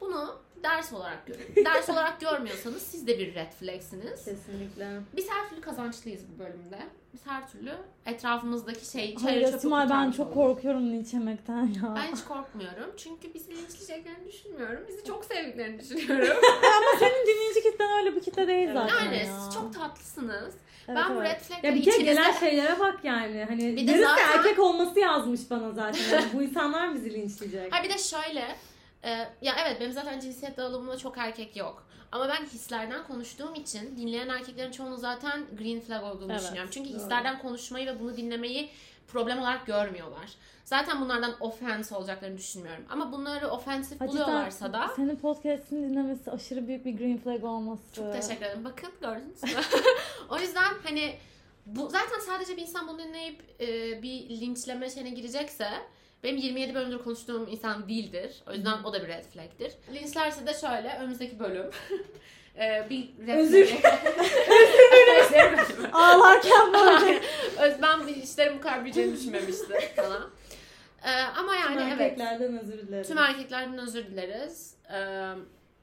Bunu 0.04 0.36
ders 0.62 0.92
olarak 0.92 1.26
görün. 1.26 1.54
Ders 1.64 1.88
olarak 1.90 2.20
görmüyorsanız 2.20 2.82
siz 2.82 3.06
de 3.06 3.18
bir 3.18 3.34
red 3.34 3.52
flagsiniz. 3.52 4.24
kesinlikle. 4.24 4.88
Biz 5.16 5.30
her 5.30 5.48
türlü 5.48 5.60
kazançlıyız 5.60 6.22
bu 6.34 6.38
bölümde. 6.38 6.78
Biz 7.12 7.26
her 7.26 7.48
türlü 7.50 7.72
etrafımızdaki 8.06 8.86
şey, 8.86 9.14
Hayır 9.14 9.38
çevre 9.40 9.46
çöpü 9.50 9.60
Simay 9.60 9.90
ben 9.90 10.10
çok 10.10 10.26
olduk. 10.26 10.34
korkuyorum 10.34 10.92
linç 10.92 11.12
yemekten 11.14 11.62
ya. 11.66 11.94
Ben 11.96 12.16
hiç 12.16 12.24
korkmuyorum. 12.24 12.90
Çünkü 12.96 13.34
bizi 13.34 13.50
linçleyeceklerini 13.56 14.26
düşünmüyorum. 14.28 14.84
Bizi 14.88 15.04
çok 15.04 15.24
sevdiklerini 15.30 15.78
düşünüyorum. 15.80 16.36
Ama 16.62 16.98
senin 16.98 17.26
dinleyici 17.26 17.62
kitlen 17.62 17.98
öyle 17.98 18.16
bir 18.16 18.20
kitle 18.22 18.46
değil 18.48 18.68
Evet. 18.68 18.76
zaten 18.90 19.04
yani 19.04 19.16
ya. 19.16 19.40
siz 19.40 19.54
çok 19.54 19.74
tatlısınız. 19.74 20.54
Evet, 20.88 20.98
ben 20.98 21.16
bu 21.16 21.20
evet. 21.22 21.30
red 21.34 21.40
flagleri 21.40 21.66
Ya 21.66 21.74
bir 21.74 21.84
kere 21.84 21.94
içinizde... 21.96 22.12
gelen 22.14 22.32
şeylere 22.32 22.78
bak 22.80 22.98
yani. 23.02 23.44
Hani 23.48 23.76
Bir 23.76 23.86
de 23.88 23.98
zaten- 23.98 24.38
erkek 24.38 24.58
olması 24.58 25.00
yazmış 25.00 25.40
bana 25.50 25.70
zaten. 25.72 26.02
Yani 26.12 26.24
bu 26.34 26.42
insanlar 26.42 26.94
bizi 26.94 27.12
linçleyecek. 27.14 27.72
Ha 27.74 27.82
bir 27.84 27.88
de 27.90 27.98
şöyle. 27.98 28.56
E, 29.04 29.10
ya 29.42 29.54
evet 29.66 29.80
benim 29.80 29.92
zaten 29.92 30.20
cinsiyet 30.20 30.56
dağılımında 30.56 30.96
çok 30.98 31.18
erkek 31.18 31.56
yok. 31.56 31.86
Ama 32.12 32.28
ben 32.28 32.44
hislerden 32.44 33.06
konuştuğum 33.06 33.54
için 33.54 33.96
dinleyen 33.96 34.28
erkeklerin 34.28 34.70
çoğunu 34.72 34.96
zaten 34.96 35.44
green 35.58 35.80
flag 35.80 36.04
olduğunu 36.04 36.32
Evet, 36.32 36.42
düşünüyorum. 36.42 36.70
Çünkü 36.72 36.90
doğru. 36.90 36.98
hislerden 36.98 37.38
konuşmayı 37.38 37.86
ve 37.86 38.00
bunu 38.00 38.16
dinlemeyi 38.16 38.70
problem 39.08 39.38
olarak 39.38 39.66
görmüyorlar. 39.66 40.30
Zaten 40.64 41.00
bunlardan 41.00 41.34
offense 41.40 41.94
olacaklarını 41.94 42.38
düşünmüyorum. 42.38 42.84
Ama 42.90 43.12
bunları 43.12 43.48
offensive 43.48 43.98
Ha, 43.98 44.08
buluyorlarsa 44.08 44.72
da 44.72 44.90
Senin 44.96 45.16
podcast'ini 45.16 45.90
dinlemesi 45.90 46.30
aşırı 46.30 46.68
büyük 46.68 46.84
bir 46.84 46.96
green 46.98 47.18
flag 47.18 47.44
olması. 47.44 47.82
çok 47.94 48.12
teşekkür 48.12 48.46
ederim. 48.46 48.64
Bakın 48.64 48.90
gördünüz 49.00 49.42
mü? 49.42 49.50
o 50.30 50.38
yüzden 50.38 50.72
hani 50.84 51.16
bu 51.66 51.88
zaten 51.88 52.20
sadece 52.26 52.56
bir 52.56 52.62
insan 52.62 52.88
bunu 52.88 52.98
dinleyip 52.98 53.42
e, 53.60 54.02
bir 54.02 54.28
linçleme 54.40 54.90
şeyine 54.90 55.10
girecekse 55.10 55.68
benim 56.24 56.36
27 56.36 56.74
bölümdür 56.74 56.98
konuştuğum 56.98 57.48
insan 57.50 57.88
değildir. 57.88 58.42
O 58.48 58.52
yüzden 58.52 58.82
o 58.84 58.92
da 58.92 59.02
bir 59.02 59.08
red 59.08 59.24
flag'tir. 59.24 59.72
Linçlerse 59.94 60.46
de 60.46 60.54
şöyle 60.54 60.98
önümüzdeki 61.00 61.38
bölüm 61.38 61.70
e, 62.58 62.86
bir 62.90 63.08
red 63.26 63.38
Özür. 63.38 63.60
Özür. 63.60 63.74
Ağlarken 65.92 66.72
böyle. 66.72 67.20
Ben 67.82 68.06
bu 68.06 68.08
işlerin 68.08 68.58
bu 68.58 68.60
kadar 68.60 68.80
büyüyeceğini 68.80 69.16
düşünmemiştim 69.16 69.76
sana. 69.96 70.30
E, 71.04 71.10
ama 71.38 71.54
yani 71.54 71.78
Tüm 71.78 71.88
evet. 71.88 72.00
erkeklerden 72.00 72.58
özür 72.58 72.78
dilerim. 72.78 73.04
Tüm 73.04 73.18
erkeklerden 73.18 73.78
özür 73.78 74.06
dileriz. 74.06 74.74
Ee, 74.92 75.32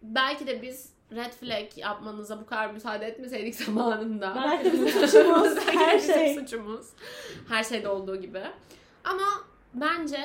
belki 0.02 0.48
de 0.48 0.62
biz 0.62 0.90
red 1.16 1.34
flag 1.34 1.78
yapmanıza 1.78 2.42
bu 2.42 2.46
kadar 2.46 2.70
müsaade 2.70 3.06
etmeseydik 3.06 3.56
zamanında. 3.66 4.42
Belki 4.46 4.66
de 4.66 4.74
bizim 4.74 4.88
suçumuz. 4.88 5.68
Her 5.68 6.00
şey. 6.00 6.36
suçumuz. 6.36 6.88
Her 7.50 7.64
şeyde 7.64 7.90
olduğu 7.90 8.22
gibi. 8.22 8.42
Ama 9.04 9.24
bence 9.74 10.20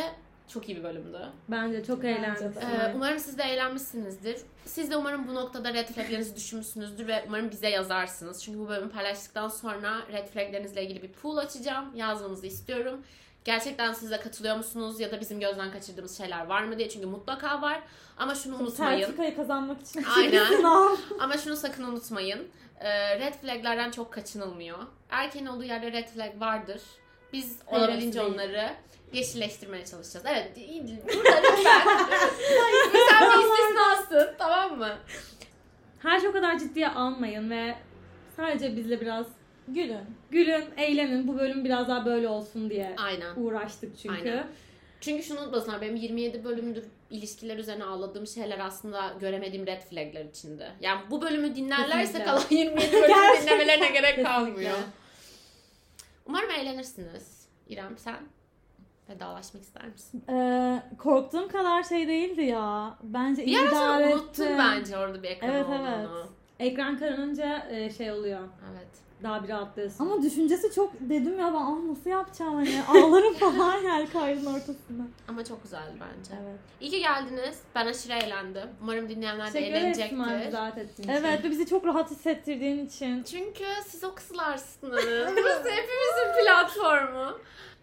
çok 0.49 0.69
iyi 0.69 0.77
bir 0.79 0.85
bölümdü. 0.85 1.21
Bence 1.49 1.85
çok 1.85 2.03
de. 2.03 2.61
Ee, 2.61 2.93
umarım 2.95 3.19
siz 3.19 3.39
de 3.39 3.43
eğlenmişsinizdir. 3.43 4.37
Siz 4.65 4.91
de 4.91 4.97
umarım 4.97 5.29
bu 5.29 5.35
noktada 5.35 5.75
red 5.75 5.89
flaglerinizi 5.89 6.37
düşünmüşsünüzdür 6.37 7.07
ve 7.07 7.25
umarım 7.29 7.51
bize 7.51 7.69
yazarsınız. 7.69 8.45
Çünkü 8.45 8.59
bu 8.59 8.69
bölümü 8.69 8.91
paylaştıktan 8.91 9.49
sonra 9.49 9.99
red 10.13 10.29
flaglerinizle 10.29 10.85
ilgili 10.85 11.03
bir 11.03 11.13
pool 11.13 11.37
açacağım. 11.37 11.97
Yazmanızı 11.97 12.47
istiyorum. 12.47 13.03
Gerçekten 13.45 13.93
siz 13.93 14.11
de 14.11 14.21
katılıyor 14.21 14.57
musunuz 14.57 15.01
ya 15.01 15.11
da 15.11 15.21
bizim 15.21 15.41
gözden 15.41 15.73
kaçırdığımız 15.73 16.19
şeyler 16.19 16.47
var 16.47 16.63
mı 16.63 16.79
diye. 16.79 16.89
Çünkü 16.89 17.07
mutlaka 17.07 17.63
var. 17.63 17.81
Ama 18.17 18.35
şunu 18.35 18.57
unutmayın. 18.57 18.99
Sertifikayı 19.01 19.37
kazanmak 19.37 19.83
için 19.83 20.05
Aynen. 20.17 20.47
Ama 21.21 21.37
şunu 21.37 21.57
sakın 21.57 21.85
unutmayın. 21.85 22.49
Ee, 22.81 23.19
red 23.19 23.35
flaglerden 23.35 23.91
çok 23.91 24.13
kaçınılmıyor. 24.13 24.79
Erkeğin 25.11 25.47
olduğu 25.47 25.65
yerde 25.65 25.93
red 25.93 26.09
flag 26.09 26.41
vardır. 26.41 26.83
Biz 27.33 27.59
hepsi 27.71 28.21
onları 28.21 28.71
yeşilleştirmeye 29.13 29.85
çalışacağız. 29.87 30.27
Evet, 30.29 30.57
iyi- 30.57 30.83
burada 31.07 31.37
lütfen. 31.43 31.81
Sen 33.11 33.31
bir 33.31 33.45
istisnasın, 33.45 34.35
tamam 34.39 34.79
mı? 34.79 34.99
Her 35.99 36.21
şey 36.21 36.29
o 36.29 36.33
kadar 36.33 36.59
ciddiye 36.59 36.89
almayın 36.89 37.51
ve 37.51 37.75
sadece 38.37 38.77
bizle 38.77 39.01
biraz 39.01 39.27
Gülün. 39.69 39.99
gülün, 40.31 40.65
eğlenin. 40.77 41.29
Bu 41.29 41.39
bölüm 41.39 41.65
biraz 41.65 41.89
daha 41.89 42.07
böyle 42.07 42.29
olsun 42.29 42.71
diye 42.71 42.95
Aynen. 42.99 43.33
uğraştık 43.37 43.99
çünkü. 43.99 44.15
Aynen. 44.15 44.47
Çünkü 45.01 45.23
şunu 45.23 45.41
unutmasınlar, 45.41 45.81
benim 45.81 45.97
27 45.97 46.45
bölümdür 46.45 46.85
ilişkiler 47.11 47.57
üzerine 47.59 47.85
ağladığım 47.85 48.27
şeyler 48.27 48.59
aslında 48.59 49.15
göremediğim 49.21 49.67
red 49.67 49.83
flagler 49.83 50.25
içinde. 50.25 50.71
Yani 50.81 51.01
bu 51.11 51.23
bölümü 51.23 51.55
dinlerlerse 51.57 51.99
Kesinlikle. 52.01 52.25
kalan 52.25 52.43
27 52.51 52.93
bölümü 52.93 53.43
dinlemelerine 53.43 53.87
gerek 53.89 54.03
Kesinlikle. 54.03 54.23
kalmıyor. 54.23 54.77
Umarım 56.27 56.51
eğlenirsiniz. 56.51 57.47
İrem 57.69 57.99
sen 57.99 58.17
vedalaşmak 59.11 59.63
ister 59.63 59.89
misin? 59.89 60.25
Ee, 60.31 60.83
korktuğum 60.99 61.49
kadar 61.49 61.83
şey 61.83 62.09
değildi 62.09 62.43
ya. 62.43 62.95
Bence 63.03 63.43
Bir 63.43 63.47
iyi 63.47 63.69
idare 63.69 64.15
unuttun 64.15 64.59
bence 64.59 64.99
orada 64.99 65.23
bir 65.23 65.29
ekran 65.29 65.51
Evet, 65.51 65.67
olduğunu. 65.67 65.89
evet. 66.17 66.27
Ekran 66.59 66.99
karanınca 66.99 67.67
e, 67.71 67.91
şey 67.91 68.13
oluyor. 68.13 68.41
Evet. 68.73 68.87
Daha 69.23 69.45
bir 69.45 69.49
rahatlıyorsun. 69.49 70.05
Ama 70.05 70.23
düşüncesi 70.23 70.75
çok 70.75 70.93
dedim 71.01 71.39
ya 71.39 71.47
ben 71.47 71.59
ah 71.61 71.79
nasıl 71.89 72.11
yapacağım 72.11 72.55
hani 72.55 72.83
ağlarım 72.89 73.35
falan 73.35 73.83
yani 73.83 74.09
kaydın 74.09 74.47
ortasında. 74.47 75.03
Ama 75.29 75.45
çok 75.45 75.63
güzeldi 75.63 75.93
bence. 75.95 76.31
Evet. 76.43 76.59
İyi 76.81 76.91
ki 76.91 76.99
geldiniz. 77.01 77.59
Ben 77.75 77.87
aşırı 77.87 78.13
eğlendim. 78.13 78.69
Umarım 78.83 79.09
dinleyenler 79.09 79.47
de 79.47 79.53
Teşekkür 79.53 79.75
eğlenecektir. 79.75 80.19
bizi 80.41 80.53
davet 80.53 80.79
ettiğin 80.79 81.09
için. 81.09 81.25
Evet 81.25 81.45
ve 81.45 81.51
bizi 81.51 81.67
çok 81.67 81.87
rahat 81.87 82.11
hissettirdiğin 82.11 82.87
için. 82.87 83.23
Çünkü 83.23 83.65
siz 83.87 84.05
o 84.05 84.15
kızlarsınız. 84.15 85.05
Burası 85.37 85.69
hepimizin 85.71 86.45
platformu. 86.45 87.39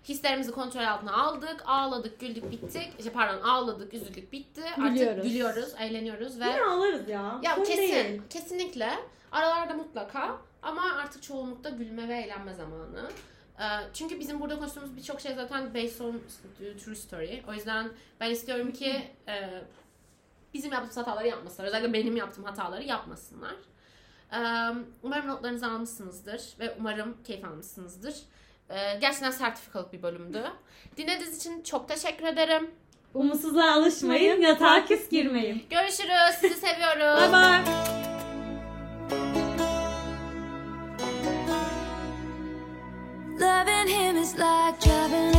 Hislerimizi 0.07 0.51
kontrol 0.51 0.83
altına 0.83 1.13
aldık. 1.23 1.63
Ağladık, 1.65 2.19
güldük, 2.19 2.51
bittik. 2.51 2.89
İşte 2.99 3.11
pardon 3.11 3.41
ağladık, 3.41 3.93
üzüldük, 3.93 4.31
bitti. 4.31 4.61
Artık 4.63 4.83
Gülüyoruz. 4.93 5.23
gülüyoruz, 5.23 5.73
eğleniyoruz 5.79 6.39
ve... 6.39 6.45
Yine 6.45 6.61
ağlarız 6.61 7.09
ya. 7.09 7.39
Ya 7.43 7.55
Sorun 7.55 7.65
kesin, 7.65 7.81
değil. 7.81 8.21
kesinlikle. 8.29 8.89
Aralarda 9.31 9.73
mutlaka 9.73 10.37
ama 10.61 10.81
artık 11.03 11.23
çoğunlukta 11.23 11.69
gülme 11.69 12.07
ve 12.07 12.15
eğlenme 12.15 12.53
zamanı. 12.53 13.09
Ee, 13.59 13.63
Çünkü 13.93 14.19
bizim 14.19 14.41
burada 14.41 14.55
konuştuğumuz 14.59 14.97
birçok 14.97 15.21
şey 15.21 15.35
zaten 15.35 15.73
based 15.73 15.99
on 15.99 16.21
true 16.85 16.95
story. 16.95 17.43
O 17.49 17.53
yüzden 17.53 17.89
ben 18.19 18.31
istiyorum 18.31 18.71
ki 18.71 19.07
e, 19.27 19.63
bizim 20.53 20.71
yaptığımız 20.71 20.97
hataları 20.97 21.27
yapmasınlar. 21.27 21.67
Özellikle 21.67 21.93
benim 21.93 22.15
yaptığım 22.17 22.43
hataları 22.43 22.83
yapmasınlar. 22.83 23.55
Ee, 24.33 24.37
Umarım 25.03 25.27
notlarınızı 25.27 25.67
almışsınızdır 25.67 26.41
ve 26.59 26.75
umarım 26.79 27.17
keyif 27.23 27.45
almışsınızdır. 27.45 28.15
Ee, 28.73 28.97
gerçekten 29.01 29.31
sertifikalık 29.31 29.93
bir 29.93 30.01
bölümdü. 30.03 30.43
Dinlediğiniz 30.97 31.37
için 31.37 31.63
çok 31.63 31.89
teşekkür 31.89 32.25
ederim. 32.25 32.71
Umutsuzluğa 33.13 33.73
alışmayın, 33.73 34.41
yatağa 34.41 34.85
küs 34.85 35.09
girmeyin. 35.09 35.63
Görüşürüz. 35.69 36.35
Sizi 36.41 36.55
seviyoruz. 36.55 37.21
Bye 37.21 37.31
bye. 37.33 37.63
Loving 43.39 43.87
him 43.87 44.17
is 44.17 44.33
like 44.37 44.79
driving 44.79 45.32